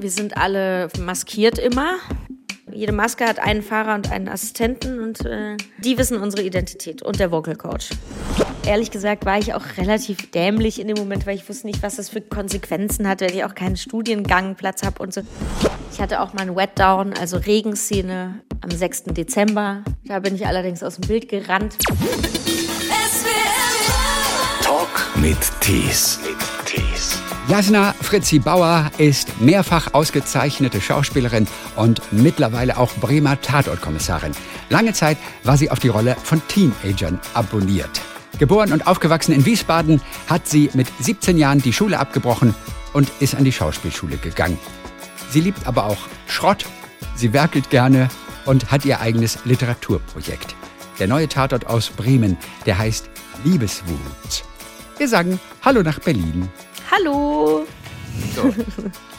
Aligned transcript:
Wir 0.00 0.10
sind 0.10 0.38
alle 0.38 0.88
maskiert 0.98 1.58
immer. 1.58 1.98
Jede 2.72 2.92
Maske 2.92 3.26
hat 3.26 3.38
einen 3.38 3.62
Fahrer 3.62 3.94
und 3.94 4.10
einen 4.10 4.28
Assistenten 4.28 4.98
und 5.00 5.26
äh, 5.26 5.58
die 5.78 5.98
wissen 5.98 6.18
unsere 6.18 6.42
Identität 6.42 7.02
und 7.02 7.20
der 7.20 7.30
Vocal 7.30 7.56
Coach. 7.56 7.90
Ehrlich 8.64 8.90
gesagt 8.90 9.26
war 9.26 9.38
ich 9.38 9.52
auch 9.52 9.64
relativ 9.76 10.30
dämlich 10.30 10.80
in 10.80 10.88
dem 10.88 10.96
Moment, 10.96 11.26
weil 11.26 11.36
ich 11.36 11.46
wusste 11.48 11.66
nicht, 11.66 11.82
was 11.82 11.96
das 11.96 12.08
für 12.08 12.22
Konsequenzen 12.22 13.06
hat, 13.06 13.20
wenn 13.20 13.34
ich 13.34 13.44
auch 13.44 13.54
keinen 13.54 13.76
Studiengangplatz 13.76 14.82
habe 14.82 15.02
und 15.02 15.12
so. 15.12 15.20
Ich 15.92 16.00
hatte 16.00 16.20
auch 16.20 16.32
mal 16.32 16.42
einen 16.42 16.56
Wetdown, 16.56 17.12
also 17.14 17.36
Regenszene 17.36 18.40
am 18.62 18.70
6. 18.70 19.04
Dezember. 19.04 19.82
Da 20.04 20.20
bin 20.20 20.34
ich 20.34 20.46
allerdings 20.46 20.82
aus 20.82 20.96
dem 20.96 21.08
Bild 21.08 21.28
gerannt. 21.28 21.76
Talk 24.62 25.10
mit 25.16 25.38
Tees. 25.60 26.20
Jasna 27.50 27.96
Fritzi 28.00 28.38
Bauer 28.38 28.92
ist 28.98 29.40
mehrfach 29.40 29.92
ausgezeichnete 29.92 30.80
Schauspielerin 30.80 31.48
und 31.74 32.00
mittlerweile 32.12 32.78
auch 32.78 32.92
Bremer 33.00 33.40
Tatortkommissarin. 33.40 34.30
Lange 34.68 34.92
Zeit 34.92 35.18
war 35.42 35.56
sie 35.56 35.68
auf 35.68 35.80
die 35.80 35.88
Rolle 35.88 36.14
von 36.22 36.40
Teenagern 36.46 37.18
abonniert. 37.34 38.00
Geboren 38.38 38.72
und 38.72 38.86
aufgewachsen 38.86 39.32
in 39.32 39.44
Wiesbaden, 39.46 40.00
hat 40.28 40.46
sie 40.46 40.70
mit 40.74 40.86
17 41.00 41.38
Jahren 41.38 41.60
die 41.60 41.72
Schule 41.72 41.98
abgebrochen 41.98 42.54
und 42.92 43.10
ist 43.18 43.34
an 43.34 43.42
die 43.42 43.50
Schauspielschule 43.50 44.18
gegangen. 44.18 44.58
Sie 45.30 45.40
liebt 45.40 45.66
aber 45.66 45.86
auch 45.86 45.98
Schrott, 46.28 46.66
sie 47.16 47.32
werkelt 47.32 47.68
gerne 47.68 48.10
und 48.44 48.70
hat 48.70 48.84
ihr 48.84 49.00
eigenes 49.00 49.44
Literaturprojekt. 49.44 50.54
Der 51.00 51.08
neue 51.08 51.26
Tatort 51.26 51.66
aus 51.66 51.88
Bremen, 51.88 52.36
der 52.64 52.78
heißt 52.78 53.10
Liebeswut. 53.42 54.44
Wir 54.98 55.08
sagen 55.08 55.40
Hallo 55.64 55.82
nach 55.82 55.98
Berlin. 55.98 56.48
Hallo! 56.90 57.66
So. 58.34 58.52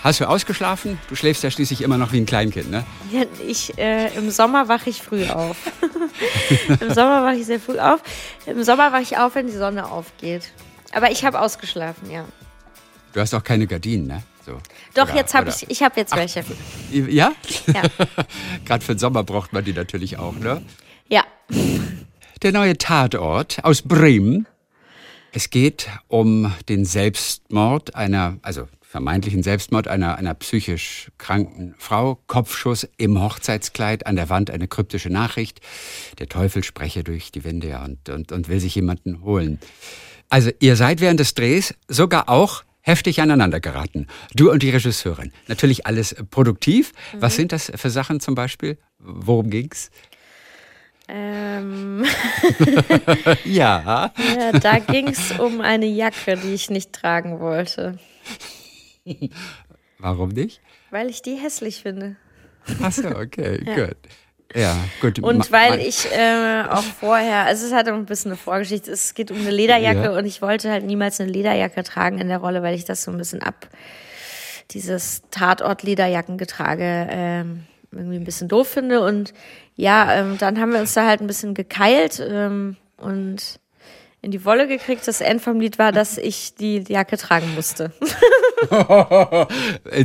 Hast 0.04 0.20
du 0.20 0.28
ausgeschlafen? 0.28 1.00
Du 1.08 1.16
schläfst 1.16 1.44
ja 1.44 1.52
schließlich 1.52 1.82
immer 1.82 1.98
noch 1.98 2.12
wie 2.12 2.18
ein 2.18 2.26
Kleinkind, 2.26 2.70
ne? 2.70 2.84
Ja, 3.12 3.24
ich, 3.48 3.78
äh, 3.78 4.14
Im 4.16 4.30
Sommer 4.32 4.68
wache 4.68 4.90
ich 4.90 5.02
früh 5.02 5.26
auf. 5.28 5.56
Im 6.68 6.94
Sommer 6.94 7.24
wache 7.24 7.36
ich 7.36 7.46
sehr 7.46 7.60
früh 7.60 7.80
auf. 7.80 8.02
Im 8.46 8.64
Sommer 8.64 8.92
wache 8.92 9.04
ich 9.04 9.18
auf, 9.18 9.36
wenn 9.36 9.48
die 9.48 9.54
Sonne 9.54 9.90
aufgeht. 9.90 10.52
Aber 10.92 11.12
ich 11.12 11.24
habe 11.24 11.40
ausgeschlafen, 11.40 12.12
ja. 12.12 12.26
Du 13.14 13.22
hast 13.22 13.34
auch 13.34 13.44
keine 13.44 13.68
Gardinen, 13.68 14.08
ne? 14.08 14.24
So. 14.46 14.58
Doch, 14.94 15.04
Oder- 15.04 15.16
jetzt 15.16 15.34
habe 15.34 15.50
ich, 15.50 15.70
ich 15.70 15.84
habe 15.84 16.00
jetzt 16.00 16.16
welche. 16.16 16.44
Ja? 16.92 17.32
Ja. 17.68 17.82
Gerade 18.66 18.84
für 18.84 18.96
den 18.96 19.00
Sommer 19.00 19.24
braucht 19.24 19.54
man 19.54 19.64
die 19.64 19.74
natürlich 19.74 20.18
auch, 20.18 20.36
ne? 20.36 20.62
Ja. 21.08 21.24
Der 22.42 22.52
neue 22.52 22.78
Tatort 22.78 23.64
aus 23.64 23.82
Bremen. 23.82 24.48
Es 25.34 25.50
geht 25.50 25.88
um 26.10 26.54
den 26.68 26.84
Selbstmord 26.84 27.96
einer, 27.96 28.38
also 28.42 28.68
vermeintlichen 28.82 29.44
Selbstmord 29.44 29.88
einer, 29.88 30.18
einer 30.18 30.34
psychisch 30.34 31.10
kranken 31.18 31.74
Frau. 31.78 32.20
Kopfschuss 32.28 32.86
im 32.98 33.22
Hochzeitskleid, 33.22 34.06
an 34.06 34.18
der 34.18 34.30
Wand 34.30 34.52
eine 34.52 34.68
kryptische 34.68 35.10
Nachricht. 35.10 35.62
Der 36.20 36.28
Teufel 36.28 36.66
spreche 36.66 37.06
durch 37.06 37.32
die 37.32 37.46
Wände 37.46 37.70
ja, 37.70 37.86
und, 37.86 38.10
und, 38.10 38.34
und 38.34 38.50
will 38.50 38.60
sich 38.60 38.76
jemanden 38.76 39.22
holen. 39.22 39.60
Also 40.28 40.52
ihr 40.60 40.76
seid 40.76 41.00
während 41.00 41.22
des 41.22 41.34
Drehs 41.34 41.76
sogar 41.88 42.28
auch 42.28 42.64
heftig 42.82 43.22
aneinander 43.22 43.62
geraten. 43.62 44.08
Du 44.36 44.52
und 44.52 44.64
die 44.64 44.70
Regisseurin. 44.72 45.32
Natürlich 45.48 45.86
alles 45.86 46.16
produktiv. 46.30 46.92
Was 47.18 47.38
sind 47.38 47.54
das 47.54 47.72
für 47.74 47.90
Sachen 47.90 48.20
zum 48.20 48.36
Beispiel? 48.36 48.78
Worum 49.00 49.50
ging's? 49.50 49.92
Ähm, 51.14 52.06
Ja. 53.44 54.12
ja 54.38 54.52
da 54.60 54.80
ging 54.80 55.10
es 55.10 55.38
um 55.38 55.60
eine 55.62 55.86
Jacke, 55.86 56.38
die 56.38 56.54
ich 56.54 56.70
nicht 56.70 56.94
tragen 56.94 57.40
wollte, 57.42 58.00
Warum 60.00 60.30
nicht? 60.30 60.62
weil 60.90 61.10
ich 61.10 61.22
die 61.22 61.36
hässlich 61.36 61.82
finde. 61.82 62.16
Ach 62.82 62.92
so, 62.92 63.08
okay, 63.10 63.58
gut. 63.64 63.98
Ja, 64.54 64.76
gut. 65.00 65.20
Und 65.20 65.52
weil 65.52 65.80
ich 65.80 66.06
äh, 66.12 66.64
auch 66.70 66.84
vorher, 66.84 67.46
also 67.46 67.66
es 67.66 67.74
hat 67.74 67.88
auch 67.88 67.94
ein 67.94 68.06
bisschen 68.06 68.32
eine 68.32 68.38
Vorgeschichte, 68.38 68.92
es 68.92 69.14
geht 69.14 69.32
um 69.32 69.40
eine 69.40 69.52
Lederjacke 69.52 70.04
Ja. 70.04 70.18
und 70.18 70.26
ich 70.26 70.42
wollte 70.42 70.70
halt 70.70 70.86
niemals 70.86 71.22
eine 71.22 71.32
Lederjacke 71.32 71.84
tragen 71.84 72.20
in 72.20 72.28
der 72.28 72.40
Rolle, 72.40 72.62
weil 72.62 72.76
ich 72.76 72.84
das 72.86 73.04
so 73.04 73.12
ein 73.12 73.18
bisschen 73.18 73.42
ab, 73.42 73.70
dieses 74.72 75.22
Tatort-Lederjackengetrage 75.32 77.08
ähm, 77.10 77.64
irgendwie 77.92 78.18
ein 78.18 78.24
bisschen 78.26 78.50
doof 78.50 78.68
finde. 78.68 79.02
Und 79.02 79.34
ja, 79.82 80.14
ähm, 80.14 80.38
dann 80.38 80.60
haben 80.60 80.74
wir 80.74 80.80
uns 80.80 80.94
da 80.94 81.08
halt 81.08 81.22
ein 81.22 81.28
bisschen 81.28 81.56
gekeilt 81.56 82.22
ähm, 82.24 82.78
und 82.98 83.60
in 84.22 84.30
die 84.30 84.46
Wolle 84.46 84.68
gekriegt. 84.68 85.08
Das 85.08 85.22
End 85.22 85.42
vom 85.42 85.60
Lied 85.60 85.80
war, 85.80 85.92
dass 85.92 86.20
ich 86.20 86.54
die 86.54 86.84
Jacke 86.88 87.18
tragen 87.18 87.54
musste. 87.56 87.92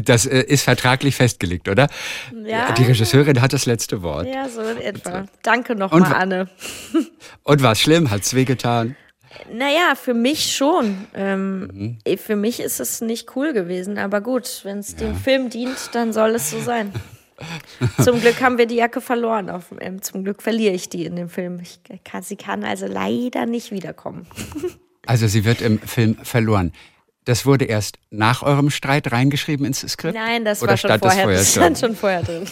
Das 0.03 0.25
äh, 0.25 0.41
ist 0.41 0.63
vertraglich 0.63 1.15
festgelegt, 1.15 1.69
oder? 1.69 1.89
Ja. 2.47 2.73
Die 2.73 2.85
Regisseurin 2.85 3.43
hat 3.43 3.53
das 3.53 3.67
letzte 3.67 4.03
Wort. 4.03 4.27
ja, 4.27 4.49
so 4.49 4.63
in 4.63 4.79
etwa. 4.79 5.27
Danke 5.43 5.75
Und 5.75 5.81
nochmal, 5.81 6.15
Anne. 6.15 6.49
Und 7.43 7.63
war 7.63 7.73
es 7.73 7.81
schlimm? 7.83 8.11
Hat's 8.11 8.33
wehgetan? 8.33 8.97
Naja, 9.53 9.95
für 9.95 10.15
mich 10.15 10.57
schon. 10.57 11.07
Ähm, 11.15 11.99
Mhm. 12.07 12.17
Für 12.17 12.37
mich 12.37 12.61
ist 12.61 12.81
es 12.81 13.03
nicht 13.03 13.37
cool 13.37 13.53
gewesen, 13.53 13.99
aber 13.99 14.23
gut, 14.23 14.61
wenn 14.63 14.79
es 14.79 14.97
dem 14.97 15.15
Film 15.17 15.51
dient, 15.51 15.91
dann 15.93 16.15
soll 16.15 16.31
es 16.35 16.51
so 16.51 16.59
sein. 16.61 16.95
zum 18.03 18.21
Glück 18.21 18.41
haben 18.41 18.59
wir 18.59 18.67
die 18.67 18.77
Jacke 18.77 19.01
verloren. 19.01 19.51
Auf, 19.51 19.67
ähm, 19.81 20.01
zum 20.03 20.25
Glück 20.25 20.43
verliere 20.43 20.75
ich 20.75 20.89
die 20.89 21.05
in 21.05 21.17
dem 21.17 21.29
Film. 21.29 21.61
Ich 21.63 21.81
kann, 22.05 22.23
sie 22.23 22.37
kann 22.37 22.65
also 22.65 22.87
leider 22.87 23.47
nicht 23.47 23.71
wiederkommen. 23.71 24.27
Also 25.09 25.29
sie 25.29 25.45
wird 25.45 25.61
im 25.63 25.79
Film 25.79 26.17
verloren. 26.25 26.73
Das 27.27 27.47
wurde 27.47 27.65
erst 27.67 27.99
nach 28.11 28.43
eurem 28.43 28.71
Streit 28.71 29.13
reingeschrieben 29.13 29.65
ins 29.65 29.83
Skript? 29.83 30.17
Nein, 30.17 30.45
das 30.45 30.63
Oder 30.63 30.71
war 30.71 30.77
schon 30.79 30.91
das 30.91 30.99
vorher. 31.01 31.23
vorher 31.23 31.39
das 31.39 31.53
schon? 31.55 31.63
stand 31.63 31.79
schon 31.79 31.95
vorher 31.95 32.23
drin. 32.25 32.45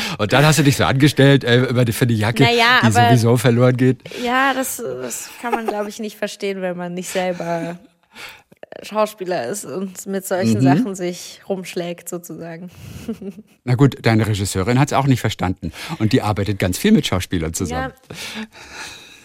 Und 0.18 0.32
dann 0.32 0.46
hast 0.46 0.60
du 0.60 0.62
dich 0.62 0.76
so 0.76 0.84
angestellt 0.84 1.42
äh, 1.42 1.64
über 1.64 1.84
die, 1.84 1.90
für 1.90 2.06
die 2.06 2.16
Jacke, 2.16 2.44
Naja, 2.44 2.78
die 2.82 2.86
aber- 2.86 3.08
sowieso 3.08 3.36
verloren 3.36 3.76
geht. 3.76 4.02
ja, 4.24 4.54
das, 4.54 4.76
das 4.76 5.30
kann 5.42 5.52
man, 5.52 5.66
glaube 5.66 5.88
ich, 5.88 5.98
nicht 5.98 6.16
verstehen, 6.16 6.62
wenn 6.62 6.76
man 6.76 6.94
nicht 6.94 7.08
selber 7.08 7.76
Schauspieler 8.82 9.46
ist 9.46 9.64
und 9.64 10.06
mit 10.06 10.26
solchen 10.26 10.58
Mhm. 10.58 10.62
Sachen 10.62 10.94
sich 10.94 11.40
rumschlägt, 11.48 12.08
sozusagen. 12.08 12.70
Na 13.64 13.74
gut, 13.74 13.96
deine 14.04 14.26
Regisseurin 14.26 14.78
hat 14.78 14.88
es 14.88 14.92
auch 14.92 15.06
nicht 15.06 15.20
verstanden. 15.20 15.72
Und 15.98 16.12
die 16.12 16.22
arbeitet 16.22 16.58
ganz 16.58 16.78
viel 16.78 16.92
mit 16.92 17.06
Schauspielern 17.06 17.54
zusammen. 17.54 17.92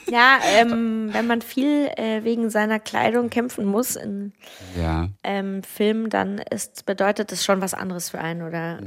Ja, 0.09 0.39
ähm, 0.57 1.09
wenn 1.13 1.27
man 1.27 1.41
viel 1.41 1.87
äh, 1.95 2.23
wegen 2.23 2.49
seiner 2.49 2.79
Kleidung 2.79 3.29
kämpfen 3.29 3.65
muss 3.65 3.95
in 3.95 4.33
Ja. 4.77 5.09
ähm, 5.23 5.63
Filmen, 5.63 6.09
dann 6.09 6.39
ist, 6.39 6.85
bedeutet 6.85 7.31
das 7.31 7.45
schon 7.45 7.61
was 7.61 7.73
anderes 7.73 8.09
für 8.09 8.19
einen 8.19 8.41
oder 8.41 8.79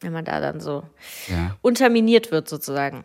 wenn 0.00 0.12
man 0.12 0.24
da 0.24 0.40
dann 0.40 0.60
so 0.60 0.82
ja. 1.28 1.56
unterminiert 1.62 2.30
wird 2.30 2.48
sozusagen. 2.48 3.04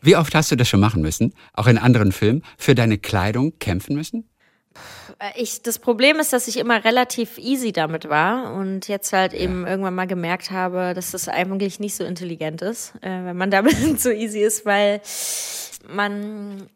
Wie 0.00 0.16
oft 0.16 0.34
hast 0.34 0.50
du 0.50 0.56
das 0.56 0.68
schon 0.68 0.80
machen 0.80 1.02
müssen, 1.02 1.34
auch 1.52 1.66
in 1.66 1.78
anderen 1.78 2.10
Filmen, 2.12 2.42
für 2.58 2.74
deine 2.74 2.96
Kleidung 2.98 3.58
kämpfen 3.58 3.94
müssen? 3.94 4.28
Äh, 5.18 5.30
Ich, 5.36 5.62
das 5.62 5.78
Problem 5.78 6.18
ist, 6.18 6.32
dass 6.32 6.48
ich 6.48 6.58
immer 6.58 6.84
relativ 6.84 7.38
easy 7.38 7.72
damit 7.72 8.08
war 8.08 8.54
und 8.54 8.88
jetzt 8.88 9.12
halt 9.12 9.32
eben 9.32 9.66
irgendwann 9.66 9.94
mal 9.94 10.06
gemerkt 10.06 10.50
habe, 10.50 10.92
dass 10.94 11.10
das 11.12 11.28
eigentlich 11.28 11.80
nicht 11.80 11.94
so 11.94 12.04
intelligent 12.04 12.62
ist, 12.62 12.94
äh, 13.02 13.08
wenn 13.24 13.36
man 13.36 13.50
damit 13.50 13.74
so 14.00 14.10
easy 14.10 14.40
ist, 14.40 14.64
weil 14.66 15.00
man 15.88 16.68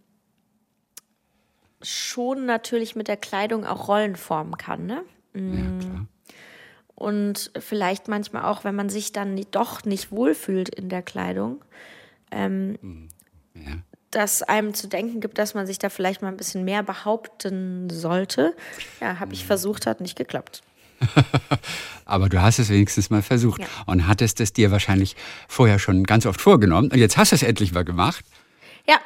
schon 1.82 2.46
natürlich 2.46 2.96
mit 2.96 3.08
der 3.08 3.16
Kleidung 3.16 3.64
auch 3.64 3.88
Rollen 3.88 4.16
formen 4.16 4.56
kann, 4.56 4.86
ne? 4.86 5.02
Ja, 5.34 5.78
klar. 5.78 6.06
Und 6.94 7.50
vielleicht 7.58 8.08
manchmal 8.08 8.44
auch, 8.44 8.64
wenn 8.64 8.74
man 8.74 8.88
sich 8.88 9.12
dann 9.12 9.38
doch 9.50 9.84
nicht 9.84 10.10
wohlfühlt 10.10 10.70
in 10.70 10.88
der 10.88 11.02
Kleidung, 11.02 11.62
ähm, 12.30 13.08
Ja. 13.54 13.78
Dass 14.10 14.42
einem 14.42 14.72
zu 14.74 14.86
denken 14.88 15.20
gibt, 15.20 15.38
dass 15.38 15.54
man 15.54 15.66
sich 15.66 15.78
da 15.78 15.88
vielleicht 15.88 16.22
mal 16.22 16.28
ein 16.28 16.36
bisschen 16.36 16.64
mehr 16.64 16.82
behaupten 16.82 17.90
sollte. 17.90 18.54
Ja, 19.00 19.18
habe 19.20 19.34
ich 19.34 19.44
versucht, 19.44 19.86
hat 19.86 20.00
nicht 20.00 20.16
geklappt. 20.16 20.62
Aber 22.06 22.28
du 22.28 22.40
hast 22.40 22.58
es 22.58 22.68
wenigstens 22.70 23.10
mal 23.10 23.20
versucht 23.22 23.60
Ja. 23.60 23.66
und 23.86 24.06
hattest 24.06 24.40
es 24.40 24.52
dir 24.52 24.70
wahrscheinlich 24.70 25.16
vorher 25.48 25.78
schon 25.78 26.04
ganz 26.04 26.24
oft 26.24 26.40
vorgenommen. 26.40 26.90
Und 26.90 26.98
jetzt 26.98 27.16
hast 27.16 27.32
du 27.32 27.36
es 27.36 27.42
endlich 27.42 27.72
mal 27.72 27.84
gemacht. 27.84 28.24
Ja, 28.88 28.98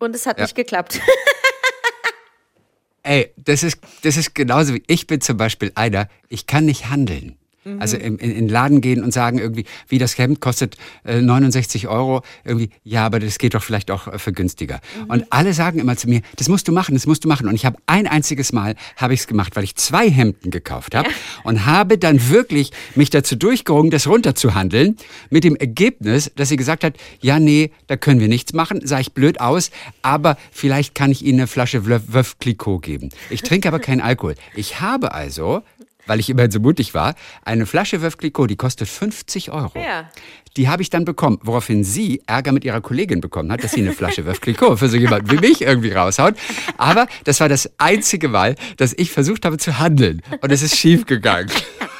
und 0.00 0.14
es 0.14 0.26
hat 0.26 0.38
Ja. 0.38 0.44
nicht 0.44 0.54
geklappt. 0.56 1.00
Ey, 3.04 3.32
das 3.36 3.62
ist, 3.62 3.78
das 4.02 4.16
ist 4.16 4.34
genauso 4.34 4.74
wie 4.74 4.82
ich 4.86 5.06
bin 5.08 5.20
zum 5.20 5.36
Beispiel 5.36 5.72
einer, 5.74 6.08
ich 6.28 6.46
kann 6.46 6.64
nicht 6.66 6.88
handeln. 6.88 7.36
Also 7.78 7.96
in, 7.96 8.18
in, 8.18 8.30
in 8.30 8.46
den 8.46 8.48
Laden 8.48 8.80
gehen 8.80 9.04
und 9.04 9.12
sagen 9.12 9.38
irgendwie, 9.38 9.64
wie 9.88 9.98
das 9.98 10.18
Hemd 10.18 10.40
kostet 10.40 10.76
äh, 11.04 11.20
69 11.20 11.86
Euro, 11.86 12.22
irgendwie, 12.44 12.70
ja, 12.82 13.06
aber 13.06 13.20
das 13.20 13.38
geht 13.38 13.54
doch 13.54 13.62
vielleicht 13.62 13.90
auch 13.90 14.08
äh, 14.08 14.18
für 14.18 14.32
günstiger. 14.32 14.80
Und 15.06 15.24
alle 15.30 15.54
sagen 15.54 15.78
immer 15.78 15.96
zu 15.96 16.08
mir, 16.08 16.22
das 16.36 16.48
musst 16.48 16.66
du 16.66 16.72
machen, 16.72 16.94
das 16.94 17.06
musst 17.06 17.24
du 17.24 17.28
machen. 17.28 17.46
Und 17.46 17.54
ich 17.54 17.64
habe 17.64 17.76
ein 17.86 18.08
einziges 18.08 18.52
Mal 18.52 18.74
habe 18.96 19.14
ich 19.14 19.20
es 19.20 19.26
gemacht, 19.28 19.54
weil 19.54 19.62
ich 19.62 19.76
zwei 19.76 20.10
Hemden 20.10 20.50
gekauft 20.50 20.94
habe 20.94 21.08
und 21.44 21.64
habe 21.64 21.98
dann 21.98 22.30
wirklich 22.30 22.72
mich 22.96 23.10
dazu 23.10 23.36
durchgerungen, 23.36 23.90
das 23.90 24.08
runterzuhandeln, 24.08 24.96
mit 25.30 25.44
dem 25.44 25.54
Ergebnis, 25.54 26.32
dass 26.34 26.48
sie 26.48 26.56
gesagt 26.56 26.82
hat, 26.82 26.94
ja, 27.20 27.38
nee, 27.38 27.70
da 27.86 27.96
können 27.96 28.18
wir 28.18 28.28
nichts 28.28 28.52
machen, 28.52 28.80
sah 28.84 28.98
ich 28.98 29.12
blöd 29.12 29.40
aus, 29.40 29.70
aber 30.02 30.36
vielleicht 30.50 30.94
kann 30.94 31.10
ich 31.10 31.24
Ihnen 31.24 31.40
eine 31.40 31.46
Flasche 31.46 31.86
Veuve 31.86 32.32
Clicquot 32.40 32.80
geben. 32.80 33.10
Ich 33.30 33.42
trinke 33.42 33.68
aber 33.68 33.78
keinen 33.78 34.00
Alkohol. 34.00 34.34
Ich 34.54 34.80
habe 34.80 35.12
also 35.14 35.62
weil 36.06 36.20
ich 36.20 36.30
immerhin 36.30 36.50
so 36.50 36.60
mutig 36.60 36.94
war, 36.94 37.14
eine 37.44 37.66
Flasche 37.66 38.02
Veuve 38.02 38.16
Clicquot, 38.16 38.46
die 38.46 38.56
kostet 38.56 38.88
50 38.88 39.50
Euro. 39.50 39.78
Ja. 39.78 40.10
Die 40.56 40.68
habe 40.68 40.82
ich 40.82 40.90
dann 40.90 41.04
bekommen, 41.04 41.38
woraufhin 41.42 41.82
sie 41.82 42.22
Ärger 42.26 42.52
mit 42.52 42.64
ihrer 42.64 42.80
Kollegin 42.80 43.20
bekommen 43.20 43.50
hat, 43.50 43.64
dass 43.64 43.72
sie 43.72 43.80
eine 43.80 43.92
Flasche 43.92 44.26
Veuve 44.26 44.40
Clicquot 44.40 44.76
für 44.76 44.88
so 44.88 44.96
jemanden 44.96 45.30
wie 45.30 45.38
mich 45.38 45.62
irgendwie 45.62 45.92
raushaut. 45.92 46.34
Aber 46.76 47.06
das 47.24 47.40
war 47.40 47.48
das 47.48 47.70
einzige 47.78 48.28
Mal, 48.28 48.56
dass 48.76 48.92
ich 48.92 49.10
versucht 49.10 49.44
habe 49.44 49.58
zu 49.58 49.78
handeln. 49.78 50.22
Und 50.40 50.52
es 50.52 50.62
ist 50.62 50.76
schief 50.76 51.06
gegangen. 51.06 51.50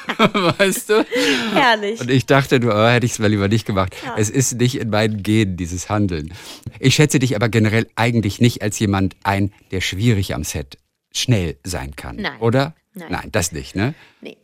weißt 0.57 0.89
du? 0.89 1.05
Herrlich. 1.53 1.99
Und 1.99 2.09
ich 2.09 2.25
dachte, 2.25 2.59
du, 2.59 2.71
oh, 2.71 2.87
hätte 2.87 3.05
ich 3.05 3.13
es 3.13 3.19
mal 3.19 3.29
lieber 3.29 3.47
nicht 3.47 3.65
gemacht. 3.65 3.95
Ja. 4.03 4.15
Es 4.17 4.29
ist 4.29 4.59
nicht 4.59 4.79
in 4.79 4.89
meinen 4.89 5.23
Genen, 5.23 5.57
dieses 5.57 5.89
Handeln. 5.89 6.33
Ich 6.79 6.95
schätze 6.95 7.19
dich 7.19 7.35
aber 7.35 7.49
generell 7.49 7.87
eigentlich 7.95 8.41
nicht 8.41 8.61
als 8.61 8.79
jemand 8.79 9.15
ein, 9.23 9.51
der 9.71 9.81
schwierig 9.81 10.33
am 10.35 10.43
Set 10.43 10.77
schnell 11.13 11.57
sein 11.63 11.95
kann. 11.95 12.17
Nein. 12.17 12.39
Oder? 12.39 12.75
Nein. 12.93 13.29
das 13.31 13.51
nicht, 13.51 13.75
ne? 13.75 13.93
Nee. 14.21 14.37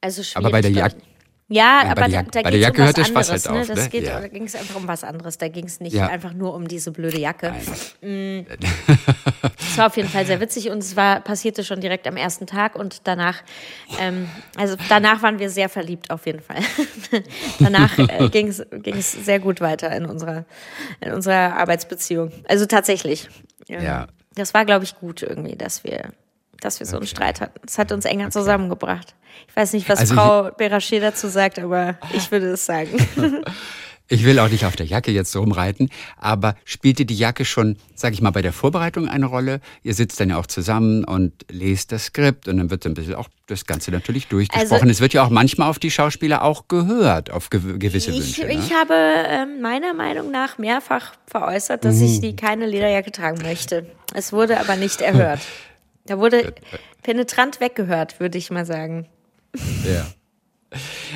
Also 0.00 0.22
schwierig, 0.22 0.36
Aber 0.36 0.50
bei 0.50 0.60
der 0.62 0.70
nicht. 0.70 0.96
Ja, 1.52 1.82
Ja, 1.82 1.90
aber 1.90 2.02
bei 2.02 2.08
der 2.08 2.08
da, 2.08 2.12
Jacke- 2.12 2.30
da 2.30 2.42
der 2.42 2.50
geht's 2.52 2.62
Jacke 2.64 2.82
um 2.82 3.14
was 3.14 3.28
anderes. 3.30 3.30
halt 3.30 3.48
auf, 3.48 3.68
ne? 3.68 3.74
Das 3.74 3.84
ne? 3.84 3.90
geht, 3.90 4.04
Ja. 4.04 4.20
Da 4.20 4.28
ging 4.28 4.44
es 4.44 4.54
einfach 4.54 4.76
um 4.76 4.86
was 4.88 5.02
anderes. 5.04 5.36
Da 5.38 5.48
ging 5.48 5.64
es 5.66 5.80
nicht 5.80 5.92
Ja. 5.94 6.06
einfach 6.06 6.32
nur 6.32 6.54
um 6.54 6.68
diese 6.68 6.92
blöde 6.92 7.18
Jacke. 7.18 7.52
Es 9.58 9.76
war 9.76 9.86
auf 9.86 9.96
jeden 9.96 10.08
Fall 10.08 10.26
sehr 10.26 10.40
witzig 10.40 10.70
und 10.70 10.78
es 10.78 10.96
war, 10.96 11.20
passierte 11.20 11.64
schon 11.64 11.80
direkt 11.80 12.06
am 12.06 12.16
ersten 12.16 12.46
Tag 12.46 12.76
und 12.76 13.02
danach, 13.06 13.42
ähm, 13.98 14.28
also 14.56 14.76
danach 14.88 15.22
waren 15.22 15.38
wir 15.38 15.50
sehr 15.50 15.68
verliebt 15.68 16.10
auf 16.10 16.26
jeden 16.26 16.40
Fall. 16.40 16.60
danach 17.58 17.98
äh, 17.98 18.28
ging 18.32 18.48
es 18.48 19.12
sehr 19.12 19.38
gut 19.40 19.60
weiter 19.60 19.90
in 19.94 20.06
unserer, 20.06 20.44
in 21.00 21.12
unserer 21.12 21.56
Arbeitsbeziehung. 21.56 22.32
Also 22.48 22.66
tatsächlich. 22.66 23.28
Ähm, 23.68 23.82
Ja. 23.82 24.06
Das 24.36 24.54
war, 24.54 24.64
glaube 24.64 24.84
ich, 24.84 24.94
gut 24.96 25.22
irgendwie, 25.22 25.56
dass 25.56 25.82
wir, 25.82 26.10
dass 26.60 26.78
wir 26.80 26.86
so 26.86 26.96
einen 26.96 27.06
Streit 27.06 27.40
hatten. 27.40 27.58
Es 27.66 27.78
hat 27.78 27.92
uns 27.92 28.04
enger 28.04 28.30
zusammengebracht. 28.30 29.14
Ich 29.48 29.56
weiß 29.56 29.72
nicht, 29.72 29.88
was 29.88 29.98
Also 30.00 30.14
Frau 30.14 30.48
Berasché 30.48 31.00
dazu 31.00 31.28
sagt, 31.28 31.58
aber 31.58 31.98
ich 32.14 32.30
würde 32.30 32.50
es 32.52 32.66
sagen. 32.66 32.90
Ich 34.12 34.24
will 34.24 34.40
auch 34.40 34.48
nicht 34.48 34.64
auf 34.66 34.74
der 34.74 34.86
Jacke 34.86 35.12
jetzt 35.12 35.36
rumreiten, 35.36 35.88
aber 36.16 36.56
spielte 36.64 37.04
die 37.06 37.14
Jacke 37.14 37.44
schon, 37.44 37.76
sag 37.94 38.12
ich 38.12 38.20
mal, 38.20 38.32
bei 38.32 38.42
der 38.42 38.52
Vorbereitung 38.52 39.08
eine 39.08 39.26
Rolle? 39.26 39.60
Ihr 39.84 39.94
sitzt 39.94 40.18
dann 40.18 40.30
ja 40.30 40.36
auch 40.36 40.48
zusammen 40.48 41.04
und 41.04 41.32
lest 41.48 41.92
das 41.92 42.06
Skript 42.06 42.48
und 42.48 42.56
dann 42.56 42.70
wird 42.70 42.82
so 42.82 42.88
ein 42.90 42.94
bisschen 42.94 43.14
auch 43.14 43.28
das 43.46 43.66
Ganze 43.66 43.92
natürlich 43.92 44.26
durchgesprochen. 44.26 44.72
Also- 44.72 44.90
es 44.90 45.00
wird 45.00 45.12
ja 45.12 45.22
auch 45.22 45.30
manchmal 45.30 45.70
auf 45.70 45.78
die 45.78 45.92
Schauspieler 45.92 46.42
auch 46.42 46.66
gehört, 46.66 47.30
auf 47.30 47.50
gew 47.50 47.78
gewisse 47.78 48.10
Ich, 48.10 48.16
Wünsche. 48.40 48.46
ich 48.52 48.70
ne? 48.70 48.76
habe 48.76 48.94
ähm, 49.28 49.62
meiner 49.62 49.94
Meinung 49.94 50.32
nach 50.32 50.58
mehrfach 50.58 51.12
veräußert, 51.28 51.84
dass 51.84 51.98
Mhm. 51.98 52.04
ich 52.06 52.20
die 52.20 52.34
keine 52.34 52.66
Lederjacke 52.66 53.12
tragen 53.12 53.40
möchte. 53.42 53.86
Es 54.12 54.32
wurde 54.32 54.58
aber 54.58 54.74
nicht 54.74 55.00
erhört. 55.02 55.38
Da 56.10 56.18
wurde 56.18 56.56
penetrant 57.04 57.60
weggehört, 57.60 58.18
würde 58.18 58.36
ich 58.36 58.50
mal 58.50 58.66
sagen. 58.66 59.06
Ja. 59.84 60.10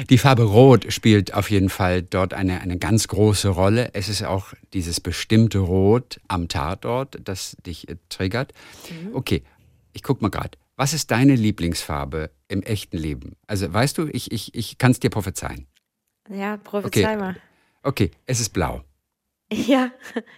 Die 0.09 0.19
Farbe 0.19 0.45
Rot 0.45 0.93
spielt 0.93 1.35
auf 1.35 1.51
jeden 1.51 1.69
Fall 1.69 2.03
dort 2.03 2.33
eine, 2.33 2.61
eine 2.61 2.79
ganz 2.79 3.09
große 3.09 3.49
Rolle. 3.49 3.91
Es 3.95 4.09
ist 4.09 4.23
auch 4.23 4.53
dieses 4.73 5.01
bestimmte 5.01 5.59
Rot 5.59 6.21
am 6.29 6.47
Tatort, 6.47 7.19
das 7.25 7.57
dich 7.67 7.89
äh, 7.89 7.97
triggert. 8.09 8.53
Mhm. 8.89 9.17
Okay, 9.17 9.43
ich 9.95 10.05
guck 10.05 10.23
mal 10.23 10.29
gerade. 10.29 10.57
Was 10.77 10.93
ist 10.93 11.11
deine 11.11 11.35
Lieblingsfarbe 11.35 12.31
im 12.47 12.63
echten 12.63 12.97
Leben? 12.97 13.35
Also 13.49 13.73
weißt 13.73 13.99
du, 13.99 14.07
ich, 14.07 14.31
ich, 14.31 14.55
ich 14.55 14.79
kann 14.79 14.93
es 14.93 15.01
dir 15.01 15.11
prophezeien. 15.11 15.67
Ja, 16.31 16.57
prophezei 16.59 17.03
Okay. 17.03 17.17
mal. 17.17 17.37
Okay, 17.83 18.13
es 18.27 18.39
ist 18.39 18.51
blau. 18.51 18.85
Ja, 19.53 19.91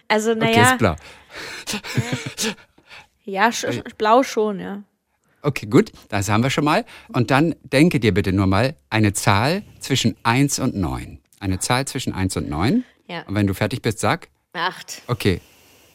also 0.07 0.31
Okay, 0.31 0.39
es 0.49 0.55
naja, 0.55 0.71
ist 0.71 0.77
blau. 0.79 0.95
ja, 3.27 3.51
sch 3.51 3.65
blau 3.97 4.23
schon, 4.23 4.59
ja. 4.59 4.83
Okay, 5.43 5.67
gut, 5.67 5.91
das 6.09 6.29
haben 6.29 6.41
wir 6.43 6.49
schon 6.49 6.65
mal. 6.65 6.83
Und 7.09 7.29
dann 7.31 7.55
denke 7.63 7.99
dir 7.99 8.13
bitte 8.13 8.33
nur 8.33 8.47
mal 8.47 8.75
eine 8.89 9.13
Zahl 9.13 9.63
zwischen 9.79 10.15
1 10.23 10.59
und 10.59 10.75
9. 10.75 11.19
Eine 11.39 11.59
Zahl 11.59 11.85
zwischen 11.85 12.13
1 12.13 12.35
und 12.37 12.49
9. 12.49 12.83
Ja. 13.07 13.21
Und 13.27 13.35
wenn 13.35 13.47
du 13.47 13.53
fertig 13.53 13.81
bist, 13.81 13.99
sag, 13.99 14.29
Acht. 14.53 15.03
okay, 15.07 15.39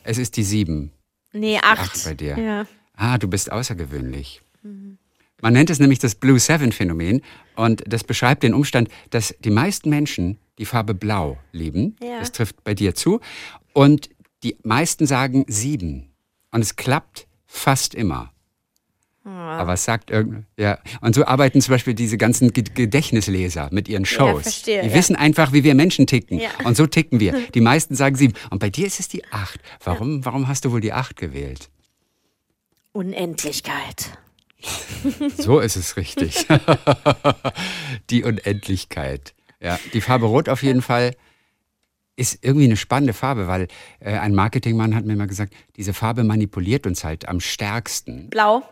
es 0.04 0.18
ist 0.18 0.36
die 0.36 0.44
7. 0.44 0.92
Nee, 1.32 1.58
acht. 1.58 1.80
Acht 1.80 2.04
bei 2.04 2.14
dir. 2.14 2.38
Ja. 2.38 2.66
Ah, 2.94 3.18
du 3.18 3.26
bist 3.26 3.50
außergewöhnlich. 3.50 4.42
Man 5.42 5.54
nennt 5.54 5.70
es 5.70 5.80
nämlich 5.80 5.98
das 5.98 6.14
Blue 6.14 6.38
Seven 6.38 6.70
Phänomen 6.70 7.20
und 7.56 7.82
das 7.86 8.04
beschreibt 8.04 8.44
den 8.44 8.54
Umstand, 8.54 8.88
dass 9.10 9.34
die 9.40 9.50
meisten 9.50 9.90
Menschen 9.90 10.38
die 10.58 10.64
Farbe 10.64 10.94
Blau 10.94 11.36
lieben. 11.50 11.96
Ja. 12.00 12.20
Das 12.20 12.30
trifft 12.30 12.62
bei 12.62 12.74
dir 12.74 12.94
zu. 12.94 13.20
Und 13.72 14.08
die 14.44 14.56
meisten 14.62 15.06
sagen 15.06 15.44
sieben. 15.48 16.11
Und 16.52 16.60
es 16.62 16.76
klappt 16.76 17.26
fast 17.46 17.94
immer. 17.94 18.28
Aber 19.24 19.74
es 19.74 19.84
sagt 19.84 20.10
irgend, 20.10 20.46
ja. 20.56 20.78
Und 21.00 21.14
so 21.14 21.24
arbeiten 21.24 21.60
zum 21.60 21.72
Beispiel 21.72 21.94
diese 21.94 22.18
ganzen 22.18 22.52
Ge- 22.52 22.64
Gedächtnisleser 22.74 23.68
mit 23.70 23.88
ihren 23.88 24.04
Shows. 24.04 24.42
verstehe, 24.42 24.82
die 24.82 24.88
ja. 24.88 24.94
wissen 24.94 25.14
einfach, 25.14 25.52
wie 25.52 25.62
wir 25.62 25.76
Menschen 25.76 26.08
ticken. 26.08 26.40
Ja. 26.40 26.50
Und 26.64 26.76
so 26.76 26.86
ticken 26.88 27.20
wir. 27.20 27.32
Die 27.54 27.60
meisten 27.60 27.94
sagen 27.94 28.16
sieben. 28.16 28.34
Und 28.50 28.58
bei 28.58 28.68
dir 28.68 28.84
ist 28.86 28.98
es 28.98 29.06
die 29.06 29.24
acht. 29.32 29.60
Warum, 29.84 30.24
warum 30.24 30.48
hast 30.48 30.64
du 30.64 30.72
wohl 30.72 30.80
die 30.80 30.92
acht 30.92 31.16
gewählt? 31.16 31.70
Unendlichkeit. 32.92 34.18
So 35.36 35.58
ist 35.60 35.74
es 35.76 35.96
richtig. 35.96 36.46
die 38.10 38.22
Unendlichkeit. 38.24 39.34
Ja, 39.60 39.78
die 39.92 40.00
Farbe 40.00 40.26
Rot 40.26 40.48
auf 40.48 40.62
jeden 40.62 40.82
Fall 40.82 41.16
ist 42.22 42.38
irgendwie 42.44 42.64
eine 42.66 42.76
spannende 42.76 43.12
Farbe, 43.12 43.48
weil 43.48 43.68
äh, 44.00 44.12
ein 44.16 44.34
Marketingmann 44.34 44.94
hat 44.94 45.04
mir 45.04 45.16
mal 45.16 45.26
gesagt, 45.26 45.52
diese 45.76 45.92
Farbe 45.92 46.24
manipuliert 46.24 46.86
uns 46.86 47.04
halt 47.04 47.28
am 47.28 47.40
stärksten. 47.40 48.30
Blau. 48.30 48.62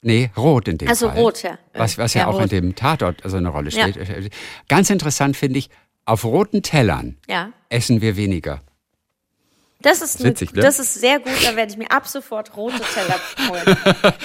Nee, 0.00 0.30
rot 0.36 0.66
in 0.68 0.78
dem 0.78 0.88
Also 0.88 1.08
Fall. 1.08 1.18
rot, 1.18 1.42
ja. 1.42 1.58
Was, 1.74 1.98
was 1.98 2.14
ja, 2.14 2.22
Ja, 2.22 2.26
auch 2.28 2.36
in 2.36 2.42
rot. 2.42 2.52
dem 2.52 2.74
Tatort 2.74 3.24
also 3.24 3.36
eine 3.36 3.48
Rolle 3.50 3.70
Ja. 3.70 3.88
spielt. 3.88 4.32
Ganz 4.68 4.90
interessant 4.90 5.36
finde 5.36 5.58
ich, 5.58 5.70
auf 6.04 6.24
roten 6.24 6.62
Tellern 6.62 7.16
Ja. 7.28 7.52
essen 7.68 8.00
wir 8.00 8.16
weniger. 8.16 8.60
Das 9.82 10.00
ist, 10.00 10.22
Witzig, 10.22 10.54
ne? 10.54 10.62
das 10.62 10.78
ist 10.78 10.94
sehr 10.94 11.18
gut, 11.18 11.32
da 11.44 11.56
werde 11.56 11.72
ich 11.72 11.78
mir 11.78 11.90
ab 11.90 12.06
sofort 12.06 12.56
rote 12.56 12.80
Teller 12.94 13.20
holen. 13.48 13.76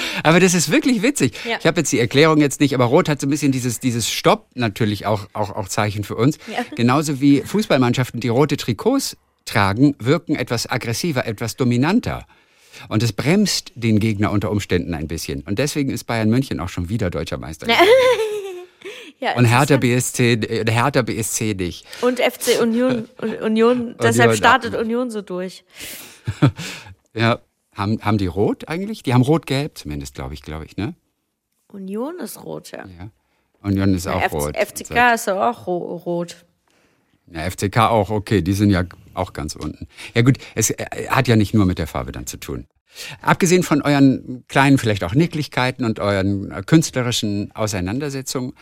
Aber 0.24 0.39
das 0.39 0.54
ist 0.54 0.71
wirklich 0.71 1.01
witzig. 1.01 1.33
Ja. 1.45 1.57
Ich 1.59 1.65
habe 1.65 1.80
jetzt 1.80 1.92
die 1.92 2.00
Erklärung 2.00 2.39
jetzt 2.39 2.59
nicht, 2.59 2.74
aber 2.74 2.86
Rot 2.86 3.09
hat 3.09 3.19
so 3.19 3.27
ein 3.27 3.30
bisschen 3.30 3.51
dieses, 3.51 3.80
dieses 3.80 4.09
Stopp 4.09 4.48
natürlich 4.56 5.06
auch, 5.06 5.27
auch, 5.33 5.56
auch 5.56 5.68
Zeichen 5.68 6.04
für 6.04 6.15
uns. 6.15 6.38
Ja. 6.48 6.63
Genauso 6.75 7.19
wie 7.21 7.42
Fußballmannschaften, 7.42 8.19
die 8.19 8.27
rote 8.27 8.57
Trikots 8.57 9.18
tragen, 9.45 9.95
wirken 10.00 10.36
etwas 10.36 10.69
aggressiver, 10.69 11.25
etwas 11.25 11.56
dominanter. 11.56 12.25
Und 12.89 13.01
es 13.01 13.13
bremst 13.13 13.71
den 13.75 14.00
Gegner 14.00 14.31
unter 14.31 14.51
Umständen 14.51 14.94
ein 14.94 15.07
bisschen. 15.07 15.42
Und 15.42 15.57
deswegen 15.59 15.89
ist 15.89 16.04
Bayern 16.04 16.30
München 16.30 16.59
auch 16.59 16.69
schon 16.69 16.89
wieder 16.89 17.09
deutscher 17.09 17.38
Meister. 17.38 17.68
Ja, 19.19 19.35
Und 19.35 19.45
Hertha. 19.45 19.77
BSC, 19.77 20.33
äh, 20.33 20.71
Hertha 20.71 21.01
BSC 21.01 21.55
nicht. 21.55 21.85
Und 22.01 22.19
FC 22.19 22.61
Union, 22.61 23.09
Un- 23.21 23.35
Union, 23.42 23.95
deshalb 24.01 24.35
startet 24.35 24.75
Union 24.75 25.09
so 25.11 25.21
durch. 25.21 25.63
Ja, 27.13 27.39
haben, 27.73 27.99
haben 28.01 28.18
die 28.19 28.27
rot 28.27 28.68
eigentlich? 28.68 29.01
Die 29.01 29.13
haben 29.13 29.23
rot-gelb 29.23 29.77
zumindest, 29.77 30.13
glaube 30.15 30.33
ich, 30.35 30.42
glaube 30.44 30.65
ich, 30.65 30.77
ne? 30.77 30.94
Union 31.71 32.19
ist 32.19 32.44
rot, 32.44 32.71
ja. 32.71 32.85
Ja. 32.85 33.09
Union 33.63 33.95
ist 33.95 34.07
auch 34.07 34.21
FC, 34.21 34.33
rot. 34.33 34.56
FCK 34.57 35.13
ist 35.15 35.25
ja 35.27 35.49
auch 35.49 35.65
ro 35.65 35.95
rot. 35.95 36.45
Ja, 37.31 37.49
FCK 37.49 37.77
auch, 37.89 38.09
okay, 38.11 38.42
die 38.44 38.53
sind 38.53 38.69
ja 38.69 38.83
auch 39.15 39.33
ganz 39.33 39.56
unten. 39.56 39.87
Ja 40.13 40.21
gut, 40.21 40.37
es 40.53 40.69
äh, 40.69 41.07
hat 41.09 41.27
ja 41.27 41.35
nicht 41.35 41.53
nur 41.56 41.65
mit 41.65 41.80
der 41.80 41.87
Farbe 41.87 42.11
dann 42.11 42.27
zu 42.27 42.37
tun. 42.37 42.68
Abgesehen 43.21 43.63
von 43.63 43.81
euren 43.81 44.44
kleinen, 44.47 44.77
vielleicht 44.77 45.03
auch 45.03 45.13
Nicklichkeiten 45.15 45.83
und 45.85 45.99
euren 45.99 46.51
äh, 46.51 46.61
künstlerischen 46.63 47.51
Auseinandersetzungen, 47.56 48.53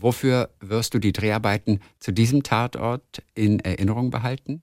wofür 0.00 0.50
wirst 0.60 0.94
du 0.94 0.98
die 0.98 1.12
Dreharbeiten 1.12 1.80
zu 1.98 2.12
diesem 2.12 2.42
Tatort 2.42 3.22
in 3.34 3.60
Erinnerung 3.60 4.10
behalten? 4.10 4.62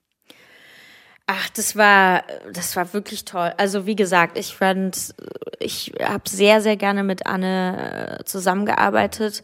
Ach, 1.25 1.49
das 1.49 1.77
war, 1.77 2.23
das 2.51 2.75
war 2.75 2.93
wirklich 2.93 3.23
toll. 3.23 3.53
Also 3.57 3.85
wie 3.85 3.95
gesagt, 3.95 4.37
ich 4.37 4.55
fand, 4.55 5.15
ich 5.59 5.93
habe 6.01 6.27
sehr, 6.27 6.61
sehr 6.61 6.75
gerne 6.75 7.03
mit 7.03 7.25
Anne 7.25 8.19
äh, 8.19 8.23
zusammengearbeitet. 8.25 9.41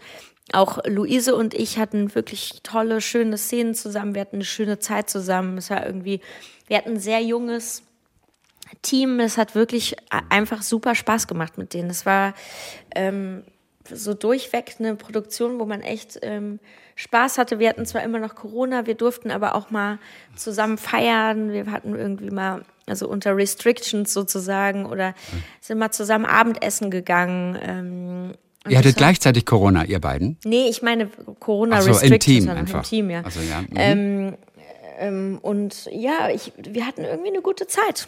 Auch 0.51 0.79
Luise 0.85 1.35
und 1.35 1.53
ich 1.53 1.77
hatten 1.77 2.13
wirklich 2.15 2.61
tolle, 2.63 2.99
schöne 2.99 3.37
Szenen 3.37 3.75
zusammen. 3.75 4.13
Wir 4.13 4.21
hatten 4.21 4.37
eine 4.37 4.45
schöne 4.45 4.79
Zeit 4.79 5.09
zusammen. 5.09 5.57
Es 5.57 5.69
war 5.69 5.85
irgendwie, 5.85 6.19
wir 6.67 6.77
hatten 6.77 6.91
ein 6.91 6.99
sehr 6.99 7.21
junges 7.21 7.83
Team. 8.81 9.19
Es 9.21 9.37
hat 9.37 9.55
wirklich 9.55 9.95
einfach 10.29 10.63
super 10.63 10.95
Spaß 10.95 11.27
gemacht 11.27 11.57
mit 11.57 11.73
denen. 11.73 11.89
Es 11.89 12.05
war 12.05 12.33
ähm, 12.93 13.43
so 13.93 14.13
durchweg 14.13 14.75
eine 14.79 14.95
Produktion, 14.95 15.59
wo 15.59 15.65
man 15.65 15.81
echt 15.81 16.19
ähm, 16.21 16.59
Spaß 16.95 17.37
hatte. 17.37 17.59
Wir 17.59 17.69
hatten 17.69 17.85
zwar 17.85 18.03
immer 18.03 18.19
noch 18.19 18.35
Corona, 18.35 18.85
wir 18.85 18.95
durften 18.95 19.31
aber 19.31 19.55
auch 19.55 19.71
mal 19.71 19.99
zusammen 20.35 20.77
feiern. 20.77 21.51
Wir 21.51 21.71
hatten 21.71 21.95
irgendwie 21.95 22.29
mal, 22.29 22.63
also 22.87 23.07
unter 23.07 23.35
Restrictions 23.35 24.13
sozusagen, 24.13 24.85
oder 24.85 25.13
sind 25.61 25.77
mal 25.77 25.91
zusammen 25.91 26.25
Abendessen 26.25 26.91
gegangen. 26.91 27.57
Ähm, 27.61 28.33
Ihr 28.67 28.77
hattet 28.77 28.97
gleichzeitig 28.97 29.45
Corona, 29.45 29.85
ihr 29.85 29.99
beiden? 29.99 30.37
Nee, 30.43 30.67
ich 30.67 30.81
meine 30.81 31.09
Corona 31.39 31.77
Ach 31.77 31.81
so, 31.81 32.05
im 32.05 32.19
Team 32.19 32.49
einfach. 32.49 32.79
Im 32.79 32.83
Team, 32.83 33.09
ja. 33.09 33.21
Also, 33.21 33.39
ja. 33.39 33.61
mhm. 33.61 33.67
Ähm, 33.75 34.37
ähm, 34.99 35.39
und 35.41 35.89
ja, 35.91 36.29
ich, 36.29 36.51
wir 36.57 36.85
hatten 36.85 37.03
irgendwie 37.05 37.29
eine 37.29 37.41
gute 37.41 37.67
Zeit. 37.67 38.07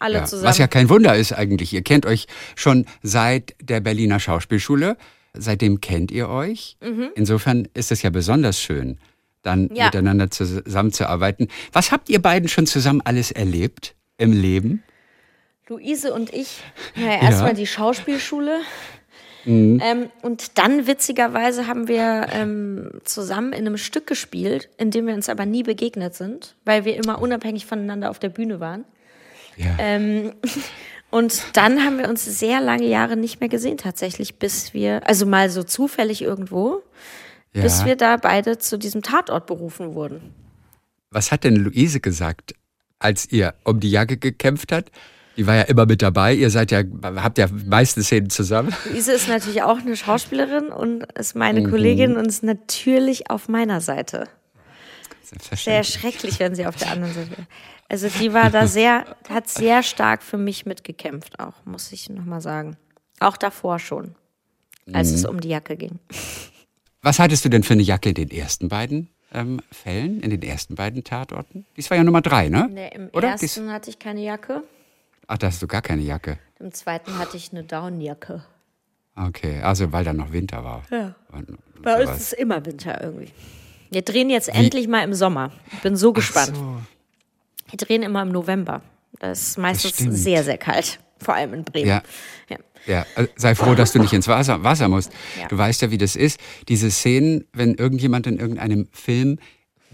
Alle 0.00 0.16
Ja, 0.18 0.24
zusammen. 0.24 0.48
was 0.48 0.58
ja 0.58 0.66
kein 0.66 0.88
Wunder 0.88 1.14
ist 1.14 1.32
eigentlich. 1.32 1.72
Ihr 1.72 1.82
kennt 1.82 2.04
euch 2.06 2.26
schon 2.56 2.86
seit 3.02 3.54
der 3.62 3.80
Berliner 3.80 4.18
Schauspielschule. 4.18 4.96
Seitdem 5.34 5.80
kennt 5.80 6.10
ihr 6.10 6.28
euch. 6.28 6.76
Insofern 7.14 7.68
ist 7.74 7.92
es 7.92 8.02
ja 8.02 8.10
besonders 8.10 8.60
schön, 8.60 8.98
dann 9.42 9.64
Mhm. 9.68 9.76
Ja. 9.76 9.84
miteinander 9.84 10.28
zusammenzuarbeiten. 10.30 11.46
Was 11.72 11.92
habt 11.92 12.08
ihr 12.08 12.20
beiden 12.20 12.48
schon 12.48 12.66
zusammen 12.66 13.00
alles 13.04 13.30
erlebt 13.30 13.94
im 14.18 14.32
Leben? 14.32 14.82
Luise 15.68 16.12
und 16.12 16.32
ich, 16.34 16.62
ja, 16.96 17.20
erstmal 17.22 17.54
die 17.54 17.68
Schauspielschule. 17.68 18.58
Ähm, 19.46 20.10
und 20.20 20.58
dann 20.58 20.86
witzigerweise 20.86 21.66
haben 21.66 21.88
wir 21.88 22.26
ähm, 22.32 22.90
zusammen 23.04 23.52
in 23.52 23.66
einem 23.66 23.78
Stück 23.78 24.06
gespielt, 24.06 24.68
in 24.76 24.90
dem 24.90 25.06
wir 25.06 25.14
uns 25.14 25.28
aber 25.30 25.46
nie 25.46 25.62
begegnet 25.62 26.14
sind, 26.14 26.56
weil 26.66 26.84
wir 26.84 26.96
immer 26.96 27.22
unabhängig 27.22 27.64
voneinander 27.66 28.10
auf 28.10 28.18
der 28.18 28.28
Bühne 28.28 28.60
waren. 28.60 28.84
Ja. 29.60 29.76
Ähm, 29.78 30.32
und 31.10 31.42
dann 31.54 31.84
haben 31.84 31.98
wir 31.98 32.08
uns 32.08 32.24
sehr 32.24 32.60
lange 32.60 32.86
Jahre 32.86 33.16
nicht 33.16 33.40
mehr 33.40 33.48
gesehen, 33.48 33.76
tatsächlich, 33.76 34.36
bis 34.36 34.74
wir, 34.74 35.06
also 35.06 35.26
mal 35.26 35.50
so 35.50 35.62
zufällig 35.62 36.22
irgendwo, 36.22 36.82
ja. 37.52 37.62
bis 37.62 37.84
wir 37.84 37.96
da 37.96 38.16
beide 38.16 38.58
zu 38.58 38.78
diesem 38.78 39.02
Tatort 39.02 39.46
berufen 39.46 39.94
wurden. 39.94 40.34
Was 41.10 41.32
hat 41.32 41.44
denn 41.44 41.56
Luise 41.56 42.00
gesagt, 42.00 42.54
als 42.98 43.30
ihr 43.30 43.54
um 43.64 43.80
die 43.80 43.90
Jacke 43.90 44.16
gekämpft 44.16 44.72
hat? 44.72 44.90
Die 45.36 45.46
war 45.46 45.56
ja 45.56 45.62
immer 45.62 45.86
mit 45.86 46.02
dabei. 46.02 46.34
Ihr 46.34 46.50
seid 46.50 46.70
ja, 46.70 46.82
habt 47.02 47.38
ja 47.38 47.46
meiste 47.66 48.02
Szenen 48.02 48.30
zusammen. 48.30 48.74
Luise 48.90 49.12
ist 49.12 49.28
natürlich 49.28 49.62
auch 49.62 49.78
eine 49.78 49.96
Schauspielerin 49.96 50.68
und 50.68 51.04
ist 51.18 51.34
meine 51.34 51.60
Mhm. 51.62 51.70
Kollegin 51.70 52.16
und 52.16 52.26
ist 52.26 52.42
natürlich 52.42 53.30
auf 53.30 53.48
meiner 53.48 53.80
Seite. 53.80 54.28
Sehr 55.54 55.84
schrecklich, 55.84 56.38
wenn 56.40 56.54
sie 56.54 56.66
auf 56.66 56.76
der 56.76 56.90
anderen 56.90 57.14
Seite 57.14 57.30
wäre. 57.30 57.46
Also 57.88 58.08
die 58.08 58.32
war 58.32 58.50
da 58.50 58.66
sehr, 58.66 59.04
hat 59.28 59.48
sehr 59.48 59.82
stark 59.82 60.22
für 60.22 60.36
mich 60.38 60.66
mitgekämpft 60.66 61.38
auch, 61.40 61.54
muss 61.64 61.90
ich 61.92 62.08
nochmal 62.08 62.40
sagen. 62.40 62.76
Auch 63.20 63.36
davor 63.36 63.78
schon, 63.78 64.14
als 64.92 65.10
Mhm. 65.10 65.14
es 65.14 65.24
um 65.24 65.40
die 65.40 65.48
Jacke 65.48 65.76
ging. 65.76 65.98
Was 67.02 67.18
hattest 67.18 67.44
du 67.44 67.48
denn 67.48 67.62
für 67.62 67.72
eine 67.74 67.82
Jacke 67.82 68.10
in 68.10 68.14
den 68.14 68.30
ersten 68.30 68.68
beiden 68.68 69.08
ähm, 69.32 69.60
Fällen, 69.72 70.20
in 70.20 70.30
den 70.30 70.42
ersten 70.42 70.74
beiden 70.74 71.02
Tatorten? 71.04 71.64
Dies 71.76 71.88
war 71.90 71.96
ja 71.96 72.04
Nummer 72.04 72.20
drei, 72.22 72.48
ne? 72.48 72.68
Nee, 72.70 72.90
Im 72.94 73.08
Oder? 73.12 73.32
Dies, 73.32 73.56
ersten 73.56 73.72
hatte 73.72 73.90
ich 73.90 73.98
keine 73.98 74.22
Jacke, 74.22 74.62
ach, 75.26 75.38
da 75.38 75.46
hast 75.48 75.62
du 75.62 75.66
gar 75.66 75.82
keine 75.82 76.02
Jacke. 76.02 76.38
im 76.58 76.72
zweiten 76.72 77.18
hatte 77.18 77.36
ich 77.36 77.52
eine 77.52 77.62
Downjacke. 77.64 78.44
Okay, 79.16 79.60
also 79.60 79.92
weil 79.92 80.04
da 80.04 80.12
noch 80.12 80.32
Winter 80.32 80.62
war. 80.64 80.82
Ja. 80.90 81.14
Und, 81.32 81.48
und 81.50 81.82
Bei 81.82 82.00
uns 82.00 82.10
ist 82.12 82.20
es 82.20 82.32
immer 82.34 82.64
Winter 82.64 83.02
irgendwie. 83.02 83.32
Wir 83.90 84.02
drehen 84.02 84.30
jetzt 84.30 84.48
endlich 84.48 84.86
mal 84.88 85.02
im 85.02 85.14
Sommer. 85.14 85.50
Ich 85.72 85.80
bin 85.80 85.96
so 85.96 86.12
gespannt. 86.12 86.54
So. 86.56 86.76
Wir 87.70 87.76
drehen 87.76 88.02
immer 88.02 88.22
im 88.22 88.28
November. 88.30 88.82
Das 89.18 89.40
ist 89.48 89.58
meistens 89.58 89.94
stimmt. 89.94 90.14
sehr, 90.16 90.44
sehr 90.44 90.58
kalt. 90.58 90.98
Vor 91.18 91.34
allem 91.34 91.52
in 91.54 91.64
Bremen. 91.64 91.88
Ja. 91.88 92.02
Ja. 92.48 92.56
Ja, 92.86 93.04
äh, 93.16 93.26
sei 93.36 93.54
froh, 93.54 93.74
dass 93.74 93.92
du 93.92 93.98
nicht 93.98 94.14
ins 94.14 94.26
Wasser, 94.26 94.62
Wasser 94.64 94.88
musst. 94.88 95.12
Ja. 95.38 95.48
Du 95.48 95.58
weißt 95.58 95.82
ja, 95.82 95.90
wie 95.90 95.98
das 95.98 96.16
ist. 96.16 96.40
Diese 96.68 96.90
Szenen, 96.90 97.44
wenn 97.52 97.74
irgendjemand 97.74 98.26
in 98.26 98.38
irgendeinem 98.38 98.88
Film 98.92 99.38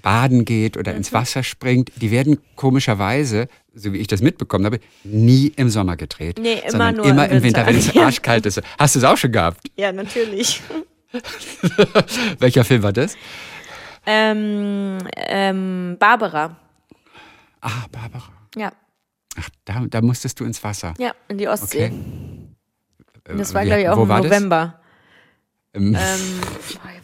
baden 0.02 0.44
geht 0.44 0.76
oder 0.76 0.92
Mhm. 0.92 0.98
ins 0.98 1.12
Wasser 1.12 1.42
springt, 1.42 1.90
die 1.96 2.12
werden 2.12 2.38
komischerweise, 2.54 3.48
so 3.74 3.92
wie 3.92 3.96
ich 3.96 4.06
das 4.06 4.20
mitbekommen 4.22 4.66
habe, 4.66 4.78
nie 5.02 5.48
im 5.56 5.68
Sommer 5.68 5.96
gedreht. 5.96 6.38
Nee, 6.40 6.60
immer 6.60 6.70
sondern 6.70 6.94
nur 6.96 7.06
immer 7.06 7.28
im 7.28 7.38
im 7.38 7.42
Winter, 7.42 7.66
Winter. 7.66 7.72
wenn 7.72 7.76
es 7.76 7.96
arschkalt 8.06 8.46
ist. 8.46 8.60
Hast 8.78 8.94
du 8.94 9.00
es 9.00 9.04
auch 9.04 9.16
schon 9.16 9.32
gehabt? 9.32 9.66
ja, 9.76 9.90
natürlich. 9.90 10.60
Welcher 12.38 12.64
Film 12.64 12.82
war 12.84 12.92
das? 12.92 13.16
Ähm, 14.06 14.98
ähm, 15.16 15.96
Barbara. 15.98 16.56
Ah, 17.60 17.86
Barbara. 17.90 18.22
Ja, 18.56 18.72
Ach, 19.38 19.48
da, 19.64 19.84
da 19.88 20.00
musstest 20.00 20.38
du 20.40 20.44
ins 20.44 20.62
Wasser. 20.64 20.94
ja, 20.98 21.12
in 21.28 21.38
die 21.38 21.48
Ostsee. 21.48 21.86
Okay. 21.86 23.36
Das 23.36 23.52
war, 23.52 23.62
Wie- 23.62 23.66
glaube 23.66 23.82
ich, 23.82 23.88
auch 23.88 23.98
im 24.02 24.08
war? 24.08 24.22
November. 24.22 24.80
Ähm, 25.75 25.94
Ähm, 25.94 26.40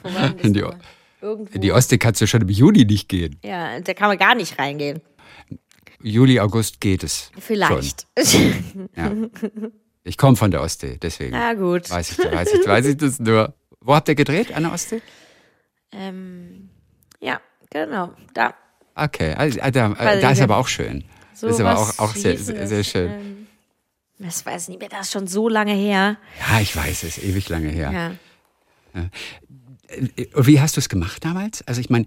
wo 0.03 0.15
war 0.15 0.29
denn 0.29 0.37
das 0.39 0.47
In 0.47 0.53
die- 0.55 0.61
nochmal? 0.61 0.79
Irgendwo. 1.21 1.55
in 1.55 1.61
die 1.61 1.73
Ostsee 1.73 1.99
kannst 1.99 2.21
du 2.21 2.27
schon 2.27 2.41
im 2.43 2.49
Juli 2.49 2.85
nicht 2.85 3.09
gehen. 3.09 3.39
ja, 3.45 3.79
da 3.81 3.95
kann 3.95 4.09
man 4.09 4.19
gar 4.19 4.35
nicht 4.35 4.59
reingehen. 4.59 5.01
Juli, 6.03 6.41
August 6.41 6.81
geht 6.81 7.05
es. 7.05 7.31
Vielleicht. 7.39 8.07
Ja. 8.97 9.13
Ich 10.05 10.17
komme 10.19 10.37
von 10.37 10.51
der 10.51 10.63
Ostsee, 10.63 10.99
deswegen. 11.01 11.31
Na 11.31 11.55
gut. 11.55 11.89
Weiß 11.91 12.11
ich, 12.11 12.19
weiß 12.19 12.53
ich, 12.55 12.67
weiß 12.67 12.87
ich 12.87 12.97
das 12.97 13.21
nur. 13.21 13.55
Wo 13.81 13.95
habt 13.95 14.09
ihr 14.09 14.17
gedreht? 14.17 14.53
An 14.53 14.65
der 14.65 14.73
Ostsee? 14.73 15.01
Ähm, 15.93 16.71
ja, 17.23 17.41
genau. 17.71 18.13
Da. 18.35 18.55
Okay, 18.95 19.35
also, 19.35 19.59
äh, 19.59 19.73
da, 19.73 19.93
äh, 19.93 20.21
da 20.21 20.31
ist 20.33 20.43
aber 20.43 20.59
auch 20.59 20.69
schön. 20.69 21.05
So 21.35 21.47
das 21.47 21.57
ist 21.57 21.65
aber 21.65 21.79
auch, 21.79 21.99
auch 21.99 22.15
sehr, 22.15 22.37
sehr, 22.37 22.69
sehr 22.69 22.85
schön. 22.85 23.11
Ähm, 23.11 23.47
das 24.19 24.45
weiß 24.45 24.65
ich 24.65 24.69
nicht 24.69 24.81
mehr, 24.81 24.89
das 24.89 25.07
ist 25.07 25.13
schon 25.13 25.27
so 25.27 25.49
lange 25.49 25.73
her. 25.73 26.19
Ja, 26.39 26.61
ich 26.61 26.77
weiß, 26.77 27.03
es 27.03 27.19
ist 27.19 27.25
ewig 27.25 27.49
lange 27.49 27.69
her. 27.69 27.91
Ja. 28.95 29.01
Äh, 29.01 30.27
Und 30.35 30.47
wie 30.47 30.61
hast 30.61 30.77
du 30.77 30.81
es 30.81 30.89
gemacht 30.89 31.25
damals? 31.25 31.67
Also 31.67 31.81
ich 31.81 31.91
meine, 31.91 32.07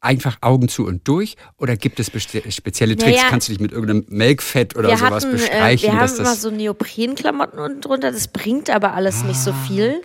einfach 0.00 0.36
Augen 0.42 0.68
zu 0.68 0.86
und 0.86 1.08
durch 1.08 1.36
oder 1.56 1.76
gibt 1.76 1.98
es 1.98 2.06
spezielle 2.08 2.96
Tricks? 2.96 3.16
Naja. 3.16 3.28
Kannst 3.30 3.48
du 3.48 3.52
dich 3.52 3.60
mit 3.60 3.72
irgendeinem 3.72 4.04
Melkfett 4.08 4.76
oder 4.76 4.96
sowas 4.96 5.24
hatten, 5.24 5.30
äh, 5.30 5.32
bestreichen? 5.32 5.92
wir 5.92 5.92
haben 5.92 6.00
dass 6.00 6.18
immer 6.18 6.28
das, 6.28 6.42
so 6.42 6.50
Neoprenklamotten 6.50 7.58
unten 7.58 7.80
drunter, 7.80 8.12
das 8.12 8.28
bringt 8.28 8.70
aber 8.70 8.92
alles 8.92 9.24
nicht 9.24 9.40
so 9.40 9.52
viel. 9.52 10.02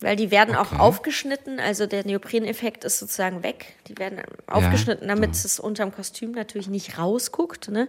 Weil 0.00 0.16
die 0.16 0.30
werden 0.30 0.54
auch 0.56 0.72
Okay. 0.72 0.80
aufgeschnitten, 0.80 1.60
also 1.60 1.86
der 1.86 2.04
Neopreneffekt 2.04 2.84
ist 2.84 2.98
sozusagen 2.98 3.42
weg. 3.42 3.74
Die 3.86 3.96
werden 3.96 4.20
aufgeschnitten, 4.46 5.08
damit 5.08 5.30
es 5.32 5.58
unterm 5.60 5.92
Kostüm 5.92 6.32
natürlich 6.32 6.68
nicht 6.68 6.98
rausguckt. 6.98 7.68
Ne? 7.70 7.84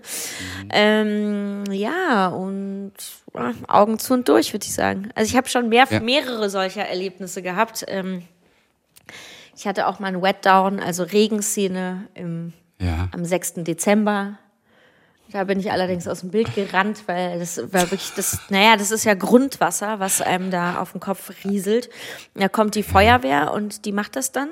Mhm. 0.64 0.70
Ähm, 0.72 1.64
ja, 1.72 2.28
und 2.28 2.94
ja, 3.34 3.54
Augen 3.68 4.00
zu 4.00 4.14
und 4.14 4.30
durch, 4.30 4.54
würde 4.54 4.66
ich 4.66 4.74
sagen. 4.74 5.10
Also 5.16 5.30
ich 5.30 5.36
habe 5.36 5.50
schon 5.50 5.68
mehr, 5.68 5.88
Ja. 5.90 6.00
mehrere 6.00 6.50
solcher 6.50 6.86
Erlebnisse 6.86 7.42
gehabt. 7.42 7.84
Ähm, 7.88 8.22
ich 9.58 9.66
hatte 9.68 9.88
auch 9.88 10.00
mal 10.00 10.08
ein 10.08 10.22
Wetdown, 10.22 10.80
also 10.80 11.04
Regenszene 11.04 12.08
im 12.14 12.54
ja. 12.80 13.10
am 13.14 13.26
6. 13.26 13.56
Dezember. 13.64 14.38
Da 15.36 15.44
bin 15.44 15.60
ich 15.60 15.70
allerdings 15.70 16.08
aus 16.08 16.22
dem 16.22 16.32
Bild 16.32 16.56
gerannt, 16.56 17.04
weil 17.08 17.40
das 17.40 17.58
war 17.58 17.92
wirklich 17.92 18.14
das, 18.16 18.40
naja, 18.48 18.78
das 18.78 18.90
ist 18.90 19.04
ja 19.04 19.16
Grundwasser, 19.16 20.00
was 20.00 20.22
einem 20.22 20.50
da 20.50 20.80
auf 20.80 20.94
den 20.94 21.02
Kopf 21.02 21.30
rieselt. 21.44 21.90
Da 22.36 22.48
kommt 22.48 22.74
die 22.76 22.84
Feuerwehr 22.84 23.52
und 23.52 23.84
die 23.84 23.92
macht 23.92 24.16
das 24.16 24.32
dann. 24.32 24.48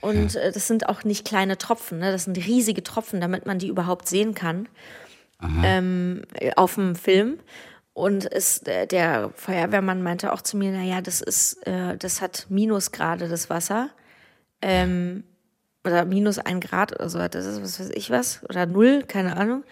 Und 0.00 0.36
äh, 0.36 0.52
das 0.52 0.68
sind 0.68 0.88
auch 0.88 1.02
nicht 1.02 1.26
kleine 1.26 1.58
Tropfen, 1.58 1.98
ne? 1.98 2.12
das 2.12 2.26
sind 2.26 2.36
riesige 2.36 2.84
Tropfen, 2.84 3.20
damit 3.20 3.44
man 3.44 3.58
die 3.58 3.66
überhaupt 3.66 4.06
sehen 4.06 4.36
kann 4.36 4.68
ähm, 5.64 6.22
auf 6.54 6.76
dem 6.76 6.94
Film. 6.94 7.40
Und 7.92 8.30
es, 8.30 8.58
äh, 8.68 8.86
der 8.86 9.32
Feuerwehrmann 9.34 10.04
meinte 10.04 10.32
auch 10.32 10.42
zu 10.42 10.56
mir, 10.56 10.70
naja, 10.70 11.00
das 11.00 11.20
ist, 11.20 11.66
äh, 11.66 11.96
das 11.96 12.22
hat 12.22 12.46
Minusgrade, 12.48 13.26
das 13.26 13.50
Wasser. 13.50 13.90
Ähm, 14.62 15.24
oder 15.88 16.04
minus 16.04 16.38
ein 16.38 16.60
Grad 16.60 16.92
oder 16.92 17.08
so, 17.08 17.18
das 17.18 17.46
ist 17.46 17.62
was 17.62 17.80
weiß 17.80 17.90
ich 17.94 18.10
was. 18.10 18.44
Oder 18.48 18.66
null, 18.66 19.02
keine 19.06 19.36
Ahnung. 19.36 19.64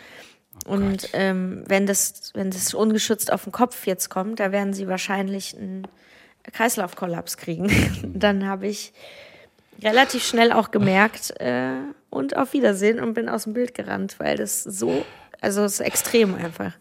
Und 0.64 1.11
ähm, 1.12 1.62
wenn 1.66 1.87
das, 1.87 2.32
wenn 2.35 2.50
das 2.50 2.75
ungeschützt 2.75 3.32
auf 3.32 3.44
den 3.44 3.52
Kopf 3.52 3.87
jetzt 3.87 4.08
kommt, 4.08 4.40
da 4.40 4.52
werden 4.52 4.73
sie 4.73 4.88
wahrscheinlich 4.88 5.56
einen 5.56 5.87
Kreislaufkollaps 6.52 7.37
kriegen. 7.37 7.70
Dann 8.14 8.46
habe 8.46 8.66
ich 8.66 8.92
relativ 9.82 10.25
schnell 10.25 10.52
auch 10.52 10.70
gemerkt 10.70 11.38
äh, 11.40 11.75
und 12.11 12.37
auf 12.37 12.52
Wiedersehen 12.52 13.00
und 13.00 13.14
bin 13.14 13.28
aus 13.28 13.44
dem 13.44 13.52
Bild 13.52 13.75
gerannt, 13.75 14.16
weil 14.18 14.37
das 14.37 14.64
so, 14.64 15.04
also 15.40 15.64
es 15.64 15.75
ist 15.75 15.80
extrem 15.80 16.35
einfach. 16.35 16.73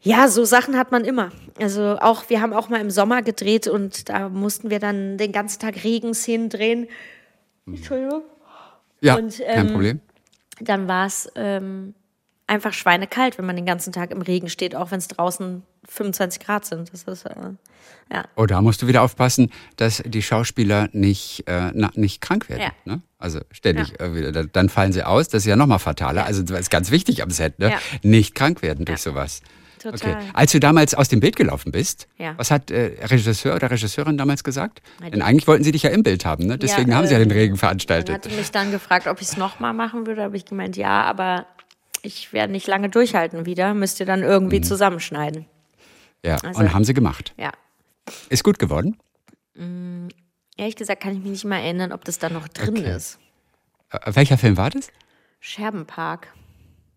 Ja, 0.00 0.28
so 0.28 0.44
Sachen 0.44 0.76
hat 0.76 0.92
man 0.92 1.04
immer. 1.04 1.30
Also 1.60 1.98
auch, 2.00 2.28
wir 2.28 2.40
haben 2.40 2.52
auch 2.52 2.68
mal 2.68 2.80
im 2.80 2.90
Sommer 2.90 3.22
gedreht 3.22 3.66
und 3.66 4.08
da 4.08 4.28
mussten 4.28 4.70
wir 4.70 4.78
dann 4.78 5.18
den 5.18 5.32
ganzen 5.32 5.60
Tag 5.60 5.82
Regenszenen 5.82 6.50
drehen. 6.50 6.88
Entschuldigung. 7.74 8.22
ja, 9.00 9.16
und, 9.16 9.38
kein 9.38 9.66
ähm, 9.66 9.72
Problem. 9.72 10.00
Dann 10.60 10.88
war 10.88 11.06
es 11.06 11.30
ähm, 11.36 11.94
einfach 12.48 12.72
schweinekalt, 12.72 13.38
wenn 13.38 13.46
man 13.46 13.56
den 13.56 13.66
ganzen 13.66 13.92
Tag 13.92 14.10
im 14.10 14.22
Regen 14.22 14.48
steht, 14.48 14.74
auch 14.74 14.90
wenn 14.90 14.98
es 14.98 15.08
draußen 15.08 15.62
25 15.88 16.40
Grad 16.40 16.64
sind. 16.64 16.92
Das 16.92 17.04
ist, 17.04 17.26
äh, 17.26 17.34
ja. 18.12 18.24
Oh, 18.36 18.46
da 18.46 18.60
musst 18.62 18.82
du 18.82 18.86
wieder 18.86 19.02
aufpassen, 19.02 19.50
dass 19.76 20.02
die 20.04 20.22
Schauspieler 20.22 20.88
nicht, 20.92 21.44
äh, 21.46 21.70
na, 21.74 21.90
nicht 21.94 22.20
krank 22.20 22.48
werden. 22.48 22.62
Ja. 22.62 22.72
Ne? 22.84 23.02
Also 23.18 23.40
ständig, 23.50 24.00
äh, 24.00 24.14
wieder, 24.14 24.44
dann 24.44 24.68
fallen 24.68 24.92
sie 24.92 25.04
aus. 25.04 25.28
Das 25.28 25.42
ist 25.42 25.46
ja 25.46 25.56
nochmal 25.56 25.78
fataler. 25.78 26.24
Also 26.24 26.42
das 26.42 26.60
ist 26.60 26.70
ganz 26.70 26.90
wichtig 26.90 27.22
am 27.22 27.30
Set, 27.30 27.58
ne? 27.58 27.70
Ja. 27.70 27.78
nicht 28.02 28.34
krank 28.34 28.62
werden 28.62 28.84
durch 28.84 29.02
sowas. 29.02 29.42
Total. 29.78 30.16
Okay. 30.16 30.24
Als 30.34 30.52
du 30.52 30.60
damals 30.60 30.94
aus 30.94 31.08
dem 31.08 31.20
Bild 31.20 31.36
gelaufen 31.36 31.72
bist, 31.72 32.08
Ja. 32.18 32.34
was 32.36 32.50
hat 32.50 32.70
äh, 32.70 32.96
Regisseur 33.06 33.54
oder 33.54 33.70
Regisseurin 33.70 34.18
damals 34.18 34.44
gesagt? 34.44 34.82
Die- 35.04 35.10
Denn 35.10 35.22
eigentlich 35.22 35.46
wollten 35.46 35.64
sie 35.64 35.72
dich 35.72 35.82
ja 35.84 35.90
im 35.90 36.02
Bild 36.02 36.24
haben, 36.24 36.46
ne? 36.46 36.58
deswegen 36.58 36.90
Ja, 36.90 36.96
haben 36.96 37.06
sie 37.06 37.14
ja 37.14 37.20
äh, 37.20 37.24
den 37.24 37.30
Regen 37.32 37.56
veranstaltet. 37.56 38.14
hatte 38.14 38.30
mich 38.30 38.50
dann 38.50 38.70
gefragt, 38.70 39.06
ob 39.06 39.20
ich 39.20 39.28
es 39.28 39.36
nochmal 39.36 39.72
machen 39.74 40.06
würde. 40.06 40.22
habe 40.22 40.36
ich 40.36 40.44
gemeint, 40.44 40.76
ja, 40.76 41.02
aber 41.02 41.46
ich 42.02 42.32
werde 42.32 42.52
nicht 42.52 42.66
lange 42.66 42.88
durchhalten 42.88 43.46
wieder. 43.46 43.74
Müsst 43.74 43.98
ihr 44.00 44.06
dann 44.06 44.20
Mhm. 44.20 44.26
irgendwie 44.26 44.60
zusammenschneiden. 44.60 45.46
Ja, 46.24 46.36
also- 46.44 46.60
und 46.60 46.72
haben 46.74 46.84
sie 46.84 46.94
gemacht. 46.94 47.32
Ja. 47.36 47.52
Ist 48.28 48.42
gut 48.44 48.58
geworden. 48.58 48.96
Ehrlich 50.56 50.76
gesagt 50.76 51.02
kann 51.02 51.12
ich 51.12 51.18
mich 51.18 51.30
nicht 51.30 51.44
mal 51.44 51.58
erinnern, 51.58 51.92
ob 51.92 52.04
das 52.04 52.18
da 52.18 52.28
noch 52.30 52.48
drin 52.48 52.78
Okay. 52.78 52.94
ist. 52.96 53.18
Äh, 53.90 53.98
welcher 54.14 54.38
Film 54.38 54.56
war 54.56 54.70
das? 54.70 54.88
Scherbenpark. 55.40 56.28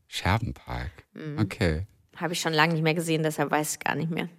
Scherbenpark. 0.08 0.92
Mhm. 1.14 1.38
Okay. 1.40 1.86
Habe 2.22 2.34
ich 2.34 2.40
schon 2.42 2.54
lange 2.54 2.74
nicht 2.74 2.84
mehr 2.84 2.94
gesehen, 2.94 3.24
deshalb 3.24 3.52
weiß 3.52 3.74
ich 3.74 3.80
gar 3.80 3.96
nicht 3.96 4.12
mehr. 4.12 4.30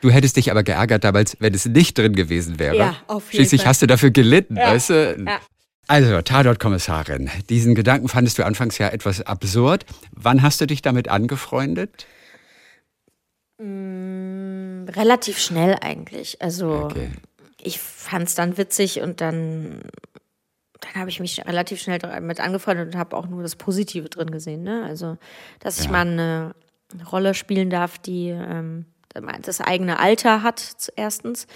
Du 0.00 0.10
hättest 0.10 0.36
dich 0.36 0.50
aber 0.50 0.62
geärgert 0.64 1.02
damals, 1.04 1.36
wenn 1.40 1.54
es 1.54 1.64
nicht 1.64 1.96
drin 1.96 2.14
gewesen 2.14 2.58
wäre. 2.58 2.76
Ja, 2.76 2.96
auf 3.06 3.32
jeden 3.32 3.36
Schließlich 3.42 3.62
Fall. 3.62 3.70
hast 3.70 3.80
du 3.82 3.86
dafür 3.86 4.10
gelitten, 4.10 4.56
Ja. 4.56 4.72
weißt 4.72 4.90
du? 4.90 5.24
Ja. 5.26 5.38
Also, 5.86 6.20
Tatort-Kommissarin, 6.22 7.30
diesen 7.48 7.74
Gedanken 7.74 8.08
fandest 8.08 8.38
du 8.38 8.44
anfangs 8.44 8.78
ja 8.78 8.88
etwas 8.88 9.20
absurd. 9.22 9.84
Wann 10.12 10.42
hast 10.42 10.60
du 10.60 10.66
dich 10.66 10.82
damit 10.82 11.08
angefreundet? 11.08 12.06
Relativ 14.86 15.38
schnell 15.38 15.76
eigentlich. 15.80 16.42
Also 16.42 16.70
Okay. 16.86 17.10
ich 17.60 17.78
fand 17.78 18.28
es 18.28 18.34
dann 18.34 18.56
witzig 18.58 19.00
und 19.00 19.20
dann, 19.20 19.80
dann 20.80 20.94
habe 21.00 21.10
ich 21.10 21.20
mich 21.20 21.44
relativ 21.46 21.80
schnell 21.80 21.98
damit 21.98 22.40
angefreundet 22.40 22.94
und 22.94 22.98
habe 22.98 23.16
auch 23.16 23.26
nur 23.26 23.42
das 23.42 23.56
Positive 23.56 24.08
drin 24.08 24.30
gesehen. 24.30 24.62
Ne? 24.62 24.84
Also, 24.84 25.16
dass 25.60 25.78
ich 25.78 25.86
Ja. 25.86 25.92
mal 25.92 26.00
eine 26.06 26.54
Rolle 27.10 27.34
spielen 27.34 27.70
darf, 27.70 27.98
die 27.98 28.28
ähm, 28.28 28.86
das 29.42 29.60
eigene 29.60 30.00
Alter 30.00 30.42
hat, 30.42 30.76
erstens, 30.96 31.46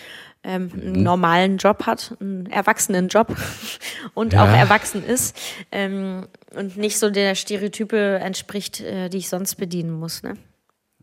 ähm, 0.45 0.71
Mhm. 0.73 0.81
einen 0.81 1.03
normalen 1.03 1.57
Job 1.59 1.87
hat, 1.87 2.17
einen 2.21 2.47
erwachsenen 2.47 3.09
Job 3.09 3.37
und 4.15 4.33
Ja. 4.33 4.45
auch 4.45 4.49
erwachsen 4.57 5.03
ist 5.05 5.37
ähm, 5.73 6.27
und 6.55 6.77
nicht 6.77 6.99
so 6.99 7.11
der 7.11 7.35
Stereotype 7.35 8.19
entspricht, 8.21 8.81
äh, 8.81 9.09
die 9.09 9.19
ich 9.19 9.29
sonst 9.29 9.57
bedienen 9.57 9.91
muss. 9.91 10.23
Ne? 10.23 10.37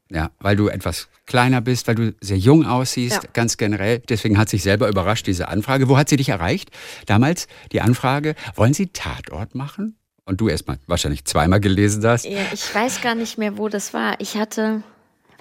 Ja, 0.10 0.30
weil 0.40 0.56
du 0.56 0.68
etwas 0.70 1.10
kleiner 1.26 1.60
bist, 1.62 1.88
weil 1.88 1.96
du 1.96 2.16
sehr 2.22 2.38
jung 2.38 2.66
aussiehst, 2.66 3.24
Ja. 3.24 3.30
ganz 3.34 3.58
generell. 3.58 4.00
Deswegen 4.00 4.38
hat 4.38 4.48
sich 4.50 4.64
selber 4.64 4.88
überrascht, 4.88 5.28
diese 5.28 5.48
Anfrage. 5.50 5.90
Wo 5.90 5.98
hat 5.98 6.08
sie 6.08 6.16
dich 6.18 6.30
erreicht? 6.30 6.70
Damals 7.08 7.48
die 7.74 7.82
Anfrage, 7.82 8.36
wollen 8.56 8.74
Sie 8.74 8.88
Tatort 8.88 9.56
machen? 9.56 9.98
Und 10.26 10.42
du 10.42 10.50
erstmal 10.50 10.80
wahrscheinlich 10.88 11.24
zweimal 11.26 11.60
gelesen 11.60 12.06
hast. 12.06 12.26
Ja, 12.26 12.42
ich 12.52 12.74
weiß 12.74 13.02
gar 13.02 13.14
nicht 13.14 13.38
mehr, 13.38 13.58
wo 13.58 13.70
das 13.70 13.94
war. 13.94 14.20
Ich 14.20 14.36
hatte, 14.36 14.82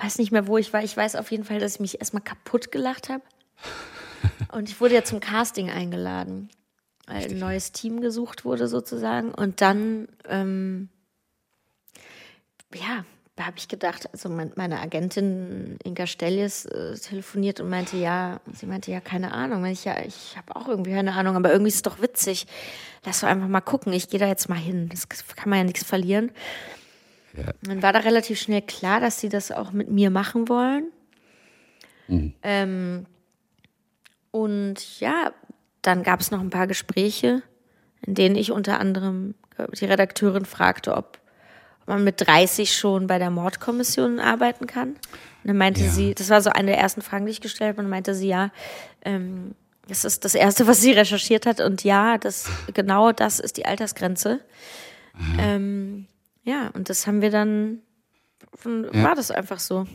weiß 0.00 0.19
nicht 0.19 0.31
mehr, 0.31 0.47
wo 0.47 0.59
ich 0.59 0.73
war. 0.75 0.85
Ich 0.85 0.95
weiß 0.95 1.17
auf 1.17 1.31
jeden 1.31 1.45
Fall, 1.45 1.59
dass 1.59 1.75
ich 1.76 1.81
mich 1.81 2.00
erstmal 2.00 2.23
kaputt 2.23 2.71
gelacht 2.71 3.09
habe. 3.09 3.23
Und 4.53 4.69
ich 4.69 4.81
wurde 4.81 4.95
ja 4.95 5.05
zum 5.05 5.21
Casting 5.21 5.71
eingeladen, 5.71 6.50
weil 7.07 7.31
ein 7.31 7.38
neues 7.38 7.73
Team 7.73 8.00
gesucht 8.00 8.45
wurde 8.45 8.69
sozusagen. 8.69 9.33
Und 9.33 9.62
dann, 9.62 10.09
ähm, 10.29 10.91
ja, 12.75 13.05
da 13.37 13.47
habe 13.47 13.57
ich 13.59 13.67
gedacht, 13.67 14.09
also 14.12 14.29
mein, 14.29 14.53
meine 14.55 14.81
Agentin 14.81 15.76
Inka 15.83 16.07
Stelljes 16.07 16.67
äh, 16.67 16.95
telefoniert 16.95 17.59
und 17.59 17.69
meinte, 17.69 17.97
ja, 17.97 18.41
sie 18.53 18.67
meinte, 18.67 18.93
ja, 18.93 19.00
keine 19.00 19.33
Ahnung. 19.33 19.64
Ich, 19.64 19.85
ja, 19.85 19.99
ich 20.05 20.37
habe 20.37 20.55
auch 20.55 20.69
irgendwie 20.69 20.93
keine 20.93 21.14
Ahnung, 21.14 21.35
aber 21.35 21.50
irgendwie 21.50 21.71
ist 21.71 21.76
es 21.76 21.83
doch 21.83 22.00
witzig. 22.00 22.47
Lass 23.05 23.21
doch 23.21 23.29
einfach 23.29 23.49
mal 23.49 23.61
gucken. 23.61 23.93
Ich 23.93 24.09
gehe 24.09 24.21
da 24.21 24.29
jetzt 24.29 24.49
mal 24.49 24.55
hin. 24.59 24.88
Das 24.88 25.09
kann 25.09 25.50
man 25.50 25.59
ja 25.59 25.64
nichts 25.64 25.83
verlieren. 25.83 26.31
Dann 27.62 27.83
war 27.83 27.93
da 27.93 27.99
relativ 28.00 28.38
schnell 28.38 28.62
klar, 28.62 29.00
dass 29.00 29.19
sie 29.19 29.29
das 29.29 29.50
auch 29.50 29.73
mit 29.73 29.91
mir 29.91 30.11
machen 30.11 30.49
wollen. 30.49 30.93
Ähm, 32.43 33.07
und 34.31 35.00
ja, 35.00 35.33
dann 35.83 36.05
gab 36.05 36.21
es 36.21 36.31
noch 36.31 36.41
ein 36.41 36.50
paar 36.50 36.69
Gespräche, 36.69 37.43
in 38.07 38.14
denen 38.14 38.37
ich 38.37 38.53
unter 38.53 38.79
anderem 38.79 39.35
die 39.79 39.85
Redakteurin 39.85 40.45
fragte, 40.45 40.97
ob 40.97 41.19
man 41.87 42.05
mit 42.05 42.21
30 42.26 42.75
schon 42.76 43.07
bei 43.07 43.19
der 43.19 43.31
Mordkommission 43.31 44.21
arbeiten 44.21 44.67
kann. 44.67 44.91
Und 44.91 44.99
dann 45.49 45.57
meinte 45.59 45.83
Ja. 45.85 45.91
sie, 45.91 46.14
das 46.14 46.31
war 46.31 46.41
so 46.41 46.50
eine 46.50 46.69
der 46.73 46.79
ersten 46.79 47.03
Fragen, 47.03 47.26
die 47.26 47.33
ich 47.33 47.41
gestellt 47.41 47.71
habe, 47.71 47.79
und 47.81 47.85
dann 47.85 47.91
meinte 47.91 48.14
sie, 48.14 48.29
ja, 48.29 48.50
ähm, 49.05 49.55
das 49.88 50.05
ist 50.07 50.25
das 50.25 50.35
Erste, 50.35 50.67
was 50.67 50.81
sie 50.81 50.93
recherchiert 50.93 51.45
hat. 51.45 51.61
Und 51.61 51.85
ja, 51.85 52.17
das, 52.17 52.49
genau 52.73 53.12
das 53.12 53.38
ist 53.41 53.59
die 53.59 53.67
Altersgrenze. 53.67 54.41
Ähm, 55.38 56.07
ja, 56.43 56.71
und 56.75 56.88
das 56.88 57.07
haben 57.07 57.21
wir 57.23 57.31
dann, 57.31 57.81
war 58.64 59.14
das 59.14 59.31
einfach 59.31 59.59
so. 59.61 59.87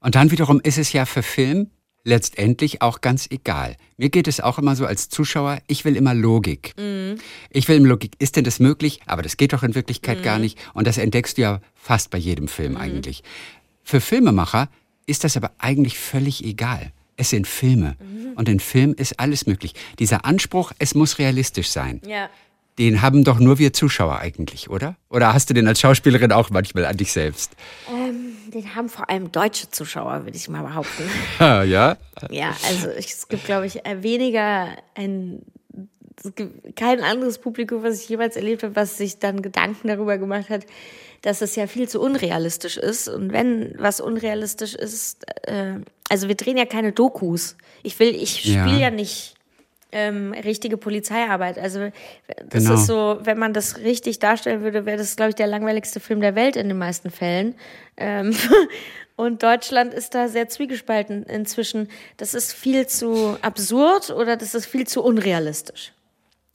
Und 0.00 0.14
dann 0.14 0.30
wiederum 0.30 0.60
ist 0.60 0.78
es 0.78 0.92
ja 0.92 1.06
für 1.06 1.22
Film 1.22 1.70
letztendlich 2.08 2.82
auch 2.82 3.00
ganz 3.00 3.28
egal. 3.30 3.76
Mir 3.96 4.08
geht 4.08 4.26
es 4.28 4.40
auch 4.40 4.58
immer 4.58 4.74
so 4.74 4.86
als 4.86 5.08
Zuschauer, 5.08 5.58
ich 5.66 5.84
will 5.84 5.94
immer 5.94 6.14
Logik. 6.14 6.74
Ich 7.50 7.68
will 7.68 7.76
immer 7.76 7.88
Logik. 7.88 8.12
Ist 8.18 8.36
denn 8.36 8.44
das 8.44 8.58
möglich? 8.58 9.00
Aber 9.06 9.22
das 9.22 9.36
geht 9.36 9.52
doch 9.52 9.62
in 9.62 9.74
Wirklichkeit 9.74 10.22
gar 10.22 10.38
nicht. 10.38 10.58
Und 10.74 10.86
das 10.86 10.98
entdeckst 10.98 11.36
du 11.36 11.42
ja 11.42 11.60
fast 11.74 12.10
bei 12.10 12.18
jedem 12.18 12.48
Film 12.48 12.76
eigentlich. 12.76 13.22
Für 13.84 14.00
Filmemacher 14.00 14.68
ist 15.06 15.24
das 15.24 15.36
aber 15.36 15.52
eigentlich 15.58 15.98
völlig 15.98 16.44
egal. 16.44 16.92
Es 17.16 17.30
sind 17.30 17.46
Filme. 17.46 17.96
Und 18.36 18.48
in 18.48 18.60
Film 18.60 18.94
ist 18.94 19.18
alles 19.18 19.46
möglich. 19.46 19.74
Dieser 19.98 20.24
Anspruch, 20.24 20.72
es 20.78 20.94
muss 20.94 21.18
realistisch 21.18 21.68
sein. 21.70 22.00
Ja. 22.06 22.30
Den 22.78 23.02
haben 23.02 23.24
doch 23.24 23.38
nur 23.40 23.58
wir 23.58 23.72
Zuschauer 23.72 24.18
eigentlich, 24.18 24.70
oder? 24.70 24.96
Oder 25.10 25.34
hast 25.34 25.50
du 25.50 25.54
den 25.54 25.66
als 25.66 25.80
Schauspielerin 25.80 26.30
auch 26.32 26.50
manchmal 26.50 26.84
an 26.86 26.96
dich 26.96 27.12
selbst? 27.12 27.52
Den 28.54 28.74
haben 28.74 28.88
vor 28.88 29.10
allem 29.10 29.32
deutsche 29.32 29.68
Zuschauer, 29.70 30.24
würde 30.24 30.36
ich 30.36 30.48
mal 30.48 30.62
behaupten. 30.62 31.02
Ja, 31.40 31.62
ja. 31.64 31.96
Ja, 32.30 32.56
also 32.68 32.88
es 32.88 33.28
gibt, 33.28 33.44
glaube 33.44 33.66
ich, 33.66 33.84
äh, 33.84 34.02
weniger 34.02 34.68
ein, 34.94 35.42
es 36.24 36.34
gibt 36.34 36.76
kein 36.76 37.00
anderes 37.02 37.38
Publikum, 37.38 37.82
was 37.82 38.00
ich 38.02 38.08
jemals 38.08 38.36
erlebt 38.36 38.62
habe, 38.62 38.76
was 38.76 38.96
sich 38.96 39.18
dann 39.18 39.42
Gedanken 39.42 39.88
darüber 39.88 40.16
gemacht 40.18 40.48
hat, 40.48 40.64
dass 41.22 41.42
es 41.42 41.56
ja 41.56 41.66
viel 41.66 41.88
zu 41.88 42.00
unrealistisch 42.00 42.76
ist. 42.76 43.08
Und 43.08 43.32
wenn 43.32 43.74
was 43.78 44.00
unrealistisch 44.00 44.74
ist, 44.74 45.24
äh, 45.48 45.80
also 46.08 46.28
wir 46.28 46.36
drehen 46.36 46.56
ja 46.56 46.64
keine 46.64 46.92
Dokus. 46.92 47.56
Ich 47.82 47.98
will, 47.98 48.14
ich 48.14 48.44
Ja. 48.44 48.64
spiele 48.66 48.80
ja 48.80 48.90
nicht 48.90 49.34
ähm, 49.92 50.32
richtige 50.32 50.76
Polizeiarbeit. 50.76 51.58
Also 51.58 51.90
das 52.48 52.64
Genau. 52.64 52.74
ist 52.74 52.86
so, 52.86 53.18
wenn 53.22 53.38
man 53.38 53.52
das 53.54 53.78
richtig 53.78 54.18
darstellen 54.18 54.62
würde, 54.62 54.84
wäre 54.86 54.98
das, 54.98 55.16
glaube 55.16 55.30
ich, 55.30 55.34
der 55.36 55.46
langweiligste 55.46 56.00
Film 56.00 56.20
der 56.20 56.34
Welt 56.34 56.56
in 56.56 56.68
den 56.68 56.78
meisten 56.78 57.10
Fällen. 57.10 57.54
Ähm, 57.96 58.36
und 59.16 59.42
Deutschland 59.42 59.94
ist 59.94 60.14
da 60.14 60.28
sehr 60.28 60.48
zwiegespalten 60.48 61.22
inzwischen. 61.24 61.88
Das 62.18 62.34
ist 62.34 62.52
viel 62.52 62.86
zu 62.86 63.36
absurd 63.42 64.10
oder 64.10 64.36
das 64.36 64.54
ist 64.54 64.66
viel 64.66 64.86
zu 64.86 65.02
unrealistisch. 65.02 65.92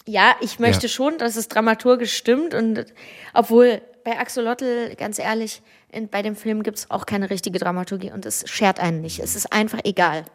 Ja, 0.06 0.36
ich 0.42 0.60
möchte 0.60 0.88
Ja. 0.88 0.90
schon, 0.90 1.18
dass 1.18 1.36
es 1.36 1.48
dramaturgisch 1.48 2.14
stimmt 2.16 2.54
und 2.54 2.86
obwohl 3.34 3.82
bei 4.04 4.20
Axolotl, 4.20 4.96
ganz 4.98 5.18
ehrlich, 5.18 5.62
in, 5.90 6.10
bei 6.10 6.22
dem 6.22 6.36
Film 6.36 6.62
gibt 6.62 6.78
es 6.80 6.92
auch 6.92 7.06
keine 7.06 7.30
richtige 7.30 7.58
Dramaturgie 7.58 8.12
und 8.12 8.26
es 8.26 8.44
schert 8.50 8.80
einen 8.82 9.00
nicht. 9.02 9.20
Es 9.20 9.36
ist 9.36 9.54
einfach 9.54 9.80
egal. 9.86 10.26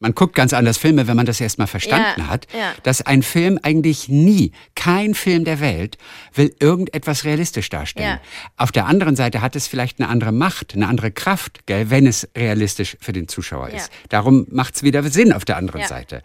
Man 0.00 0.14
guckt 0.14 0.36
ganz 0.36 0.52
anders 0.52 0.78
Filme, 0.78 1.08
wenn 1.08 1.16
man 1.16 1.26
das 1.26 1.40
erstmal 1.40 1.66
verstanden 1.66 2.20
Ja, 2.20 2.28
hat, 2.28 2.46
ja. 2.52 2.72
dass 2.84 3.02
ein 3.02 3.22
Film 3.22 3.58
eigentlich 3.62 4.08
nie, 4.08 4.52
kein 4.76 5.14
Film 5.14 5.44
der 5.44 5.58
Welt, 5.58 5.98
will 6.34 6.54
irgendetwas 6.60 7.24
realistisch 7.24 7.68
darstellen. 7.68 8.20
Ja. 8.20 8.20
Auf 8.56 8.70
der 8.70 8.86
anderen 8.86 9.16
Seite 9.16 9.40
hat 9.40 9.56
es 9.56 9.66
vielleicht 9.66 9.98
eine 10.00 10.08
andere 10.08 10.30
Macht, 10.30 10.74
eine 10.74 10.86
andere 10.86 11.10
Kraft, 11.10 11.66
gell, 11.66 11.90
wenn 11.90 12.06
es 12.06 12.28
realistisch 12.36 12.96
für 13.00 13.12
den 13.12 13.26
Zuschauer 13.26 13.70
ist. 13.70 13.90
Darum 14.08 14.46
macht 14.50 14.76
es 14.76 14.82
wieder 14.84 15.02
Sinn 15.02 15.32
auf 15.32 15.44
der 15.44 15.56
anderen. 15.56 15.84
Seite. 15.88 16.22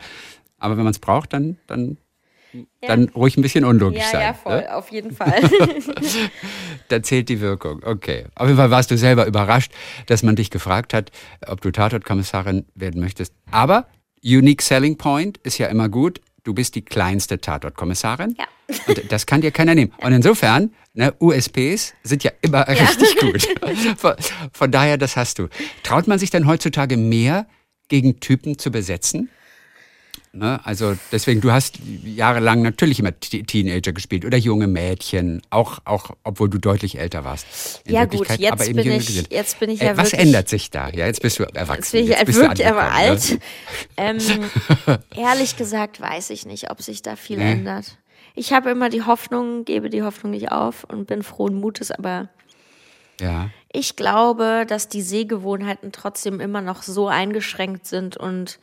Aber 0.57 0.77
wenn 0.77 0.83
man 0.83 0.91
es 0.91 0.99
braucht, 0.99 1.33
dann, 1.33 1.57
dann, 1.67 1.97
dann 2.81 3.09
ruhig 3.09 3.37
ein 3.37 3.41
bisschen 3.41 3.65
unlogisch 3.65 4.01
Ja, 4.03 4.09
sein. 4.11 4.21
ja, 4.21 4.33
voll, 4.33 4.61
ne? 4.61 4.75
auf 4.75 4.91
jeden 4.91 5.15
Fall. 5.15 5.41
Da 6.89 7.01
zählt 7.01 7.29
die 7.29 7.39
Wirkung. 7.39 7.81
Okay. 7.83 8.25
Auf 8.35 8.47
jeden 8.47 8.57
Fall 8.57 8.69
warst 8.71 8.91
du 8.91 8.97
selber 8.97 9.25
überrascht, 9.25 9.71
dass 10.07 10.21
man 10.23 10.35
dich 10.35 10.49
gefragt 10.49 10.93
hat, 10.93 11.11
ob 11.47 11.61
du 11.61 11.71
Tatortkommissarin 11.71 12.65
werden 12.75 12.99
möchtest. 13.01 13.33
Aber 13.51 13.87
Unique 14.23 14.61
Selling 14.61 14.97
Point 14.97 15.37
ist 15.39 15.57
ja 15.57 15.67
immer 15.67 15.89
gut. 15.89 16.21
Du 16.43 16.53
bist 16.53 16.75
die 16.75 16.83
kleinste 16.83 17.39
Tatortkommissarin. 17.39 18.35
Ja. 18.37 18.45
Und 18.87 19.11
das 19.11 19.25
kann 19.25 19.41
dir 19.41 19.51
keiner 19.51 19.75
nehmen. 19.75 19.93
Und 20.01 20.11
insofern, 20.13 20.71
ne, 20.93 21.13
USPs 21.19 21.93
sind 22.03 22.23
ja 22.23 22.31
immer 22.41 22.67
richtig 22.67 23.15
gut. 23.19 23.47
Von, 23.97 24.15
von 24.51 24.71
daher, 24.71 24.97
das 24.97 25.15
hast 25.15 25.39
du. 25.39 25.47
Traut 25.83 26.07
man 26.07 26.19
sich 26.19 26.29
denn 26.31 26.45
heutzutage 26.47 26.97
mehr, 26.97 27.47
gegen 27.87 28.19
Typen 28.19 28.57
zu 28.57 28.71
besetzen? 28.71 29.29
Ne? 30.35 30.59
Also 30.63 30.97
deswegen, 31.11 31.41
du 31.41 31.51
hast 31.51 31.77
jahrelang 32.03 32.63
natürlich 32.63 32.99
immer 32.99 33.11
Teenager 33.19 33.93
gespielt 33.93 34.25
oder 34.25 34.35
junge 34.37 34.65
Mädchen, 34.65 35.43
auch, 35.51 35.77
auch 35.85 36.09
obwohl 36.23 36.49
du 36.49 36.57
deutlich 36.57 36.97
älter 36.97 37.23
warst. 37.23 37.81
in 37.85 37.93
Ja, 37.93 38.05
gut, 38.05 38.27
jetzt 38.39 38.51
aber 38.51 38.65
bin 38.65 38.79
ich- 38.79 39.27
jetzt 39.29 39.59
bin 39.59 39.69
ich 39.69 39.79
Äh, 39.79 39.85
ja 39.85 39.91
Was 39.97 40.11
wirklich- 40.11 40.21
ändert 40.27 40.49
sich 40.49 40.71
da? 40.71 40.89
Ja, 40.89 41.05
jetzt 41.05 41.21
bist 41.21 41.37
du 41.37 41.43
erwachsen. 41.43 41.75
Jetzt 41.83 41.91
bin 41.91 42.11
ich 42.19 42.25
bist 42.25 42.37
du 42.39 42.41
wirklich 42.41 42.65
aber 42.67 42.81
angekommen, 42.81 43.09
alt. 43.09 43.29
Ne? 43.31 43.39
Ähm, 43.97 44.19
ehrlich 45.15 45.55
gesagt 45.55 46.01
weiß 46.01 46.31
ich 46.31 46.47
nicht, 46.47 46.71
ob 46.71 46.81
sich 46.81 47.03
da 47.03 47.15
viel 47.15 47.37
Nee. 47.37 47.51
ändert. 47.51 47.97
Ich 48.33 48.53
habe 48.53 48.71
immer 48.71 48.89
die 48.89 49.03
Hoffnung, 49.03 49.65
gebe 49.65 49.91
die 49.91 50.01
Hoffnung 50.01 50.31
nicht 50.31 50.51
auf 50.51 50.83
und 50.85 51.05
bin 51.05 51.21
frohen 51.21 51.53
Mutes, 51.53 51.91
aber 51.91 52.29
Ja. 53.21 53.51
ich 53.71 53.95
glaube, 53.95 54.65
dass 54.67 54.87
die 54.89 55.03
Sehgewohnheiten 55.03 55.91
trotzdem 55.91 56.39
immer 56.39 56.61
noch 56.61 56.81
so 56.81 57.07
eingeschränkt 57.07 57.85
sind 57.85 58.17
und 58.17 58.57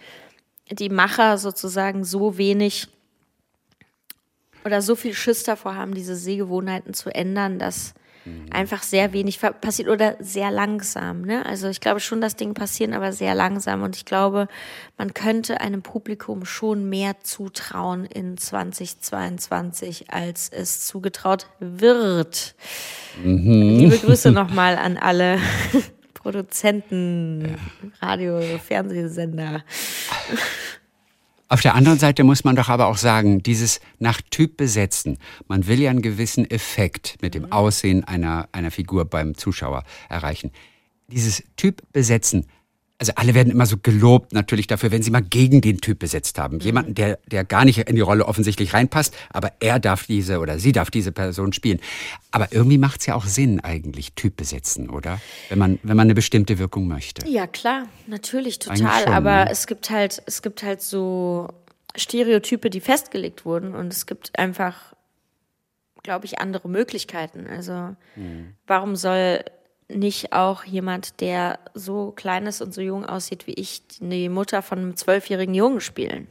die 0.70 0.88
Macher 0.88 1.38
sozusagen 1.38 2.04
so 2.04 2.38
wenig 2.38 2.88
oder 4.64 4.82
so 4.82 4.94
viel 4.94 5.14
Schiss 5.14 5.42
davor 5.42 5.74
haben, 5.74 5.94
diese 5.94 6.16
Sehgewohnheiten 6.16 6.94
zu 6.94 7.14
ändern, 7.14 7.58
dass 7.58 7.94
einfach 8.50 8.82
sehr 8.82 9.12
wenig 9.12 9.40
passiert 9.40 9.88
oder 9.88 10.16
sehr 10.20 10.50
langsam. 10.50 11.22
Ne? 11.22 11.44
Also 11.46 11.68
ich 11.68 11.80
glaube 11.80 12.00
schon, 12.00 12.20
dass 12.20 12.36
Dinge 12.36 12.54
passieren, 12.54 12.92
aber 12.92 13.12
sehr 13.12 13.34
langsam. 13.34 13.82
Und 13.82 13.96
ich 13.96 14.04
glaube, 14.04 14.48
man 14.98 15.14
könnte 15.14 15.60
einem 15.60 15.82
Publikum 15.82 16.44
schon 16.44 16.88
mehr 16.88 17.20
zutrauen 17.22 18.04
in 18.04 18.36
2022, 18.36 20.12
als 20.12 20.50
es 20.50 20.86
zugetraut 20.86 21.46
wird. 21.60 22.54
Liebe 23.22 23.98
Grüße 23.98 24.30
nochmal 24.32 24.76
an 24.76 24.96
alle 25.00 25.38
Produzenten, 26.14 27.56
Radio, 28.00 28.40
Fernsehsender. 28.58 29.64
Auf 31.48 31.62
der 31.62 31.74
anderen 31.74 31.98
Seite 31.98 32.22
muss 32.22 32.44
man 32.44 32.54
doch 32.54 32.68
aber 32.68 32.86
auch 32.86 32.96
sagen, 32.96 33.42
dieses 33.42 33.80
nach 33.98 34.20
Typ 34.30 34.56
besetzen. 34.56 35.18
Man 35.48 35.66
will 35.66 35.80
ja 35.80 35.90
einen 35.90 36.00
gewissen 36.00 36.48
Effekt 36.48 37.18
mit 37.22 37.34
dem 37.34 37.50
Aussehen 37.50 38.04
einer, 38.04 38.48
einer 38.52 38.70
Figur 38.70 39.04
beim 39.04 39.36
Zuschauer 39.36 39.82
erreichen. 40.08 40.52
Dieses 41.08 41.42
Typ 41.56 41.82
besetzen, 41.92 42.46
also 43.00 43.12
alle 43.16 43.34
werden 43.34 43.50
immer 43.50 43.64
so 43.64 43.78
gelobt 43.78 44.34
natürlich 44.34 44.66
dafür, 44.66 44.90
wenn 44.90 45.02
sie 45.02 45.10
mal 45.10 45.22
gegen 45.22 45.62
den 45.62 45.80
Typ 45.80 45.98
besetzt 45.98 46.38
haben. 46.38 46.56
Mhm. 46.56 46.60
Jemanden, 46.60 46.94
der, 46.94 47.18
der 47.26 47.44
gar 47.44 47.64
nicht 47.64 47.78
in 47.78 47.96
die 47.96 48.02
Rolle 48.02 48.26
offensichtlich 48.26 48.74
reinpasst, 48.74 49.16
aber 49.30 49.52
er 49.60 49.80
darf 49.80 50.06
diese 50.06 50.38
oder 50.38 50.58
sie 50.58 50.72
darf 50.72 50.90
diese 50.90 51.10
Person 51.10 51.54
spielen. 51.54 51.80
Aber 52.30 52.52
irgendwie 52.52 52.76
macht 52.76 53.00
es 53.00 53.06
ja 53.06 53.14
auch 53.14 53.24
Sinn 53.24 53.60
eigentlich, 53.60 54.12
Typ 54.12 54.36
besetzen, 54.36 54.90
oder? 54.90 55.18
Wenn 55.48 55.58
man, 55.58 55.78
wenn 55.82 55.96
man 55.96 56.06
eine 56.06 56.14
bestimmte 56.14 56.58
Wirkung 56.58 56.88
möchte. 56.88 57.26
Ja, 57.26 57.46
klar, 57.46 57.86
natürlich, 58.06 58.58
total. 58.58 59.04
schon, 59.04 59.12
aber 59.12 59.46
ne? 59.46 59.50
es 59.50 59.66
gibt 59.66 59.88
halt, 59.88 60.22
es 60.26 60.42
gibt 60.42 60.62
halt 60.62 60.82
so 60.82 61.48
Stereotype, 61.96 62.68
die 62.68 62.80
festgelegt 62.80 63.46
wurden 63.46 63.74
und 63.74 63.94
es 63.94 64.04
gibt 64.04 64.38
einfach, 64.38 64.94
glaube 66.02 66.26
ich, 66.26 66.38
andere 66.38 66.68
Möglichkeiten. 66.68 67.46
Also 67.46 67.96
Hm. 68.14 68.54
warum 68.66 68.94
soll 68.94 69.42
nicht 69.94 70.32
auch 70.32 70.64
jemand, 70.64 71.20
der 71.20 71.58
so 71.74 72.12
klein 72.12 72.46
ist 72.46 72.60
und 72.62 72.72
so 72.74 72.80
jung 72.80 73.04
aussieht 73.04 73.46
wie 73.46 73.54
ich, 73.54 73.82
die 74.00 74.28
Mutter 74.28 74.62
von 74.62 74.78
einem 74.78 74.96
zwölfjährigen 74.96 75.54
Jungen 75.54 75.80
spielen? 75.80 76.26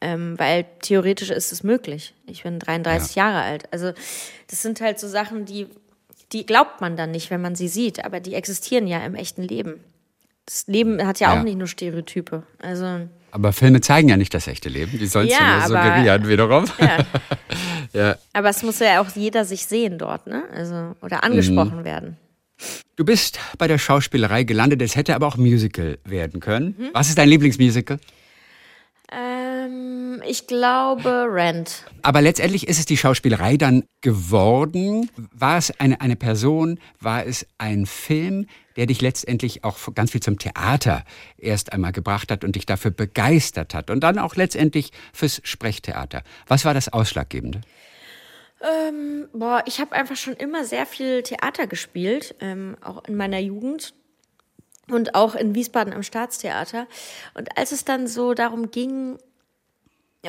Ähm, 0.00 0.38
weil 0.38 0.66
theoretisch 0.82 1.30
ist 1.30 1.52
es 1.52 1.62
möglich. 1.62 2.14
Ich 2.26 2.42
bin 2.42 2.58
33 2.58 3.14
Jahre 3.16 3.40
alt. 3.42 3.64
Also 3.72 3.92
das 4.48 4.60
sind 4.62 4.80
halt 4.80 5.00
so 5.00 5.08
Sachen, 5.08 5.46
die, 5.46 5.66
die 6.32 6.44
glaubt 6.44 6.80
man 6.82 6.96
dann 6.96 7.10
nicht, 7.10 7.30
wenn 7.30 7.40
man 7.40 7.54
sie 7.56 7.68
sieht, 7.68 8.04
aber 8.04 8.20
die 8.20 8.34
existieren 8.34 8.86
ja 8.86 8.98
im 9.04 9.14
echten 9.14 9.42
Leben. 9.42 9.80
Das 10.44 10.66
Leben 10.66 11.04
hat 11.06 11.18
ja, 11.18 11.32
Ja. 11.32 11.40
auch 11.40 11.44
nicht 11.44 11.56
nur 11.56 11.66
Stereotype. 11.66 12.42
Also 12.58 13.08
Aber 13.32 13.52
Filme 13.52 13.80
zeigen 13.80 14.08
ja 14.08 14.16
nicht 14.16 14.34
das 14.34 14.46
echte 14.46 14.68
Leben, 14.68 14.98
die 14.98 15.06
sollen 15.06 15.28
es 15.28 15.32
Ja, 15.32 15.58
ja, 15.60 15.66
suggerieren 15.66 16.28
wiederum. 16.28 16.64
ja. 16.78 16.98
Ja. 17.92 18.16
Aber 18.34 18.50
es 18.50 18.62
muss 18.62 18.78
ja 18.80 19.00
auch 19.00 19.08
jeder 19.14 19.44
sich 19.44 19.66
sehen 19.66 19.96
dort, 19.98 20.26
ne? 20.26 20.44
Also, 20.52 20.94
oder 21.02 21.24
angesprochen 21.24 21.84
werden. 21.84 22.18
Du 22.96 23.04
bist 23.04 23.38
bei 23.58 23.68
der 23.68 23.78
Schauspielerei 23.78 24.44
gelandet, 24.44 24.80
es 24.82 24.96
hätte 24.96 25.14
aber 25.14 25.26
auch 25.26 25.36
Musical 25.36 25.98
werden 26.04 26.40
können. 26.40 26.74
Mhm. 26.78 26.90
Was 26.94 27.08
ist 27.08 27.18
dein 27.18 27.28
Lieblingsmusical? 27.28 27.98
Ähm, 29.12 30.22
ich 30.26 30.46
glaube 30.46 31.26
Rent. 31.30 31.84
Aber 32.02 32.20
letztendlich 32.22 32.66
ist 32.66 32.78
es 32.78 32.86
die 32.86 32.96
Schauspielerei 32.96 33.56
dann 33.56 33.84
geworden. 34.00 35.10
War 35.32 35.58
es 35.58 35.70
eine, 35.78 36.00
eine 36.00 36.16
Person, 36.16 36.80
war 36.98 37.24
es 37.26 37.46
ein 37.58 37.86
Film, 37.86 38.46
der 38.76 38.86
dich 38.86 39.00
letztendlich 39.00 39.62
auch 39.62 39.78
ganz 39.94 40.12
viel 40.12 40.22
zum 40.22 40.38
Theater 40.38 41.04
erst 41.38 41.72
einmal 41.72 41.92
gebracht 41.92 42.30
hat 42.30 42.44
und 42.44 42.56
dich 42.56 42.66
dafür 42.66 42.90
begeistert 42.90 43.74
hat 43.74 43.90
und 43.90 44.00
dann 44.00 44.18
auch 44.18 44.36
letztendlich 44.36 44.90
fürs 45.12 45.40
Sprechtheater. 45.44 46.22
Was 46.46 46.64
war 46.64 46.74
das 46.74 46.88
Ausschlaggebende? 46.92 47.60
Boah, 49.32 49.62
ich 49.66 49.80
habe 49.80 49.92
einfach 49.92 50.16
schon 50.16 50.34
immer 50.34 50.64
sehr 50.64 50.86
viel 50.86 51.22
Theater 51.22 51.66
gespielt, 51.66 52.34
ähm, 52.40 52.76
auch 52.82 53.04
in 53.04 53.14
meiner 53.14 53.38
Jugend 53.38 53.92
und 54.88 55.14
auch 55.14 55.34
in 55.34 55.54
Wiesbaden 55.54 55.92
am 55.92 56.02
Staatstheater. 56.02 56.86
Und 57.34 57.56
als 57.58 57.72
es 57.72 57.84
dann 57.84 58.06
so 58.06 58.34
darum 58.34 58.70
ging, 58.70 59.18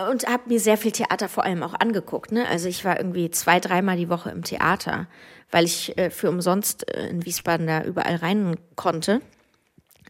und 0.05 0.27
habe 0.27 0.43
mir 0.47 0.59
sehr 0.59 0.77
viel 0.77 0.91
Theater 0.91 1.27
vor 1.27 1.43
allem 1.43 1.63
auch 1.63 1.73
angeguckt. 1.73 2.31
Ne? 2.31 2.47
Also 2.47 2.67
ich 2.67 2.85
war 2.85 2.97
irgendwie 2.97 3.31
zwei, 3.31 3.59
dreimal 3.59 3.97
die 3.97 4.09
Woche 4.09 4.29
im 4.29 4.43
Theater, 4.43 5.07
weil 5.49 5.65
ich 5.65 5.97
äh, 5.97 6.09
für 6.09 6.29
umsonst 6.29 6.87
äh, 6.93 7.07
in 7.07 7.25
Wiesbaden 7.25 7.65
da 7.65 7.83
überall 7.83 8.17
rein 8.17 8.57
konnte. 8.75 9.21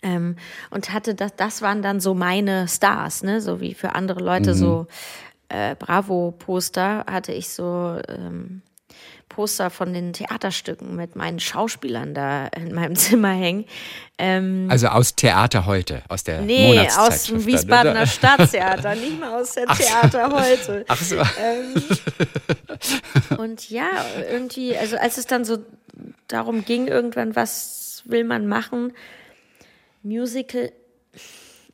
Ähm, 0.04 0.36
und 0.70 0.94
hatte 0.94 1.16
das, 1.16 1.36
das 1.36 1.62
waren 1.62 1.82
dann 1.82 2.00
so 2.00 2.14
meine 2.14 2.68
Stars, 2.68 3.24
ne? 3.24 3.42
So 3.42 3.62
wie 3.62 3.74
für 3.74 3.96
andere 3.96 4.20
Leute 4.20 4.54
so 4.54 4.88
äh, 5.50 5.76
Bravo-Poster 5.76 7.06
hatte 7.10 7.32
ich 7.32 7.50
so 7.50 8.00
ähm, 8.08 8.62
Poster 9.30 9.70
von 9.70 9.94
den 9.94 10.14
Theaterstücken 10.14 10.96
mit 10.96 11.16
meinen 11.16 11.40
Schauspielern 11.40 12.14
da 12.14 12.48
in 12.48 12.74
meinem 12.74 12.96
Zimmer 12.98 13.34
hängen. 13.34 13.66
Ähm, 14.18 14.68
Also 14.70 14.88
aus 14.88 15.16
Theater 15.16 15.66
heute, 15.66 16.02
aus 16.10 16.24
der 16.24 16.42
nee, 16.42 16.80
aus 16.98 17.26
dem 17.26 17.38
ne? 17.38 17.46
Wiesbadener 17.46 18.08
Staatstheater, 18.08 18.96
nicht 18.96 19.20
mal 19.20 19.40
aus 19.40 19.54
der 19.54 19.66
Ach 19.68 19.80
so. 19.80 19.84
Theater 19.84 20.32
heute. 20.32 20.86
Ach 20.88 21.02
so. 21.02 21.18
Und 23.38 23.70
ja, 23.70 23.90
irgendwie, 24.32 24.76
also 24.76 24.98
als 24.98 25.18
es 25.18 25.28
dann 25.28 25.46
so 25.46 25.60
darum 26.28 26.66
ging, 26.66 26.88
irgendwann, 26.88 27.36
was 27.36 28.04
will 28.06 28.24
man 28.24 28.48
machen, 28.48 28.94
Musical, 30.04 30.72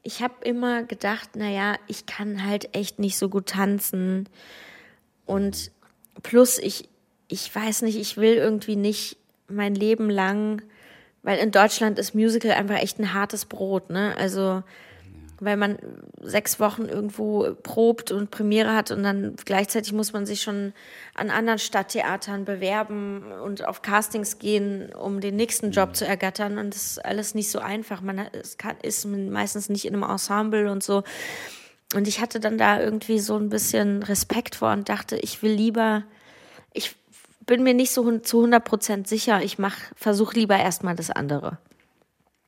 ich 0.03 0.21
habe 0.21 0.33
immer 0.43 0.83
gedacht, 0.83 1.35
naja, 1.35 1.77
ich 1.87 2.05
kann 2.05 2.45
halt 2.45 2.75
echt 2.75 2.99
nicht 2.99 3.17
so 3.17 3.29
gut 3.29 3.47
tanzen. 3.47 4.27
Und 5.25 5.71
plus, 6.21 6.59
ich, 6.59 6.89
ich 7.29 7.53
weiß 7.53 7.83
nicht, 7.83 7.97
ich 7.97 8.17
will 8.17 8.35
irgendwie 8.35 8.75
nicht 8.75 9.17
mein 9.47 9.73
Leben 9.73 10.09
lang, 10.09 10.61
weil 11.23 11.39
in 11.39 11.51
Deutschland 11.51 11.97
ist 11.99 12.13
Musical 12.13 12.51
einfach 12.51 12.75
echt 12.75 12.99
ein 12.99 13.13
hartes 13.13 13.45
Brot, 13.45 13.89
ne? 13.89 14.13
Also, 14.17 14.63
weil 15.45 15.57
man 15.57 15.77
sechs 16.21 16.59
Wochen 16.59 16.85
irgendwo 16.85 17.53
probt 17.63 18.11
und 18.11 18.31
Premiere 18.31 18.75
hat 18.75 18.91
und 18.91 19.03
dann 19.03 19.35
gleichzeitig 19.45 19.93
muss 19.93 20.13
man 20.13 20.25
sich 20.25 20.41
schon 20.41 20.73
an 21.15 21.29
anderen 21.29 21.59
Stadttheatern 21.59 22.45
bewerben 22.45 23.31
und 23.43 23.65
auf 23.65 23.81
Castings 23.81 24.39
gehen, 24.39 24.93
um 24.93 25.21
den 25.21 25.35
nächsten 25.35 25.71
Job 25.71 25.95
zu 25.95 26.05
ergattern. 26.05 26.57
Und 26.57 26.73
das 26.73 26.85
ist 26.85 27.05
alles 27.05 27.35
nicht 27.35 27.51
so 27.51 27.59
einfach. 27.59 28.01
Man 28.01 28.27
kann, 28.57 28.77
ist 28.81 29.05
meistens 29.05 29.69
nicht 29.69 29.85
in 29.85 29.93
einem 29.93 30.03
Ensemble 30.03 30.71
und 30.71 30.83
so. 30.83 31.03
Und 31.95 32.07
ich 32.07 32.19
hatte 32.19 32.39
dann 32.39 32.57
da 32.57 32.79
irgendwie 32.79 33.19
so 33.19 33.37
ein 33.37 33.49
bisschen 33.49 34.03
Respekt 34.03 34.55
vor 34.55 34.71
und 34.71 34.89
dachte, 34.89 35.15
ich 35.17 35.43
will 35.43 35.51
lieber, 35.51 36.03
ich 36.73 36.95
bin 37.45 37.63
mir 37.63 37.73
nicht 37.73 37.91
so 37.91 38.19
zu 38.19 38.37
100 38.39 38.63
Prozent 38.63 39.07
sicher, 39.07 39.41
ich 39.43 39.59
mach, 39.59 39.77
versuche 39.95 40.35
lieber 40.35 40.57
erstmal 40.57 40.95
das 40.95 41.11
andere. 41.11 41.57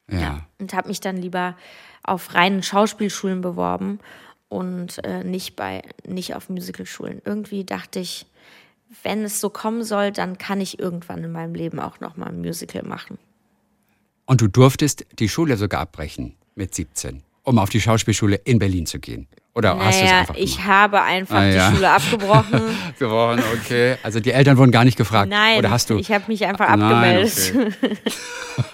Ja. 0.09 0.45
Und 0.59 0.73
habe 0.73 0.87
mich 0.87 0.99
dann 0.99 1.17
lieber 1.17 1.55
auf 2.05 2.33
reinen 2.33 2.63
Schauspielschulen 2.63 3.41
beworben 3.41 3.99
und 4.49 5.03
äh, 5.03 5.23
nicht 5.23 5.55
bei 5.55 5.81
nicht 6.07 6.35
auf 6.35 6.49
Musicalschulen. 6.49 7.21
Irgendwie 7.25 7.63
dachte 7.63 7.99
ich, 7.99 8.25
wenn 9.03 9.23
es 9.23 9.41
so 9.41 9.49
kommen 9.49 9.83
soll, 9.83 10.11
dann 10.11 10.37
kann 10.37 10.61
ich 10.61 10.79
irgendwann 10.79 11.23
in 11.23 11.31
meinem 11.31 11.55
Leben 11.55 11.79
auch 11.79 11.99
noch 11.99 12.15
mal 12.17 12.27
ein 12.27 12.39
Musical 12.41 12.83
machen. 12.83 13.17
Und 14.25 14.41
du 14.41 14.47
durftest 14.47 15.05
die 15.19 15.29
Schule 15.29 15.57
sogar 15.57 15.81
abbrechen 15.81 16.35
mit 16.55 16.73
17, 16.73 17.21
um 17.43 17.59
auf 17.59 17.69
die 17.69 17.81
Schauspielschule 17.81 18.35
in 18.43 18.59
Berlin 18.59 18.85
zu 18.85 18.99
gehen. 18.99 19.27
Oder 19.53 19.77
hast 19.79 19.99
du 19.99 20.03
es 20.05 20.09
naja, 20.11 20.19
einfach 20.21 20.35
ich 20.35 20.55
gemacht? 20.55 20.67
habe 20.67 21.01
einfach 21.01 21.35
Ah, 21.37 21.49
die 21.49 21.55
ja. 21.55 21.71
Schule 21.71 21.89
abgebrochen. 21.89 22.61
Geworden, 22.99 23.41
okay. 23.53 23.95
Also 24.03 24.19
die 24.19 24.31
Eltern 24.31 24.57
wurden 24.57 24.71
gar 24.71 24.83
nicht 24.83 24.97
gefragt. 24.97 25.29
Nein, 25.29 25.59
Oder 25.59 25.69
hast 25.71 25.89
du? 25.89 25.97
ich 25.97 26.11
habe 26.11 26.25
mich 26.27 26.45
einfach 26.45 26.67
Nein, 26.75 26.81
abgemeldet. 26.81 27.53
okay. 27.81 27.97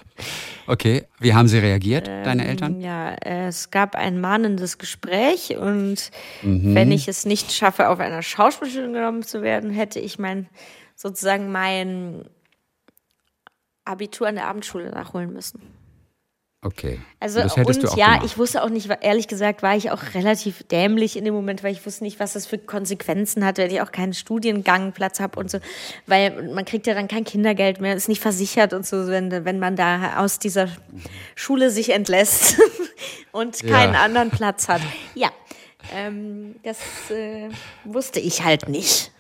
okay, 0.68 1.06
wie 1.20 1.34
haben 1.34 1.48
sie 1.48 1.58
reagiert, 1.60 2.08
deine 2.08 2.48
Eltern? 2.48 2.80
Ja, 2.82 3.14
es 3.22 3.72
gab 3.72 3.96
ein 3.96 4.20
mahnendes 4.22 4.78
Gespräch 4.78 5.56
und 5.58 6.12
Mhm. 6.42 6.76
wenn 6.76 6.92
ich 6.92 7.08
es 7.08 7.26
nicht 7.26 7.52
schaffe, 7.52 7.90
auf 7.90 8.00
einer 8.00 8.22
Schauspielschule 8.22 8.92
genommen 8.92 9.24
zu 9.24 9.42
werden, 9.42 9.72
hätte 9.72 10.00
ich 10.00 10.20
mein 10.20 10.48
sozusagen 10.96 11.52
mein 11.52 12.26
Abitur 13.86 14.28
an 14.28 14.36
der 14.36 14.48
Abendschule 14.48 14.90
nachholen 14.92 15.34
müssen. 15.34 15.62
Okay. 16.64 17.00
Also 17.20 17.42
und 17.42 17.82
du 17.84 17.90
auch 17.90 17.98
ja, 17.98 18.10
gemacht. 18.14 18.26
ich 18.26 18.38
wusste 18.38 18.62
auch 18.64 18.70
nicht, 18.70 18.88
ehrlich 19.02 19.28
gesagt, 19.28 19.64
war 19.64 19.76
ich 19.76 19.90
auch 19.90 20.04
relativ 20.14 20.62
dämlich 20.68 21.18
in 21.18 21.26
dem 21.26 21.34
Moment, 21.34 21.64
weil 21.64 21.72
ich 21.72 21.84
wusste 21.88 22.04
nicht, 22.04 22.20
was 22.20 22.34
das 22.34 22.46
für 22.46 22.60
Konsequenzen 22.60 23.44
hat, 23.44 23.58
wenn 23.58 23.72
ich 23.72 23.82
auch 23.82 23.92
keinen 23.92 24.14
Studiengangplatz 24.14 25.20
habe 25.20 25.40
und 25.40 25.50
so, 25.50 25.58
weil 26.06 26.52
man 26.54 26.64
kriegt 26.64 26.86
ja 26.86 26.94
dann 26.94 27.08
kein 27.08 27.24
Kindergeld 27.24 27.82
mehr, 27.82 27.96
ist 27.96 28.10
nicht 28.10 28.22
versichert 28.22 28.74
und 28.74 28.86
so, 28.86 29.08
wenn, 29.08 29.44
wenn 29.44 29.58
man 29.58 29.76
da 29.76 30.18
aus 30.20 30.38
dieser 30.38 30.68
Schule 31.34 31.72
sich 31.72 31.90
entlässt 31.90 32.60
und 33.32 33.60
keinen 33.62 33.96
Ja. 33.96 34.02
anderen 34.04 34.30
Platz 34.30 34.68
hat. 34.68 34.82
Ja, 35.16 35.32
ähm, 35.96 36.58
das 36.62 36.78
äh, 37.10 37.50
wusste 37.86 38.20
ich 38.20 38.44
halt 38.44 38.70
nicht. 38.70 39.12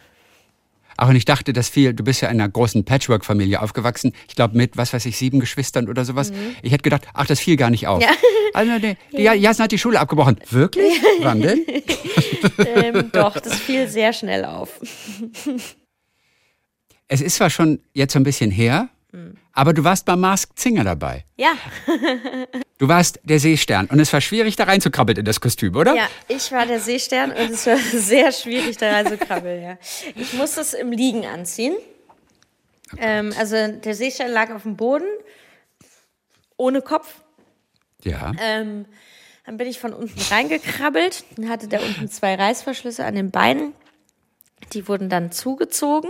Ach, 1.03 1.09
und 1.09 1.15
ich 1.15 1.25
dachte, 1.25 1.51
das 1.51 1.67
fiel, 1.67 1.95
du 1.95 2.03
bist 2.03 2.21
ja 2.21 2.29
in 2.29 2.39
einer 2.39 2.47
großen 2.47 2.85
Patchwork-Familie 2.85 3.59
aufgewachsen. 3.59 4.13
Ich 4.27 4.35
glaube, 4.35 4.55
mit, 4.55 4.77
was 4.77 4.93
weiß 4.93 5.03
ich, 5.07 5.17
sieben 5.17 5.39
Geschwistern 5.39 5.89
oder 5.89 6.05
sowas. 6.05 6.31
Ich 6.61 6.71
hätte 6.71 6.83
gedacht, 6.83 7.07
ach, 7.15 7.25
das 7.25 7.39
fiel 7.39 7.55
gar 7.55 7.71
nicht 7.71 7.87
auf. 7.87 7.97
Mhm. 7.97 8.07
Ja. 8.07 8.11
Also, 8.53 8.73
nee, 8.79 8.97
die 9.13 9.21
Jasna 9.21 9.63
hat 9.63 9.71
die 9.71 9.77
Schule 9.77 9.97
abgebrochen. 9.97 10.37
Wirklich? 10.49 11.01
Wann 11.21 11.39
denn? 11.39 11.65
Ähm, 12.57 13.09
doch, 13.13 13.39
das 13.39 13.55
fiel 13.55 13.87
sehr 13.87 14.11
schnell 14.11 14.43
auf. 14.43 14.77
Es 17.07 17.21
ist 17.21 17.37
zwar 17.37 17.49
schon 17.49 17.79
jetzt 17.93 18.11
so 18.11 18.19
ein 18.19 18.23
bisschen 18.23 18.51
her, 18.51 18.89
Mhm. 19.13 19.35
aber 19.53 19.73
du 19.73 19.83
warst 19.83 20.05
beim 20.05 20.21
Masked 20.21 20.59
Singer 20.59 20.83
dabei. 20.83 21.25
Ja, 21.37 21.53
Du 22.81 22.87
warst 22.87 23.19
der 23.23 23.39
Seestern 23.39 23.85
und 23.85 23.99
es 23.99 24.11
war 24.11 24.21
schwierig, 24.21 24.55
da 24.55 24.63
reinzukrabbeln 24.63 25.19
in 25.19 25.23
das 25.25 25.39
Kostüm, 25.39 25.75
oder? 25.75 25.93
Ja, 25.95 26.07
ich 26.27 26.51
war 26.51 26.65
der 26.65 26.79
Seestern 26.79 27.29
und 27.29 27.51
es 27.51 27.67
war 27.67 27.77
sehr 27.93 28.31
schwierig, 28.31 28.75
da 28.77 28.89
reinzukrabbeln. 28.89 29.61
Ja. 29.61 29.77
Ich 30.15 30.33
musste 30.33 30.61
es 30.61 30.73
im 30.73 30.91
Liegen 30.91 31.27
anziehen. 31.27 31.75
Ähm, 32.97 33.35
also 33.37 33.55
der 33.55 33.93
Seestern 33.93 34.31
lag 34.31 34.49
auf 34.49 34.63
dem 34.63 34.77
Boden 34.77 35.05
ohne 36.57 36.81
Kopf. 36.81 37.21
Ja. 38.03 38.31
Ähm, 38.41 38.85
dann 39.45 39.57
bin 39.57 39.67
ich 39.67 39.79
von 39.79 39.93
unten 39.93 40.19
reingekrabbelt. 40.19 41.23
Dann 41.35 41.49
hatte 41.49 41.67
der 41.67 41.83
unten 41.83 42.09
zwei 42.09 42.33
Reißverschlüsse 42.33 43.05
an 43.05 43.13
den 43.13 43.29
Beinen. 43.29 43.73
Die 44.73 44.87
wurden 44.87 45.07
dann 45.07 45.31
zugezogen. 45.31 46.09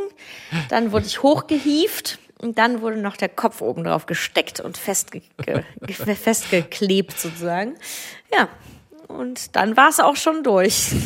Dann 0.69 0.93
wurde 0.93 1.05
ich 1.05 1.21
hochgehieft. 1.21 2.17
Und 2.41 2.57
dann 2.57 2.81
wurde 2.81 2.97
noch 2.97 3.17
der 3.17 3.29
Kopf 3.29 3.61
oben 3.61 3.83
drauf 3.83 4.07
gesteckt 4.07 4.59
und 4.59 4.77
festge 4.77 5.21
ge 5.37 5.63
festgeklebt 6.15 7.19
sozusagen. 7.19 7.75
Ja, 8.33 8.49
und 9.07 9.55
dann 9.55 9.77
war 9.77 9.89
es 9.89 9.99
auch 9.99 10.15
schon 10.15 10.43
durch. 10.43 10.91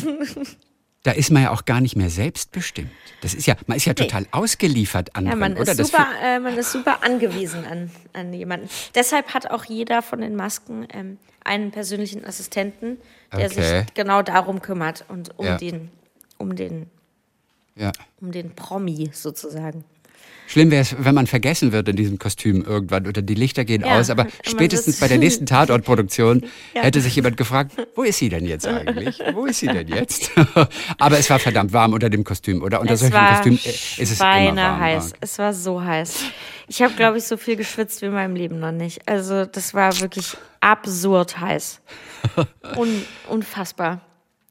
Da 1.02 1.12
ist 1.12 1.30
man 1.30 1.44
ja 1.44 1.52
auch 1.52 1.64
gar 1.66 1.80
nicht 1.80 1.94
mehr 1.94 2.10
selbstbestimmt. 2.10 2.90
Das 3.20 3.32
ist 3.32 3.46
ja, 3.46 3.54
man 3.68 3.76
ist 3.76 3.84
ja 3.84 3.94
total 3.94 4.22
nee. 4.22 4.28
ausgeliefert 4.32 5.14
an 5.14 5.26
ja, 5.26 5.36
man 5.36 5.56
oder? 5.56 5.70
Ist 5.70 5.76
super, 5.76 6.04
äh, 6.20 6.40
man 6.40 6.58
ist 6.58 6.72
super 6.72 7.04
angewiesen 7.04 7.64
an, 7.64 7.92
an 8.12 8.32
jemanden. 8.32 8.68
Deshalb 8.92 9.32
hat 9.32 9.48
auch 9.48 9.64
jeder 9.66 10.02
von 10.02 10.20
den 10.20 10.34
Masken 10.34 10.88
ähm, 10.92 11.18
einen 11.44 11.70
persönlichen 11.70 12.24
Assistenten, 12.24 12.98
der 13.32 13.46
okay. 13.46 13.84
sich 13.84 13.94
genau 13.94 14.22
darum 14.22 14.60
kümmert 14.60 15.04
und 15.06 15.38
um 15.38 15.46
ja. 15.46 15.56
den, 15.58 15.92
um 16.38 16.56
den, 16.56 16.90
ja. 17.76 17.92
um 18.20 18.32
den 18.32 18.56
Promi 18.56 19.10
sozusagen. 19.12 19.84
Schlimm 20.46 20.70
wäre 20.70 20.82
es, 20.82 20.94
wenn 20.98 21.14
man 21.14 21.26
vergessen 21.26 21.72
wird 21.72 21.88
in 21.88 21.96
diesem 21.96 22.18
Kostüm 22.18 22.62
irgendwann 22.62 23.06
oder 23.06 23.22
die 23.22 23.34
Lichter 23.34 23.64
gehen 23.64 23.82
ja, 23.82 23.98
aus. 23.98 24.10
Aber 24.10 24.26
spätestens 24.42 25.00
bei 25.00 25.08
der 25.08 25.18
nächsten 25.18 25.46
Tatortproduktion 25.46 26.42
ja. 26.74 26.82
hätte 26.82 27.00
sich 27.00 27.16
jemand 27.16 27.36
gefragt, 27.36 27.72
wo 27.94 28.02
ist 28.02 28.18
sie 28.18 28.28
denn 28.28 28.46
jetzt 28.46 28.66
eigentlich? 28.66 29.20
Wo 29.32 29.46
ist 29.46 29.60
sie 29.60 29.66
denn 29.66 29.88
jetzt? 29.88 30.30
aber 30.98 31.18
es 31.18 31.28
war 31.30 31.38
verdammt 31.38 31.72
warm 31.72 31.92
unter 31.92 32.10
dem 32.10 32.24
Kostüm, 32.24 32.62
oder? 32.62 32.80
Unter 32.80 32.94
es 32.94 33.00
solchen 33.00 33.16
Kostümen 33.16 33.58
äh, 33.64 33.68
ist 33.68 33.98
es 33.98 34.20
immer 34.20 34.56
warm. 34.56 34.80
heiß. 34.80 35.12
Es 35.20 35.38
war 35.38 35.52
so 35.52 35.82
heiß. 35.82 36.24
Ich 36.68 36.82
habe, 36.82 36.94
glaube 36.94 37.18
ich, 37.18 37.24
so 37.24 37.36
viel 37.36 37.56
geschwitzt 37.56 38.02
wie 38.02 38.06
in 38.06 38.12
meinem 38.12 38.36
Leben 38.36 38.58
noch 38.58 38.72
nicht. 38.72 39.08
Also 39.08 39.44
das 39.44 39.74
war 39.74 40.00
wirklich 40.00 40.36
absurd 40.60 41.40
heiß. 41.40 41.80
Un 42.76 43.02
unfassbar. 43.28 44.00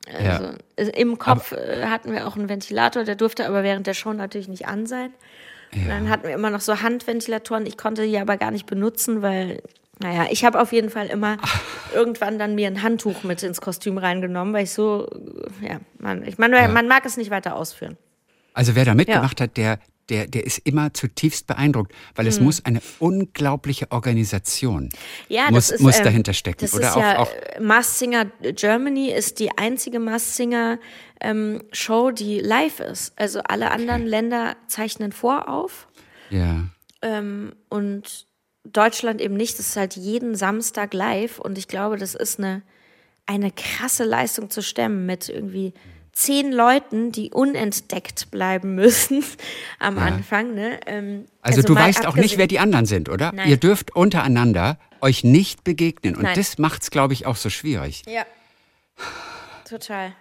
Also, 0.08 0.54
ja. 0.78 0.86
Im 0.94 1.18
Kopf 1.18 1.52
aber, 1.52 1.68
äh, 1.68 1.86
hatten 1.88 2.12
wir 2.12 2.28
auch 2.28 2.36
einen 2.36 2.48
Ventilator, 2.48 3.04
der 3.04 3.16
durfte 3.16 3.48
aber 3.48 3.64
während 3.64 3.88
der 3.88 3.96
Show 3.96 4.14
natürlich 4.14 4.48
nicht 4.48 4.68
an 4.68 4.86
sein. 4.86 5.12
Ja. 5.76 5.88
Dann 5.88 6.10
hatten 6.10 6.24
wir 6.24 6.34
immer 6.34 6.50
noch 6.50 6.62
so 6.62 6.82
Handventilatoren. 6.82 7.66
Ich 7.66 7.78
konnte 7.78 8.06
die 8.06 8.18
aber 8.18 8.38
gar 8.38 8.52
nicht 8.52 8.66
benutzen, 8.66 9.22
weil, 9.22 9.62
naja, 10.00 10.28
ich 10.30 10.46
habe 10.46 10.60
auf 10.60 10.72
jeden 10.72 10.90
Fall 10.90 11.08
immer 11.08 11.38
irgendwann 11.94 12.40
dann 12.40 12.56
mir 12.56 12.68
ein 12.68 12.82
Handtuch 12.82 13.24
mit 13.24 13.44
ins 13.44 13.62
Kostüm 13.62 13.98
reingenommen, 13.98 14.54
weil 14.54 14.64
ich 14.64 14.72
so, 14.72 15.10
ja, 15.62 15.80
man, 16.00 16.26
ich 16.26 16.38
meine, 16.38 16.58
ja. 16.58 16.68
man 16.68 16.88
mag 16.88 17.06
es 17.06 17.18
nicht 17.18 17.30
weiter 17.30 17.56
ausführen. 17.56 17.98
Also 18.54 18.76
wer 18.76 18.86
da 18.86 18.96
mitgemacht 18.96 19.40
ja. 19.40 19.44
hat, 19.44 19.58
der, 19.58 19.80
der, 20.10 20.28
der 20.28 20.46
ist 20.46 20.60
immer 20.60 20.94
zutiefst 20.94 21.48
beeindruckt, 21.48 21.94
weil 22.16 22.28
es 22.28 22.38
hm. 22.38 22.46
muss 22.46 22.64
eine 22.64 22.82
unglaubliche 23.00 23.92
Organisation 23.92 24.90
ja, 25.30 25.50
muss, 25.50 25.72
ist, 25.72 25.82
muss 25.82 25.98
ähm, 25.98 26.04
dahinter 26.04 26.34
stecken. 26.34 26.60
Das 26.62 26.74
Oder 26.74 26.90
ist 26.90 26.96
auch, 26.96 27.02
ja, 27.02 27.20
auch 27.20 27.32
Masked 27.60 27.98
Singer 27.98 28.26
Germany 28.42 29.12
ist 29.12 29.40
die 29.40 29.58
einzige 29.58 30.00
Masked 30.00 30.36
Singer 30.36 30.80
ähm, 31.22 31.64
Show, 31.72 32.12
die 32.12 32.40
live 32.40 32.80
ist. 32.80 33.14
Also 33.18 33.42
alle 33.42 33.66
okay. 33.66 33.76
anderen 33.76 34.06
Länder 34.06 34.56
zeichnen 34.68 35.12
vorauf. 35.12 35.88
Ja. 36.30 36.66
Ähm, 37.02 37.54
und 37.70 38.28
Deutschland 38.64 39.22
eben 39.22 39.36
nicht. 39.36 39.60
Das 39.60 39.70
ist 39.70 39.76
halt 39.78 39.96
jeden 39.96 40.36
Samstag 40.36 40.94
live. 40.94 41.40
Und 41.40 41.58
ich 41.58 41.68
glaube, 41.68 41.98
das 41.98 42.16
ist 42.16 42.40
eine, 42.40 42.62
eine 43.26 43.52
krasse 43.52 44.04
Leistung 44.04 44.50
zu 44.50 44.62
stemmen 44.62 45.06
mit 45.06 45.30
irgendwie 45.30 45.74
zehn 46.16 46.52
Leuten, 46.52 47.12
die 47.12 47.30
unentdeckt 47.32 48.32
bleiben 48.32 48.74
müssen 48.74 49.24
am 49.80 49.98
ja. 49.98 50.04
Anfang. 50.04 50.56
Ne? 50.56 50.80
Ähm, 50.88 51.26
also, 51.42 51.62
also, 51.62 51.74
du 51.74 51.80
weißt 51.80 52.08
auch 52.08 52.16
nicht, 52.16 52.38
wer 52.38 52.48
die 52.48 52.58
anderen 52.58 52.88
sind, 52.88 53.10
oder? 53.10 53.32
Nein. 53.34 53.50
Ihr 53.50 53.58
dürft 53.58 53.96
untereinander 53.96 54.80
euch 55.02 55.24
nicht 55.24 55.64
begegnen. 55.64 56.16
Und 56.16 56.24
Nein. 56.24 56.36
das 56.36 56.58
macht 56.58 56.82
es, 56.82 56.90
glaube 56.90 57.14
ich, 57.14 57.28
auch 57.28 57.36
so 57.36 57.50
schwierig. 57.50 58.04
Ja. 58.08 58.26
Total. 59.70 60.14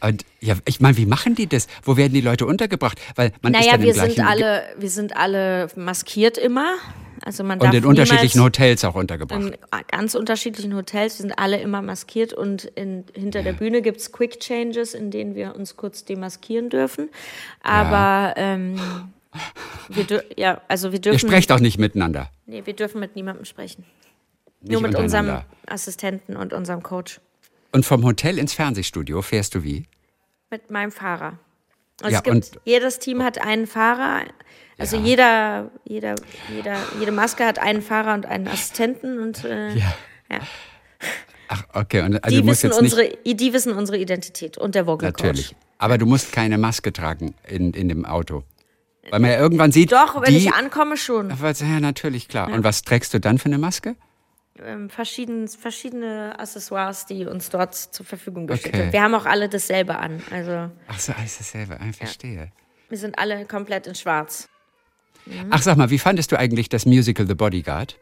Und 0.00 0.26
ja, 0.40 0.56
ich 0.66 0.80
meine, 0.80 0.96
wie 0.98 1.06
machen 1.06 1.34
die 1.34 1.46
das? 1.46 1.66
Wo 1.82 1.96
werden 1.96 2.12
die 2.12 2.20
Leute 2.20 2.44
untergebracht? 2.44 3.00
Weil 3.14 3.32
man 3.40 3.52
naja, 3.52 3.64
ist 3.64 3.72
dann 3.72 3.82
wir 3.82 3.94
sind 3.94 4.20
alle, 4.20 4.64
wir 4.76 4.90
sind 4.90 5.16
alle 5.16 5.68
maskiert 5.76 6.36
immer. 6.36 6.74
Also 7.24 7.44
man 7.44 7.60
und 7.60 7.72
in 7.72 7.84
unterschiedlichen 7.84 8.42
Hotels 8.42 8.84
auch 8.84 8.94
untergebracht. 8.94 9.40
In 9.40 9.56
ganz 9.88 10.14
unterschiedlichen 10.14 10.74
Hotels. 10.74 11.18
Wir 11.18 11.22
sind 11.22 11.38
alle 11.38 11.60
immer 11.60 11.82
maskiert 11.82 12.32
und 12.32 12.64
in, 12.64 13.04
hinter 13.14 13.40
ja. 13.40 13.44
der 13.44 13.52
Bühne 13.54 13.82
gibt 13.82 13.98
es 14.00 14.12
Quick 14.12 14.40
Changes, 14.40 14.94
in 14.94 15.10
denen 15.10 15.34
wir 15.34 15.54
uns 15.54 15.76
kurz 15.76 16.04
demaskieren 16.04 16.70
dürfen. 16.70 17.08
Aber 17.62 18.34
ja. 18.36 18.54
ähm, 18.54 18.80
wir, 19.88 20.24
ja, 20.36 20.60
also 20.68 20.92
wir 20.92 21.00
dürfen. 21.00 21.16
Ihr 21.16 21.28
sprecht 21.28 21.52
auch 21.52 21.60
nicht 21.60 21.78
miteinander. 21.78 22.30
Nee, 22.46 22.62
wir 22.64 22.74
dürfen 22.74 23.00
mit 23.00 23.16
niemandem 23.16 23.44
sprechen. 23.44 23.84
Nicht 24.60 24.72
Nur 24.72 24.80
mit 24.82 24.94
unserem 24.94 25.42
Assistenten 25.66 26.36
und 26.36 26.52
unserem 26.52 26.82
Coach. 26.82 27.20
Und 27.72 27.84
vom 27.84 28.04
Hotel 28.04 28.38
ins 28.38 28.54
Fernsehstudio 28.54 29.20
fährst 29.20 29.54
du 29.54 29.62
wie? 29.62 29.86
Mit 30.50 30.70
meinem 30.70 30.92
Fahrer. 30.92 31.38
Also 32.02 32.12
ja, 32.12 32.18
es 32.18 32.22
gibt, 32.22 32.60
jedes 32.64 32.98
Team 32.98 33.22
hat 33.22 33.38
einen 33.38 33.66
Fahrer. 33.66 34.24
Also 34.78 34.96
ja. 34.96 35.02
jeder, 35.02 35.70
jeder, 35.84 36.14
jeder, 36.52 36.76
jede 36.98 37.12
Maske 37.12 37.44
hat 37.44 37.58
einen 37.58 37.82
Fahrer 37.82 38.14
und 38.14 38.26
einen 38.26 38.48
Assistenten 38.48 39.20
und 39.20 39.44
äh, 39.44 39.74
ja. 39.74 39.94
ja. 40.30 40.38
Ach, 41.48 41.62
okay. 41.74 42.02
Und, 42.02 42.24
also 42.24 42.40
die, 42.40 42.46
wissen 42.46 42.72
unsere, 42.72 43.16
die 43.24 43.52
wissen 43.52 43.72
unsere 43.72 43.98
Identität 43.98 44.58
und 44.58 44.74
der 44.74 44.86
Vocal 44.86 45.10
Natürlich. 45.10 45.54
Aber 45.78 45.98
du 45.98 46.06
musst 46.06 46.32
keine 46.32 46.58
Maske 46.58 46.92
tragen 46.92 47.34
in, 47.46 47.72
in 47.72 47.88
dem 47.88 48.04
Auto. 48.04 48.42
Weil 49.10 49.20
man 49.20 49.30
ja 49.30 49.38
irgendwann 49.38 49.70
sieht. 49.70 49.92
Doch, 49.92 50.20
wenn 50.22 50.32
die, 50.32 50.38
ich 50.38 50.52
ankomme 50.54 50.96
schon. 50.96 51.30
Ja, 51.30 51.80
natürlich, 51.80 52.28
klar. 52.28 52.50
Und 52.50 52.64
was 52.64 52.82
trägst 52.82 53.12
du 53.12 53.20
dann 53.20 53.38
für 53.38 53.46
eine 53.46 53.58
Maske? 53.58 53.96
Ähm, 54.62 54.88
verschieden, 54.88 55.48
verschiedene 55.48 56.38
Accessoires, 56.38 57.06
die 57.06 57.26
uns 57.26 57.50
dort 57.50 57.74
zur 57.74 58.06
Verfügung 58.06 58.46
gestellt 58.46 58.74
okay. 58.74 58.92
Wir 58.92 59.02
haben 59.02 59.14
auch 59.14 59.26
alle 59.26 59.48
dasselbe 59.48 59.98
an. 59.98 60.22
Also, 60.30 60.70
Ach 60.88 60.98
so, 60.98 61.12
alles 61.12 61.38
dasselbe, 61.38 61.78
ich 61.88 61.96
verstehe. 61.96 62.36
Ja. 62.36 62.46
Wir 62.88 62.98
sind 62.98 63.18
alle 63.18 63.44
komplett 63.46 63.86
in 63.86 63.94
schwarz. 63.94 64.48
Mhm. 65.26 65.46
Ach, 65.50 65.62
sag 65.62 65.76
mal, 65.76 65.90
wie 65.90 65.98
fandest 65.98 66.32
du 66.32 66.38
eigentlich 66.38 66.68
das 66.68 66.86
Musical 66.86 67.26
The 67.26 67.34
Bodyguard? 67.34 67.98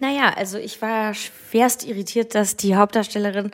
Naja, 0.00 0.32
also 0.34 0.56
ich 0.56 0.80
war 0.80 1.12
schwerst 1.14 1.86
irritiert, 1.86 2.34
dass 2.34 2.56
die 2.56 2.74
Hauptdarstellerin 2.74 3.50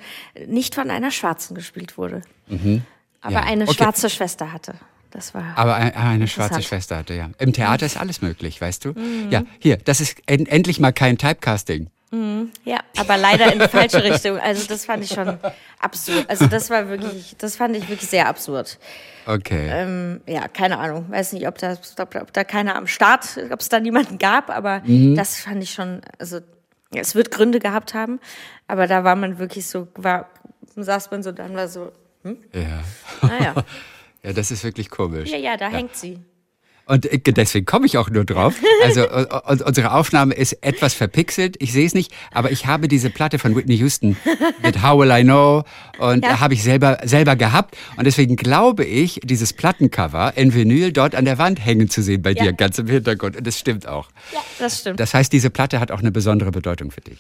nicht 0.46 0.76
von 0.76 0.90
einer 0.90 1.11
Schwarzen 1.11 1.55
gespielt 1.57 1.98
wurde. 1.98 2.22
Mhm. 2.46 2.83
Aber 3.20 3.35
ja. 3.35 3.42
eine 3.42 3.64
okay. 3.64 3.74
schwarze 3.74 4.09
Schwester 4.09 4.52
hatte. 4.52 4.74
Das 5.11 5.35
war 5.35 5.57
Aber 5.57 5.74
eine, 5.74 5.96
eine 5.96 6.29
schwarze 6.29 6.62
Schwester 6.62 6.98
hatte, 6.98 7.14
ja. 7.14 7.31
Im 7.38 7.52
Theater 7.52 7.87
ist 7.87 7.96
alles 7.96 8.22
möglich, 8.22 8.61
weißt 8.61 8.85
du? 8.85 8.90
Mhm. 8.90 9.29
Ja, 9.31 9.42
hier, 9.59 9.79
das 9.79 10.00
ist 10.00 10.18
en 10.26 10.46
endlich 10.46 10.79
mal 10.79 10.92
kein 10.92 11.18
Typecasting. 11.18 11.90
Mhm, 12.12 12.53
ja, 12.64 12.81
aber 12.97 13.16
leider 13.16 13.53
in 13.53 13.59
die 13.59 13.69
falsche 13.69 14.03
Richtung. 14.03 14.38
Also 14.38 14.66
das 14.69 14.85
fand 14.85 15.03
ich 15.03 15.11
schon 15.11 15.38
absurd. 15.81 16.25
Also 16.29 16.47
das 16.47 16.71
war 16.71 16.88
wirklich, 16.88 17.37
das 17.38 17.57
fand 17.57 17.77
ich 17.77 17.88
wirklich 17.88 18.09
sehr 18.09 18.29
absurd. 18.29 18.79
Okay. 19.27 19.69
Ähm, 19.73 20.21
ja, 20.27 20.47
keine 20.47 20.79
Ahnung. 20.79 21.07
Weiß 21.11 21.33
nicht, 21.33 21.49
ob 21.49 21.59
da, 21.59 21.77
ob, 21.99 22.14
ob 22.14 22.33
da 22.33 22.45
keiner 22.45 22.77
am 22.77 22.87
Start, 22.87 23.38
ob 23.51 23.61
es 23.61 23.69
da 23.69 23.81
niemanden 23.81 24.19
gab, 24.19 24.51
aber 24.51 24.83
mhm. 24.85 25.16
das 25.16 25.40
fand 25.40 25.62
ich 25.62 25.73
schon, 25.73 26.01
also 26.19 26.40
es 26.95 27.16
wird 27.16 27.33
Gründe 27.33 27.59
gehabt 27.59 27.95
haben, 27.95 28.21
aber 28.69 28.87
da 28.87 29.03
war 29.03 29.16
man 29.16 29.38
wirklich 29.38 29.66
so, 29.66 29.88
war, 29.97 30.31
saß 30.77 31.11
man 31.11 31.25
so, 31.25 31.33
dann 31.33 31.57
war 31.57 31.66
so, 31.66 31.90
hm? 32.23 32.38
Ja. 32.53 32.83
Naja. 33.29 33.55
ja, 34.23 34.33
das 34.33 34.53
ist 34.53 34.62
wirklich 34.62 34.90
komisch. 34.90 35.31
Ja, 35.31 35.38
ja, 35.38 35.57
da 35.57 35.71
ja. 35.71 35.77
hängt 35.77 35.97
sie. 35.97 36.21
Und 36.88 37.09
deswegen 37.37 37.66
komme 37.66 37.87
ich 37.87 37.99
auch 37.99 38.11
nur 38.11 38.25
drauf. 38.25 38.55
Also 38.85 39.09
unsere 39.64 39.92
Aufnahme 39.92 40.35
ist 40.35 40.53
etwas 40.62 40.94
verpixelt. 40.94 41.57
Ich 41.59 41.72
sehe 41.72 41.85
es 41.85 41.94
nicht, 41.94 42.12
aber 42.31 42.53
ich 42.53 42.66
habe 42.66 42.87
diese 42.87 43.11
Platte 43.11 43.40
von 43.40 43.57
Whitney 43.57 43.75
Houston 43.77 44.16
mit 44.62 44.83
How 44.83 45.01
Will 45.01 45.11
I 45.11 45.25
Know 45.25 45.64
und 45.99 46.25
ja. 46.25 46.38
habe 46.38 46.55
ich 46.55 46.62
selber 46.62 46.99
selber 47.03 47.35
gehabt 47.35 47.77
und 47.96 48.05
deswegen 48.05 48.37
glaube 48.37 48.85
ich, 48.85 49.20
dieses 49.25 49.53
Plattencover 49.53 50.35
in 50.37 50.55
Vinyl 50.55 50.92
dort 50.92 51.16
an 51.16 51.25
der 51.25 51.38
Wand 51.38 51.64
hängen 51.64 51.90
zu 51.90 52.03
sehen 52.03 52.22
bei 52.22 52.31
ja. 52.31 52.44
dir 52.44 52.53
ganz 52.53 52.79
im 52.79 52.87
Hintergrund. 52.87 53.37
Und 53.37 53.44
das 53.44 53.59
stimmt 53.59 53.88
auch. 53.88 54.09
Ja, 54.33 54.40
das 54.61 54.81
stimmt. 54.81 55.01
Das 55.01 55.12
heißt, 55.12 55.33
diese 55.33 55.51
Platte 55.51 55.81
hat 55.81 55.90
auch 55.90 56.01
eine 56.01 56.12
besondere 56.12 56.53
Bedeutung 56.53 56.92
für 56.92 57.01
dich. 57.01 57.18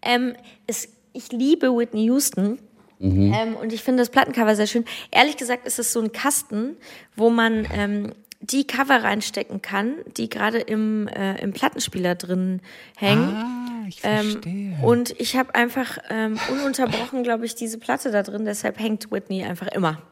Ähm, 0.00 0.34
es, 0.66 0.88
ich 1.12 1.30
liebe 1.32 1.66
Whitney 1.68 2.04
Houston. 2.04 2.58
Mhm. 2.98 3.34
Ähm, 3.34 3.56
und 3.56 3.72
ich 3.72 3.82
finde 3.82 4.02
das 4.02 4.10
Plattencover 4.10 4.56
sehr 4.56 4.68
schön. 4.68 4.84
Ehrlich 5.10 5.36
gesagt 5.36 5.66
ist 5.66 5.78
es 5.78 5.92
so 5.92 6.00
ein 6.00 6.12
Kasten, 6.12 6.76
wo 7.16 7.30
man 7.30 7.66
ähm, 7.74 8.12
die 8.42 8.66
Cover 8.66 9.02
reinstecken 9.02 9.62
kann, 9.62 9.94
die 10.16 10.28
gerade 10.28 10.58
im, 10.58 11.08
äh, 11.08 11.40
im 11.40 11.52
Plattenspieler 11.52 12.14
drin 12.16 12.60
hängen. 12.96 13.34
Ah, 13.34 13.86
ich 13.88 14.00
ähm, 14.02 14.30
verstehe. 14.30 14.76
Ähm, 14.78 14.84
und 14.84 15.18
ich 15.20 15.36
habe 15.36 15.54
einfach 15.54 15.98
ähm, 16.10 16.38
ununterbrochen, 16.50 17.22
glaube 17.22 17.46
ich, 17.46 17.54
diese 17.54 17.78
Platte 17.78 18.10
da 18.10 18.22
drin, 18.22 18.44
deshalb 18.44 18.78
hängt 18.78 19.10
Whitney 19.10 19.44
einfach 19.44 19.68
immer. 19.68 20.02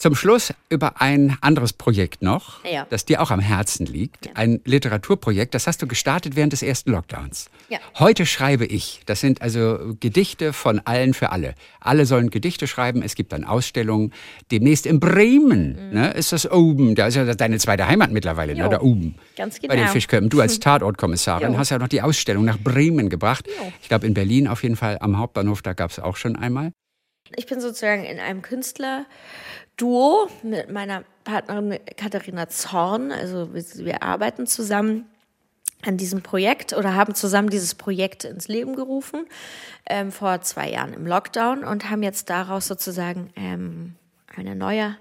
Zum 0.00 0.14
Schluss 0.14 0.54
über 0.70 1.02
ein 1.02 1.36
anderes 1.42 1.74
Projekt 1.74 2.22
noch, 2.22 2.64
Ja. 2.64 2.86
das 2.88 3.04
dir 3.04 3.20
auch 3.20 3.30
am 3.30 3.38
Herzen 3.40 3.84
liegt. 3.84 4.30
Ein 4.34 4.62
Literaturprojekt, 4.64 5.54
das 5.54 5.66
hast 5.66 5.82
du 5.82 5.86
gestartet 5.86 6.36
während 6.36 6.54
des 6.54 6.62
ersten 6.62 6.90
Lockdowns. 6.92 7.50
Ja. 7.68 7.80
Heute 7.98 8.24
schreibe 8.24 8.64
ich. 8.64 9.02
Das 9.04 9.20
sind 9.20 9.42
also 9.42 9.94
Gedichte 10.00 10.54
von 10.54 10.80
allen 10.86 11.12
für 11.12 11.32
alle. 11.32 11.54
Alle 11.80 12.06
sollen 12.06 12.30
Gedichte 12.30 12.66
schreiben. 12.66 13.02
Es 13.02 13.14
gibt 13.14 13.32
dann 13.34 13.44
Ausstellungen. 13.44 14.14
Demnächst 14.50 14.86
in 14.86 15.00
Bremen 15.00 15.90
ne, 15.92 16.12
ist 16.12 16.32
das 16.32 16.50
oben. 16.50 16.94
Da 16.94 17.08
ist 17.08 17.16
ja 17.16 17.34
deine 17.34 17.58
zweite 17.58 17.86
Heimat 17.86 18.10
mittlerweile, 18.10 18.54
ne, 18.54 18.64
Mhm. 18.64 18.70
Da 18.70 18.80
oben. 18.80 19.16
Ganz 19.36 19.60
Bei 19.60 19.68
den 19.68 19.80
genau. 19.80 19.92
Fischköppen. 19.92 20.30
Du 20.30 20.40
als 20.40 20.58
Tatortkommissarin 20.60 21.52
Jo. 21.52 21.58
hast 21.58 21.68
ja 21.68 21.78
noch 21.78 21.88
die 21.88 22.00
Ausstellung 22.00 22.46
nach 22.46 22.58
Bremen 22.58 23.10
gebracht. 23.10 23.46
Jo. 23.46 23.70
Ich 23.82 23.88
glaube, 23.88 24.06
in 24.06 24.14
Berlin 24.14 24.48
auf 24.48 24.62
jeden 24.62 24.76
Fall 24.76 24.96
am 25.02 25.18
Hauptbahnhof, 25.18 25.60
da 25.60 25.74
gab 25.74 25.90
es 25.90 25.98
auch 25.98 26.16
schon 26.16 26.36
einmal. 26.36 26.72
Ich 27.36 27.46
bin 27.46 27.60
sozusagen 27.60 28.02
in 28.04 28.18
einem 28.18 28.42
Künstlerduo 29.80 30.28
mit 30.42 30.70
meiner 30.70 31.04
Partnerin 31.24 31.78
Katharina 31.96 32.48
Zorn. 32.48 33.12
Also 33.12 33.54
wir, 33.54 33.64
wir 33.84 34.02
arbeiten 34.02 34.46
zusammen 34.46 35.06
an 35.82 35.96
diesem 35.96 36.22
Projekt 36.22 36.74
oder 36.74 36.94
haben 36.94 37.14
zusammen 37.14 37.48
dieses 37.48 37.74
Projekt 37.74 38.24
ins 38.24 38.48
Leben 38.48 38.76
gerufen 38.76 39.26
ähm, 39.86 40.12
vor 40.12 40.42
zwei 40.42 40.70
Jahren 40.70 40.92
im 40.92 41.06
Lockdown 41.06 41.64
und 41.64 41.88
haben 41.88 42.02
jetzt 42.02 42.28
daraus 42.28 42.66
sozusagen 42.66 43.30
ähm, 43.36 43.94
eine 44.36 44.54
neue 44.54 44.96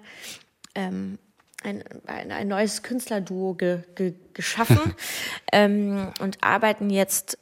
ähm, 0.75 1.19
ein, 1.61 1.83
ein, 2.07 2.31
ein 2.31 2.47
neues 2.47 2.81
Künstlerduo 2.81 3.55
ge, 3.55 3.79
ge, 3.95 4.13
geschaffen 4.33 4.95
ähm, 5.51 6.13
und 6.21 6.41
arbeiten 6.41 6.89
jetzt 6.89 7.37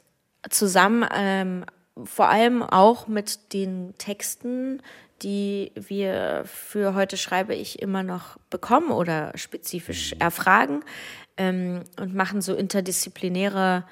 zusammen, 0.50 1.06
ähm, 1.14 1.64
vor 2.02 2.28
allem 2.28 2.64
auch 2.64 3.06
mit 3.06 3.52
den 3.52 3.94
Texten, 3.98 4.82
die 5.22 5.72
wir 5.74 6.42
für 6.46 6.94
heute 6.94 7.16
schreibe 7.16 7.54
ich 7.54 7.80
immer 7.82 8.02
noch 8.02 8.36
bekommen 8.50 8.90
oder 8.90 9.32
spezifisch 9.36 10.14
erfragen 10.18 10.84
ähm, 11.36 11.82
und 12.00 12.14
machen 12.14 12.40
so 12.40 12.54
interdisziplinäre 12.54 13.84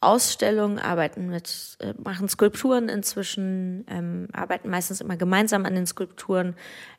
Ausstellungen, 0.00 0.78
arbeiten 0.78 1.28
mit, 1.28 1.78
äh, 1.80 1.94
machen 2.02 2.28
Skulpturen 2.28 2.88
inzwischen, 2.90 3.86
ähm, 3.88 4.28
arbeiten 4.32 4.68
meistens 4.68 5.00
immer 5.00 5.16
gemeinsam 5.16 5.64
an 5.64 5.74
den 5.74 5.86
Skulpturen, 5.86 6.54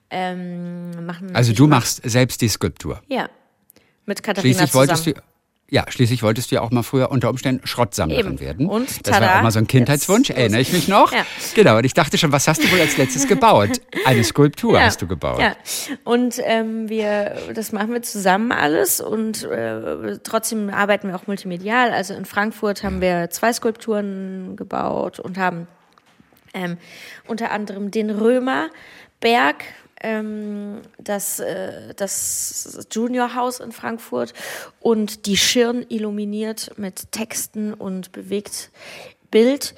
ähm, 0.10 1.06
machen. 1.06 1.36
Also 1.36 1.54
du 1.54 1.68
mach- 1.68 1.80
machst 1.82 2.02
selbst 2.04 2.42
die 2.42 2.48
Skulptur. 2.50 3.02
ja, 3.08 3.30
mit 4.06 4.24
Katharina 4.24 4.42
Schließlich 4.42 4.72
zusammen. 4.72 4.90
wolltest 4.90 5.08
du, 5.08 5.14
ja, 5.70 5.84
schließlich 5.90 6.24
wolltest 6.24 6.50
du 6.50 6.56
ja 6.56 6.62
auch 6.62 6.72
mal 6.72 6.84
früher 6.84 7.12
unter 7.12 7.30
Umständen 7.30 7.68
Schrottsammlerin 7.68 8.26
Eben. 8.26 8.40
werden. 8.40 8.68
Und 8.68 9.06
das 9.06 9.14
war 9.14 9.20
tada, 9.20 9.40
auch 9.40 9.44
mal 9.44 9.52
so 9.52 9.60
ein 9.60 9.68
Kindheitswunsch, 9.68 10.30
erinnere 10.30 10.62
ich 10.62 10.72
mich 10.72 10.88
noch. 10.88 11.12
Ja. 11.12 11.26
Genau, 11.56 11.78
und 11.78 11.86
ich 11.86 11.94
dachte 11.94 12.18
schon, 12.18 12.32
was 12.32 12.48
hast 12.48 12.64
du 12.64 12.72
wohl 12.72 12.80
als 12.80 12.96
letztes 12.96 13.28
gebaut? 13.28 13.82
Eine 14.06 14.24
Skulptur 14.24 14.80
hast 14.82 15.02
du 15.02 15.08
gebaut. 15.08 15.40
Ja, 15.40 15.56
und 16.06 16.40
ähm, 16.44 16.88
wir, 16.88 17.36
das 17.54 17.74
machen 17.74 17.92
wir 17.92 18.02
zusammen 18.02 18.54
alles 18.54 19.02
und 19.02 19.44
äh, 19.44 20.18
trotzdem 20.24 20.70
arbeiten 20.70 21.10
wir 21.10 21.16
auch 21.18 21.28
multimedial. 21.28 21.92
Also 21.92 22.14
in 22.14 22.24
Frankfurt 22.24 22.84
haben 22.84 23.02
wir 23.02 23.30
zwei 23.30 23.52
Skulpturen 23.52 24.56
gebaut 24.56 25.20
und 25.20 25.38
haben 25.38 25.68
ähm, 26.54 26.78
unter 27.28 27.52
anderem 27.52 27.92
den 27.92 28.10
Römerberg, 28.10 29.66
ähm, 30.02 30.82
das, 31.00 31.40
äh, 31.40 31.94
das 31.96 32.88
Juniorhaus 32.92 33.60
in 33.60 33.72
Frankfurt 33.72 34.34
und 34.80 35.26
die 35.26 35.38
Schirn 35.38 35.86
illuminiert 35.90 36.78
mit 36.78 37.12
Texten 37.12 37.74
und 37.74 38.12
bewegt 38.12 38.72
Bild. 39.32 39.76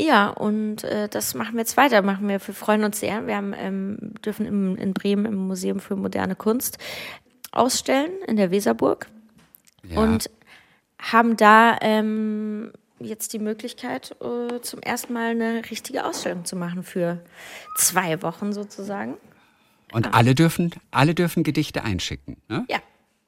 Ja, 0.00 0.28
und 0.28 0.82
äh, 0.84 1.08
das 1.08 1.34
machen 1.34 1.54
wir 1.54 1.60
jetzt 1.60 1.76
weiter. 1.76 2.00
Machen 2.00 2.26
wir, 2.28 2.40
wir 2.46 2.54
freuen 2.54 2.84
uns 2.84 3.00
sehr. 3.00 3.26
Wir 3.26 3.36
haben, 3.36 3.54
ähm, 3.56 4.14
dürfen 4.24 4.46
im, 4.46 4.76
in 4.76 4.94
Bremen 4.94 5.26
im 5.26 5.36
Museum 5.46 5.78
für 5.78 5.94
moderne 5.94 6.36
Kunst 6.36 6.78
ausstellen 7.52 8.10
in 8.26 8.36
der 8.36 8.50
Weserburg 8.50 9.08
Ja. 9.82 10.00
und 10.00 10.30
haben 10.98 11.36
da 11.36 11.76
ähm, 11.82 12.72
jetzt 12.98 13.32
die 13.32 13.38
Möglichkeit, 13.38 14.16
äh, 14.20 14.60
zum 14.60 14.80
ersten 14.80 15.12
Mal 15.12 15.30
eine 15.30 15.62
richtige 15.70 16.04
Ausstellung 16.04 16.44
zu 16.44 16.56
machen 16.56 16.82
für 16.82 17.20
zwei 17.76 18.22
Wochen 18.22 18.52
sozusagen. 18.52 19.16
Und 19.92 20.14
alle 20.14 20.34
dürfen, 20.34 20.70
alle 20.90 21.14
dürfen 21.14 21.42
Gedichte 21.42 21.82
einschicken. 21.84 22.36
Ne? 22.48 22.64
Ja. 22.68 22.78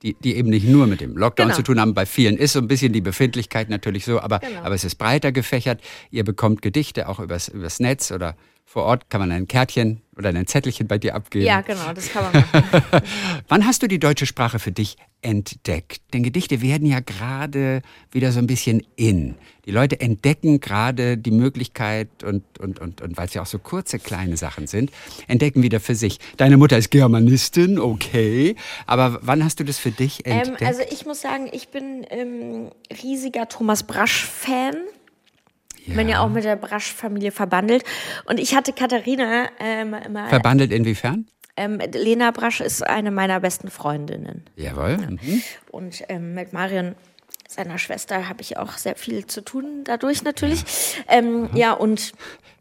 Die, 0.03 0.14
die 0.14 0.35
eben 0.37 0.51
nicht 0.51 0.66
nur 0.66 0.87
mit 0.88 1.01
dem 1.01 1.16
Lockdown 1.16 1.46
Genau. 1.46 1.57
zu 1.57 1.62
tun 1.62 1.81
haben. 1.81 1.94
Bei 1.94 2.07
vielen 2.07 2.37
ist 2.37 2.53
so 2.55 2.59
ein 2.59 2.66
bisschen 2.68 2.92
die 2.92 3.01
Befindlichkeit 3.01 3.70
natürlich 3.70 4.05
so, 4.05 4.20
aber, 4.20 4.40
Genau. 4.40 4.61
aber 4.62 4.75
es 4.75 4.83
ist 4.85 4.96
breiter 4.96 5.31
gefächert. 5.33 5.81
Ihr 6.11 6.25
bekommt 6.25 6.61
Gedichte 6.61 7.09
auch 7.09 7.20
übers, 7.20 7.48
übers 7.48 7.79
Netz 7.81 8.11
oder 8.11 8.37
vor 8.64 8.83
Ort 8.85 9.11
kann 9.11 9.20
man 9.20 9.31
ein 9.33 9.46
Kärtchen 9.48 10.02
oder 10.16 10.29
ein 10.29 10.46
Zettelchen 10.46 10.87
bei 10.87 10.98
dir 10.98 11.14
abgeben. 11.14 11.46
Ja, 11.46 11.62
genau, 11.62 11.92
das 11.94 12.11
kann 12.11 12.25
man 12.25 12.33
machen. 12.33 13.03
Wann 13.48 13.66
hast 13.66 13.83
du 13.83 13.88
die 13.88 13.98
deutsche 13.98 14.27
Sprache 14.27 14.59
für 14.59 14.72
dich 14.72 14.96
entdeckt? 15.22 16.03
Denn 16.12 16.22
Gedichte 16.22 16.61
werden 16.61 16.87
ja 16.87 17.01
gerade 17.01 17.83
wieder 18.11 18.31
so 18.33 18.38
ein 18.38 18.46
bisschen 18.46 18.83
in. 18.96 19.37
Die 19.64 19.70
Leute 19.70 20.01
entdecken 20.01 20.61
gerade 20.61 21.16
die 21.16 21.31
Möglichkeit 21.31 22.25
und, 22.25 22.42
und, 22.59 22.81
und, 22.81 23.01
und 23.01 23.16
weil 23.16 23.27
es 23.27 23.35
ja 23.35 23.42
auch 23.42 23.46
so 23.46 23.59
kurze, 23.59 23.98
kleine 23.98 24.37
Sachen 24.37 24.66
sind, 24.66 24.90
entdecken 25.29 25.62
wieder 25.62 25.81
für 25.81 25.94
sich. 25.94 26.18
Deine 26.37 26.57
Mutter 26.57 26.77
ist 26.77 26.90
Germanistin, 26.90 27.79
okay. 27.79 28.57
Aber 28.87 29.18
wann 29.22 29.42
hast 29.42 29.61
du 29.61 29.64
das 29.64 29.79
für 29.79 29.92
dich 29.92 30.27
ähm, 30.27 30.40
entdeckt? 30.40 30.62
also 30.62 30.83
ich 30.90 31.07
muss 31.07 31.22
sagen, 31.22 31.48
ich 31.53 31.68
bin 31.68 32.05
ähm, 32.11 32.70
riesiger 33.03 33.48
Thomas 33.48 33.85
Brasch-Fan. 33.85 34.75
Bin 35.87 36.09
ja 36.09 36.21
auch 36.21 36.29
mit 36.29 36.45
der 36.45 36.57
Brasch-Familie 36.57 37.33
verbandelt. 37.33 37.85
Und 38.27 38.38
ich 38.38 38.55
hatte 38.55 38.73
Katharina 38.73 39.49
ähm, 39.59 39.95
immer. 39.95 40.29
Verbandelt 40.29 40.73
inwiefern? 40.73 41.27
ähm, 41.57 41.79
Lena 41.92 42.31
Brasch 42.31 42.61
ist 42.61 42.87
eine 42.87 43.11
meiner 43.11 43.40
besten 43.40 43.71
Freundinnen. 43.71 44.45
Jawohl. 44.57 44.97
Mhm. 44.97 45.42
Und 45.71 46.03
ähm, 46.09 46.35
mit 46.35 46.53
Marion, 46.53 46.95
seiner 47.49 47.79
Schwester, 47.79 48.29
habe 48.29 48.40
ich 48.40 48.57
auch 48.57 48.73
sehr 48.73 48.97
viel 48.97 49.27
zu 49.27 49.42
tun 49.42 49.85
dadurch 49.85 50.23
natürlich. 50.25 50.64
Ähm, 51.09 51.51
ja, 51.55 51.73
und 51.73 52.12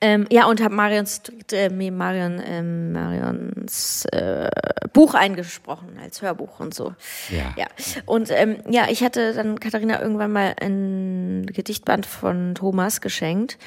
ähm, 0.00 0.26
ja, 0.30 0.46
und 0.46 0.62
habe 0.62 0.74
Marions, 0.74 1.22
äh, 1.52 1.70
Marion, 1.70 2.42
ähm, 2.44 2.92
Marions 2.92 4.04
äh, 4.06 4.50
Buch 4.92 5.14
eingesprochen 5.14 5.98
als 6.02 6.20
Hörbuch 6.20 6.60
und 6.60 6.74
so. 6.74 6.94
Ja. 7.30 7.54
Ja. 7.56 7.66
Und 8.04 8.30
ähm, 8.30 8.58
ja, 8.68 8.86
ich 8.90 9.02
hatte 9.02 9.32
dann 9.32 9.58
Katharina 9.58 10.00
irgendwann 10.00 10.32
mal 10.32 10.54
ein 10.60 11.46
Gedichtband 11.46 12.04
von 12.04 12.54
Thomas 12.54 13.00
geschenkt. 13.00 13.58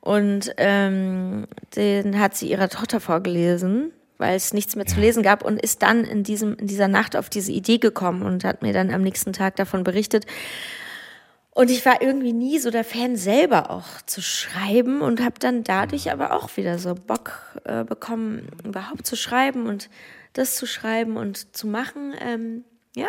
Und 0.00 0.52
ähm, 0.56 1.46
den 1.74 2.20
hat 2.20 2.36
sie 2.36 2.48
ihrer 2.48 2.68
Tochter 2.68 3.00
vorgelesen, 3.00 3.92
weil 4.18 4.36
es 4.36 4.54
nichts 4.54 4.76
mehr 4.76 4.86
zu 4.86 5.00
lesen 5.00 5.22
gab 5.22 5.44
und 5.44 5.60
ist 5.60 5.82
dann 5.82 6.04
in 6.04 6.22
diesem, 6.22 6.54
in 6.56 6.68
dieser 6.68 6.86
Nacht 6.88 7.16
auf 7.16 7.28
diese 7.28 7.52
Idee 7.52 7.78
gekommen 7.78 8.22
und 8.22 8.44
hat 8.44 8.62
mir 8.62 8.72
dann 8.72 8.92
am 8.92 9.02
nächsten 9.02 9.32
Tag 9.32 9.56
davon 9.56 9.82
berichtet. 9.82 10.26
Und 11.56 11.70
ich 11.70 11.86
war 11.86 12.02
irgendwie 12.02 12.34
nie 12.34 12.58
so 12.58 12.70
der 12.70 12.84
Fan 12.84 13.16
selber 13.16 13.70
auch 13.70 14.02
zu 14.04 14.20
schreiben 14.20 15.00
und 15.00 15.22
habe 15.24 15.36
dann 15.38 15.64
dadurch 15.64 16.12
aber 16.12 16.34
auch 16.34 16.54
wieder 16.58 16.78
so 16.78 16.94
Bock 16.94 17.32
äh, 17.64 17.82
bekommen, 17.82 18.46
überhaupt 18.62 19.06
zu 19.06 19.16
schreiben 19.16 19.66
und 19.66 19.88
das 20.34 20.54
zu 20.56 20.66
schreiben 20.66 21.16
und 21.16 21.56
zu 21.56 21.66
machen. 21.66 22.12
Ähm, 22.20 22.64
ja. 22.94 23.08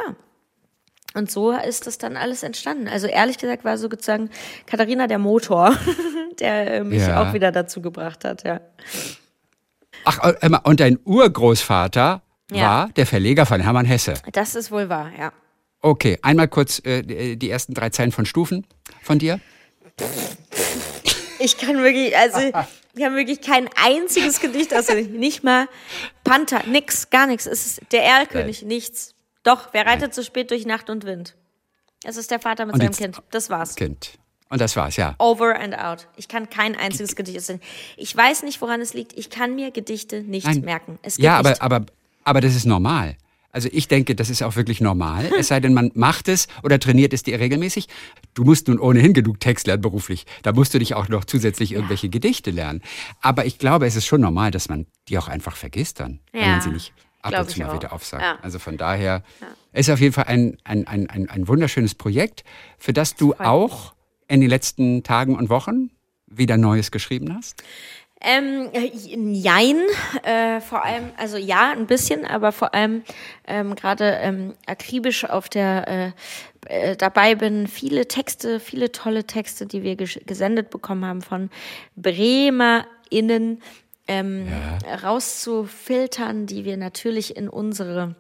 Und 1.14 1.30
so 1.30 1.52
ist 1.52 1.88
das 1.88 1.98
dann 1.98 2.16
alles 2.16 2.42
entstanden. 2.44 2.88
Also 2.88 3.08
ehrlich 3.08 3.38
gesagt 3.38 3.66
war 3.66 3.78
sozusagen 3.78 4.30
Katharina 4.66 5.08
der 5.08 5.20
Motor, 5.20 5.76
der 6.40 6.76
äh, 6.76 6.84
mich 6.86 7.02
Ja. 7.06 7.22
auch 7.30 7.34
wieder 7.34 7.52
dazu 7.52 7.82
gebracht 7.82 8.24
hat, 8.24 8.44
ja. 8.46 8.62
Ach, 10.06 10.20
äh, 10.24 10.50
und 10.64 10.80
dein 10.80 10.98
Urgroßvater 11.04 12.22
Ja. 12.52 12.62
war 12.64 12.90
der 12.96 13.06
Verleger 13.06 13.46
von 13.46 13.60
Hermann 13.60 13.86
Hesse. 13.86 14.14
Das 14.32 14.56
ist 14.56 14.72
wohl 14.72 14.88
wahr, 14.88 15.12
ja. 15.20 15.34
Okay, 15.82 16.18
einmal 16.22 16.48
kurz 16.48 16.80
äh, 16.86 17.04
die 17.04 17.38
die 17.38 17.50
ersten 17.50 17.74
drei 17.74 17.90
Zeilen 17.90 18.12
von 18.12 18.26
Stufen 18.26 18.66
von 19.04 19.20
dir. 19.20 19.40
Ich 21.40 21.58
kann 21.58 21.78
wirklich, 21.84 22.18
also 22.18 22.40
ich 22.40 23.02
kann 23.02 23.16
wirklich 23.16 23.42
kein 23.42 23.70
einziges 23.76 24.40
Gedicht 24.40 24.74
aus 24.74 24.88
nicht 25.12 25.44
mal 25.44 25.68
Panther, 26.24 26.64
nix, 26.68 27.10
gar 27.10 27.28
nichts. 27.28 27.46
Es 27.46 27.66
ist 27.66 27.82
der 27.92 28.04
Erlkönig, 28.04 28.64
nichts. 28.64 29.14
Doch, 29.44 29.70
wer 29.72 29.86
reitet 29.86 30.14
so 30.14 30.24
spät 30.24 30.52
durch 30.52 30.66
Nacht 30.66 30.90
und 30.90 31.06
Wind? 31.06 31.36
Es 32.04 32.18
ist 32.18 32.32
der 32.32 32.40
Vater 32.40 32.66
mit 32.66 32.76
Und 32.76 32.82
seinem 32.82 32.94
Kind. 32.94 33.22
Das 33.32 33.50
war's. 33.50 33.76
Kind. 33.76 34.18
Und 34.50 34.62
das 34.62 34.76
war's, 34.76 34.96
ja. 34.96 35.16
Over 35.20 35.60
and 35.60 35.78
out. 35.78 36.08
Ich 36.16 36.28
kann 36.28 36.50
kein 36.50 36.76
einziges 36.76 37.16
Gedicht 37.16 37.38
aussehen. 37.38 37.62
Ich 37.98 38.16
weiß 38.16 38.44
nicht, 38.44 38.62
woran 38.62 38.82
es 38.82 38.94
liegt. 38.94 39.18
Ich 39.18 39.30
kann 39.30 39.56
mir 39.56 39.72
Gedichte 39.72 40.22
nicht 40.22 40.46
Nein. 40.46 40.62
merken. 40.62 41.00
Es 41.02 41.18
Ja, 41.18 41.38
aber, 41.38 41.62
aber, 41.62 41.86
aber 42.24 42.42
das 42.42 42.56
ist 42.56 42.66
normal. 42.66 43.18
Also 43.58 43.70
ich 43.72 43.88
denke, 43.88 44.14
das 44.14 44.30
ist 44.30 44.44
auch 44.44 44.56
wirklich 44.56 44.82
normal. 44.82 45.32
Es 45.36 45.48
sei 45.48 45.60
denn, 45.60 45.74
man 45.74 45.90
macht 45.96 46.28
es 46.28 46.48
oder 46.62 46.80
trainiert 46.80 47.12
es 47.12 47.24
dir 47.24 47.40
regelmäßig. 47.40 47.88
Du 48.36 48.44
musst 48.44 48.68
nun 48.68 48.78
ohnehin 48.78 49.14
genug 49.14 49.40
Text 49.40 49.66
lernen 49.66 49.82
beruflich. 49.82 50.28
Da 50.44 50.54
musst 50.54 50.76
du 50.76 50.78
dich 50.78 50.94
auch 50.94 51.10
noch 51.10 51.26
zusätzlich 51.26 51.72
irgendwelche 51.72 52.08
Gedichte 52.08 52.52
lernen. 52.52 52.84
Aber 53.20 53.46
ich 53.48 53.58
glaube, 53.58 53.88
es 53.88 53.96
ist 53.96 54.06
schon 54.06 54.22
normal, 54.22 54.52
dass 54.52 54.70
man 54.70 54.86
die 55.08 55.18
auch 55.18 55.28
einfach 55.28 55.56
vergisst 55.56 56.00
dann, 56.02 56.20
wenn 56.34 56.42
Ja, 56.42 56.48
man 56.50 56.62
sie 56.62 56.70
nicht 56.70 56.94
ab 57.24 57.34
und 57.40 57.50
zu 57.50 57.60
mal 57.60 57.70
auch. 57.70 57.74
wieder 57.74 57.94
aufsagt. 57.94 58.22
Ja. 58.22 58.38
Also 58.44 58.60
von 58.60 58.78
daher 58.78 59.24
ist 59.74 59.90
auf 59.90 60.00
jeden 60.02 60.14
Fall 60.14 60.26
ein, 60.26 60.58
ein, 60.64 60.86
ein, 60.86 61.10
ein, 61.10 61.28
ein 61.28 61.48
wunderschönes 61.48 61.96
Projekt, 61.96 62.44
für 62.78 62.94
das 62.94 63.16
du 63.16 63.30
freut 63.30 63.40
mich. 63.40 63.48
auch 63.48 63.94
in 64.28 64.40
den 64.40 64.52
letzten 64.52 65.02
Tagen 65.02 65.36
und 65.36 65.50
Wochen 65.50 65.90
wieder 66.28 66.58
Neues 66.58 66.92
geschrieben 66.92 67.34
hast. 67.36 67.64
Ähm, 68.20 68.70
äh, 68.74 68.90
jein, 68.94 69.78
äh, 70.24 70.60
vor 70.60 70.84
allem, 70.84 71.12
also 71.18 71.38
ja, 71.38 71.72
ein 71.72 71.86
bisschen, 71.86 72.26
aber 72.26 72.52
vor 72.52 72.74
allem 72.74 73.04
ähm, 73.46 73.76
gerade 73.76 74.18
ähm, 74.22 74.56
akribisch 74.66 75.24
auf 75.24 75.50
der 75.50 75.88
äh, 75.88 76.12
äh, 76.68 76.96
dabei 76.96 77.36
bin, 77.36 77.68
viele 77.68 78.08
Texte, 78.08 78.60
viele 78.60 78.92
tolle 78.92 79.26
Texte, 79.26 79.68
die 79.68 79.84
wir 79.84 79.96
gesendet 79.96 80.72
bekommen 80.72 81.06
haben 81.06 81.22
von 81.22 81.50
BremerInnen 81.96 83.62
ähm, 84.08 84.48
ja. 84.48 84.96
rauszufiltern, 84.96 86.48
die 86.48 86.66
wir 86.66 86.78
natürlich 86.78 87.38
in 87.38 87.50
unsere 87.50 88.16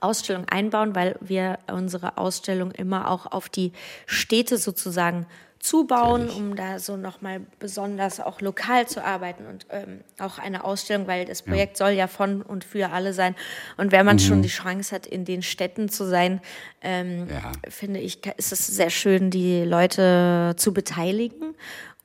Ausstellung 0.00 0.48
einbauen, 0.48 0.94
weil 0.94 1.16
wir 1.20 1.58
unsere 1.70 2.18
Ausstellung 2.18 2.70
immer 2.72 3.10
auch 3.10 3.26
auf 3.26 3.48
die 3.48 3.72
Städte 4.06 4.58
sozusagen 4.58 5.26
zubauen, 5.60 6.30
um 6.30 6.56
da 6.56 6.78
so 6.78 6.96
nochmal 6.96 7.42
besonders 7.58 8.18
auch 8.18 8.40
lokal 8.40 8.88
zu 8.88 9.04
arbeiten 9.04 9.44
und 9.44 9.66
ähm, 9.68 10.00
auch 10.18 10.38
eine 10.38 10.64
Ausstellung, 10.64 11.06
weil 11.06 11.26
das 11.26 11.42
Projekt 11.42 11.78
ja. 11.78 11.86
soll 11.86 11.94
ja 11.94 12.06
von 12.06 12.40
und 12.40 12.64
für 12.64 12.90
alle 12.90 13.12
sein. 13.12 13.36
Und 13.76 13.92
wenn 13.92 14.06
man 14.06 14.16
mhm. 14.16 14.20
schon 14.20 14.42
die 14.42 14.48
Chance 14.48 14.94
hat, 14.94 15.06
in 15.06 15.26
den 15.26 15.42
Städten 15.42 15.90
zu 15.90 16.08
sein, 16.08 16.40
ähm, 16.80 17.28
ja. 17.28 17.52
finde 17.68 18.00
ich, 18.00 18.24
ist 18.38 18.52
es 18.52 18.66
sehr 18.66 18.88
schön, 18.88 19.30
die 19.30 19.62
Leute 19.64 20.54
zu 20.56 20.72
beteiligen 20.72 21.54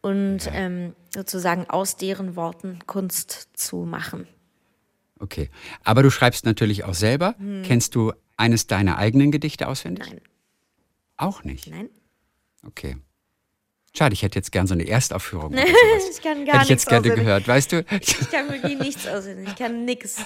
und 0.02 0.46
ja. 0.46 0.54
ähm, 0.54 0.94
sozusagen 1.14 1.70
aus 1.70 1.96
deren 1.96 2.36
Worten 2.36 2.80
Kunst 2.86 3.50
zu 3.54 3.78
machen. 3.78 4.28
Okay, 5.18 5.50
aber 5.86 6.04
du 6.04 6.12
schreibst 6.12 6.46
natürlich 6.46 6.84
auch 6.84 6.94
selber. 6.94 7.36
Hm. 7.38 7.64
Kennst 7.64 7.96
du 7.96 8.12
eines 8.36 8.68
deiner 8.68 8.98
eigenen 8.98 9.32
Gedichte 9.32 9.70
auswendig? 9.70 10.08
Nein. 10.10 10.22
Auch 11.16 11.46
nicht? 11.46 11.68
Nein. 11.68 11.90
Okay. 12.68 12.98
Schade, 13.98 14.14
ich 14.14 14.24
hätte 14.24 14.38
jetzt 14.38 14.52
gern 14.52 14.68
so 14.68 14.74
eine 14.74 14.88
Erstaufführung. 14.88 15.52
Nee, 15.56 15.64
ich 16.12 16.22
kann 16.22 16.46
gar 16.46 16.56
Hätte 16.56 16.64
ich 16.66 16.70
jetzt 16.70 16.88
gerne 16.88 17.10
gehört, 17.10 17.48
weißt 17.48 17.72
du? 17.72 17.86
Ich 18.02 18.30
kann 18.30 18.50
wirklich 18.50 18.78
nichts 18.78 19.08
auswendig. 19.08 19.50
Ich 19.50 19.56
kann 19.56 19.86
nichts. 19.86 20.18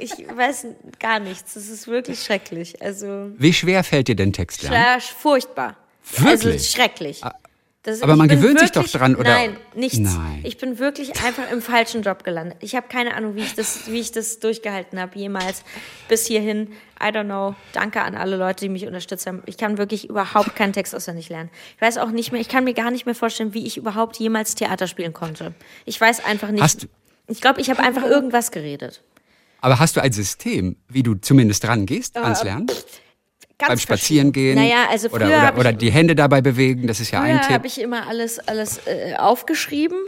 Ich 0.00 0.12
weiß 0.12 0.66
gar 0.98 1.20
nichts. 1.20 1.54
Das 1.54 1.68
ist 1.68 1.86
wirklich 1.86 2.22
schrecklich. 2.22 2.82
Also. 2.82 3.30
Wie 3.36 3.52
schwer 3.52 3.84
fällt 3.84 4.08
dir 4.08 4.16
denn 4.16 4.32
Text 4.32 4.62
lernen? 4.62 5.00
Furchtbar. 5.00 5.76
Wirklich? 6.16 6.44
Also 6.44 6.58
schrecklich. 6.58 7.22
Das, 7.84 8.00
Aber 8.00 8.16
man 8.16 8.28
gewöhnt 8.28 8.60
wirklich, 8.60 8.72
sich 8.72 8.92
doch 8.92 8.98
dran, 8.98 9.14
oder? 9.14 9.28
Nein, 9.28 9.56
nichts. 9.74 9.98
Nein. 9.98 10.40
Ich 10.42 10.56
bin 10.56 10.78
wirklich 10.78 11.22
einfach 11.22 11.52
im 11.52 11.60
falschen 11.60 12.00
Job 12.00 12.24
gelandet. 12.24 12.56
Ich 12.60 12.74
habe 12.74 12.88
keine 12.88 13.14
Ahnung, 13.14 13.36
wie 13.36 13.42
ich 13.42 13.54
das, 13.54 13.90
wie 13.90 14.00
ich 14.00 14.10
das 14.10 14.40
durchgehalten 14.40 14.98
habe, 14.98 15.18
jemals 15.18 15.64
bis 16.08 16.26
hierhin. 16.26 16.72
I 16.98 17.08
don't 17.08 17.24
know. 17.24 17.54
Danke 17.74 18.00
an 18.00 18.14
alle 18.14 18.38
Leute, 18.38 18.64
die 18.64 18.70
mich 18.70 18.86
unterstützt 18.86 19.26
haben. 19.26 19.42
Ich 19.44 19.58
kann 19.58 19.76
wirklich 19.76 20.08
überhaupt 20.08 20.56
keinen 20.56 20.72
Text 20.72 20.94
auswendig 20.94 21.28
lernen. 21.28 21.50
Ich 21.76 21.82
weiß 21.82 21.98
auch 21.98 22.10
nicht 22.10 22.32
mehr, 22.32 22.40
ich 22.40 22.48
kann 22.48 22.64
mir 22.64 22.72
gar 22.72 22.90
nicht 22.90 23.04
mehr 23.04 23.14
vorstellen, 23.14 23.52
wie 23.52 23.66
ich 23.66 23.76
überhaupt 23.76 24.16
jemals 24.16 24.54
Theater 24.54 24.86
spielen 24.86 25.12
konnte. 25.12 25.52
Ich 25.84 26.00
weiß 26.00 26.24
einfach 26.24 26.50
nicht. 26.50 26.62
Hast 26.62 26.88
ich 27.26 27.42
glaube, 27.42 27.60
ich 27.60 27.68
habe 27.68 27.82
einfach 27.82 28.04
irgendwas 28.04 28.50
geredet. 28.50 29.02
Aber 29.60 29.78
hast 29.78 29.96
du 29.96 30.00
ein 30.00 30.12
System, 30.12 30.76
wie 30.88 31.02
du 31.02 31.16
zumindest 31.16 31.66
rangehst 31.66 32.16
ans 32.16 32.40
äh, 32.40 32.44
Lernen? 32.44 32.66
Ganz 33.58 33.68
beim 33.68 33.78
Spazierengehen 33.78 34.56
naja, 34.56 34.88
also 34.90 35.08
oder, 35.10 35.26
oder, 35.26 35.58
oder 35.58 35.72
die 35.72 35.92
Hände 35.92 36.16
dabei 36.16 36.40
bewegen, 36.40 36.88
das 36.88 36.98
ist 36.98 37.12
ja 37.12 37.20
ein 37.20 37.40
Tipp. 37.40 37.50
habe 37.50 37.66
ich 37.68 37.80
immer 37.80 38.08
alles, 38.08 38.40
alles 38.40 38.80
äh, 38.86 39.14
aufgeschrieben, 39.16 39.98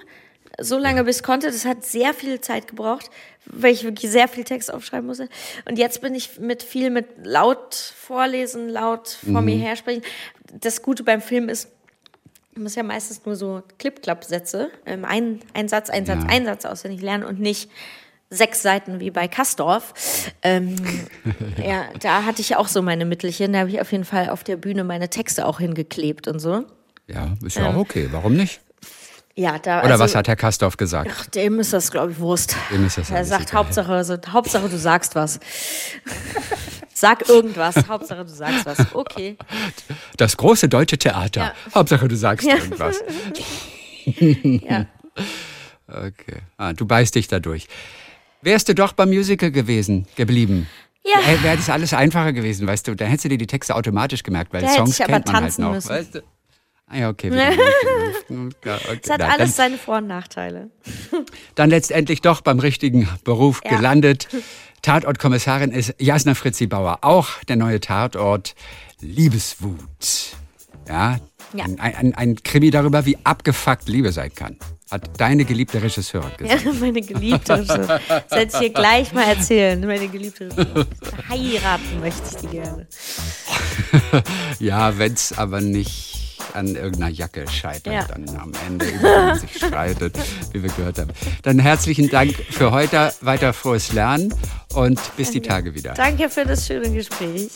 so 0.59 0.79
lange 0.79 1.05
bis 1.05 1.23
konnte. 1.23 1.47
Das 1.47 1.65
hat 1.65 1.85
sehr 1.85 2.13
viel 2.13 2.41
Zeit 2.41 2.67
gebraucht, 2.67 3.09
weil 3.45 3.73
ich 3.73 3.85
wirklich 3.85 4.11
sehr 4.11 4.27
viel 4.27 4.43
Text 4.43 4.73
aufschreiben 4.73 5.07
musste. 5.07 5.29
Und 5.69 5.79
jetzt 5.79 6.01
bin 6.01 6.15
ich 6.15 6.39
mit 6.41 6.65
viel 6.65 6.91
mit 6.91 7.07
laut 7.23 7.75
vorlesen, 7.75 8.69
laut 8.69 9.09
vor 9.09 9.43
mhm. 9.43 9.45
mir 9.45 9.57
her 9.59 9.77
sprechen. 9.77 10.03
Das 10.53 10.83
Gute 10.83 11.05
beim 11.05 11.21
Film 11.21 11.49
ist, 11.49 11.69
man 12.55 12.65
muss 12.65 12.75
ja 12.75 12.83
meistens 12.83 13.25
nur 13.25 13.37
so 13.37 13.63
Clip-Clap-Sätze, 13.79 14.71
ähm, 14.87 15.05
ein, 15.05 15.41
ein 15.55 15.69
Satz, 15.69 15.89
ein 15.91 16.05
Satz, 16.05 16.23
ja. 16.25 16.31
ein 16.31 16.47
Satz 16.47 16.65
auswendig 16.65 17.03
lernen 17.03 17.25
und 17.25 17.39
nicht 17.39 17.71
sechs 18.31 18.63
Seiten 18.63 19.01
wie 19.01 19.11
bei 19.11 19.29
Kastorf. 19.29 19.95
Ähm, 20.43 20.77
ja, 21.65 21.87
da 22.01 22.25
hatte 22.25 22.41
ich 22.41 22.57
auch 22.57 22.69
so 22.69 22.83
meine 22.83 23.05
Mittelchen. 23.05 23.53
Da 23.53 23.61
habe 23.61 23.71
ich 23.71 23.81
auf 23.81 23.93
jeden 23.93 24.05
Fall 24.05 24.31
auf 24.31 24.45
der 24.45 24.57
Bühne 24.57 24.85
meine 24.85 25.09
Texte 25.09 25.47
auch 25.47 25.61
hingeklebt 25.61 26.29
und 26.29 26.41
so. 26.41 26.65
Ja, 27.07 27.35
ist 27.45 27.57
ja 27.57 27.69
ähm, 27.69 27.77
auch 27.77 27.81
okay. 27.81 28.09
Warum 28.11 28.37
nicht? 28.37 28.61
Ja, 29.39 29.59
da, 29.59 29.81
Oder 29.81 29.93
also, 29.93 30.05
was 30.05 30.15
hat 30.15 30.29
Herr 30.29 30.37
Kastorf 30.37 30.79
gesagt? 30.79 31.11
Ach, 31.15 31.27
dem 31.27 31.61
ist 31.61 31.75
das, 31.75 31.91
glaube 31.91 32.13
ich, 32.13 32.19
Wurst. 32.19 32.57
Dem 32.73 32.87
ist 32.87 32.97
das 32.97 33.11
er 33.11 33.25
sagt 33.25 33.53
Hauptsache, 33.53 33.93
also, 33.93 34.17
Hauptsache, 34.29 34.69
du 34.69 34.79
sagst 34.79 35.15
was. 35.15 35.39
Sag 36.95 37.29
irgendwas, 37.29 37.77
Hauptsache, 37.87 38.25
du 38.25 38.31
sagst 38.31 38.65
was. 38.65 38.95
Okay. 38.95 39.37
Das 40.17 40.39
große 40.39 40.71
deutsche 40.71 40.97
Theater. 40.97 41.41
Ja. 41.41 41.53
Hauptsache, 41.75 42.09
du 42.09 42.17
sagst 42.17 42.47
ja. 42.47 42.57
irgendwas. 42.57 42.97
ja. 44.07 44.87
Okay. 45.87 46.41
Ah, 46.57 46.73
du 46.73 46.87
beißt 46.87 47.15
dich 47.15 47.29
dadurch. 47.29 47.69
Wärst 48.43 48.69
du 48.69 48.75
doch 48.75 48.93
beim 48.93 49.09
Musical 49.09 49.51
gewesen, 49.51 50.07
geblieben. 50.17 50.69
Ja. 51.05 51.43
Wäre 51.43 51.57
das 51.57 51.71
alles 51.71 51.95
einfacher 51.95 52.33
gewesen, 52.33 52.67
weißt 52.67 52.89
du? 52.89 52.95
Da 52.95 53.05
hättest 53.05 53.27
du 53.27 53.29
dir 53.29 53.39
die 53.39 53.47
Texte 53.47 53.75
automatisch 53.75 54.23
gemerkt, 54.23 54.53
weil 54.53 54.63
da 54.63 54.69
Songs 54.69 54.99
kennt 54.99 55.27
man 55.27 55.43
halt 55.43 55.59
noch. 55.59 55.73
Müssen. 55.73 55.89
Weißt 55.89 56.15
du? 56.17 56.23
Ah 56.89 56.99
ja, 56.99 57.09
okay. 57.09 57.31
ja, 57.37 57.51
okay. 58.31 59.01
Es 59.03 59.11
hat 59.11 59.19
Na, 59.19 59.29
alles 59.29 59.39
dann, 59.39 59.71
seine 59.71 59.79
Vor- 59.79 59.99
und 59.99 60.07
Nachteile. 60.07 60.71
Dann 61.57 61.71
letztendlich 61.71 62.21
doch 62.21 62.43
beim 62.43 62.61
richtigen 62.61 63.09
Beruf 63.25 63.61
ja. 63.65 63.77
gelandet. 63.77 64.29
Tatortkommissarin 64.83 65.73
ist 65.73 65.95
Jasna 65.99 66.35
Fritzi 66.35 66.69
Bauer. 66.69 66.99
Auch 67.01 67.43
der 67.49 67.57
neue 67.57 67.81
Tatort 67.81 68.55
Liebeswut. 69.01 70.37
Ja, 70.89 71.19
ja. 71.53 71.65
Ein, 71.65 71.81
ein, 71.81 72.15
ein 72.15 72.37
Krimi 72.45 72.71
darüber, 72.71 73.05
wie 73.05 73.19
abgefuckt 73.25 73.89
Liebe 73.89 74.13
sein 74.13 74.33
kann. 74.33 74.57
Hat 74.91 75.21
deine 75.21 75.45
geliebte 75.45 75.83
Regisseurin 75.83 76.31
gesagt. 76.39 76.65
Ja, 76.65 76.73
meine 76.73 77.01
geliebte 77.01 77.55
Regisseurin. 77.55 77.89
Das 77.89 78.31
werde 78.31 78.51
ich 78.53 78.59
dir 78.59 78.71
gleich 78.71 79.13
mal 79.13 79.25
erzählen. 79.25 79.81
Meine 79.81 80.09
geliebte 80.09 80.45
Regisseurin. 80.45 80.87
Heiraten 81.29 82.01
möchte 82.01 82.23
ich 82.31 82.37
die 82.37 82.47
gerne. 82.47 82.87
ja, 84.61 84.97
wenn 84.99 85.13
es 85.15 85.37
aber 85.37 85.61
nicht 85.61 86.17
an 86.55 86.75
irgendeiner 86.75 87.11
Jacke 87.11 87.47
scheitert, 87.49 87.93
ja. 87.93 88.05
dann 88.05 88.29
am 88.39 88.53
Ende 88.67 88.87
über 88.87 89.37
sich 89.37 89.57
streitet, 89.57 90.17
wie 90.53 90.63
wir 90.63 90.71
gehört 90.71 90.99
haben. 90.99 91.11
Dann 91.43 91.59
herzlichen 91.59 92.09
Dank 92.09 92.35
für 92.51 92.71
heute, 92.71 93.13
weiter 93.21 93.53
frohes 93.53 93.93
Lernen 93.93 94.33
und 94.75 95.01
bis 95.17 95.29
Danke. 95.29 95.41
die 95.41 95.49
Tage 95.49 95.75
wieder. 95.75 95.95
Danke 95.95 96.31
für 96.31 96.45
das 96.45 96.67
schöne 96.67 96.91
Gespräch. 96.91 97.51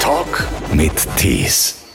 Talk 0.00 0.46
mit 0.72 0.92
Tees. 1.16 1.87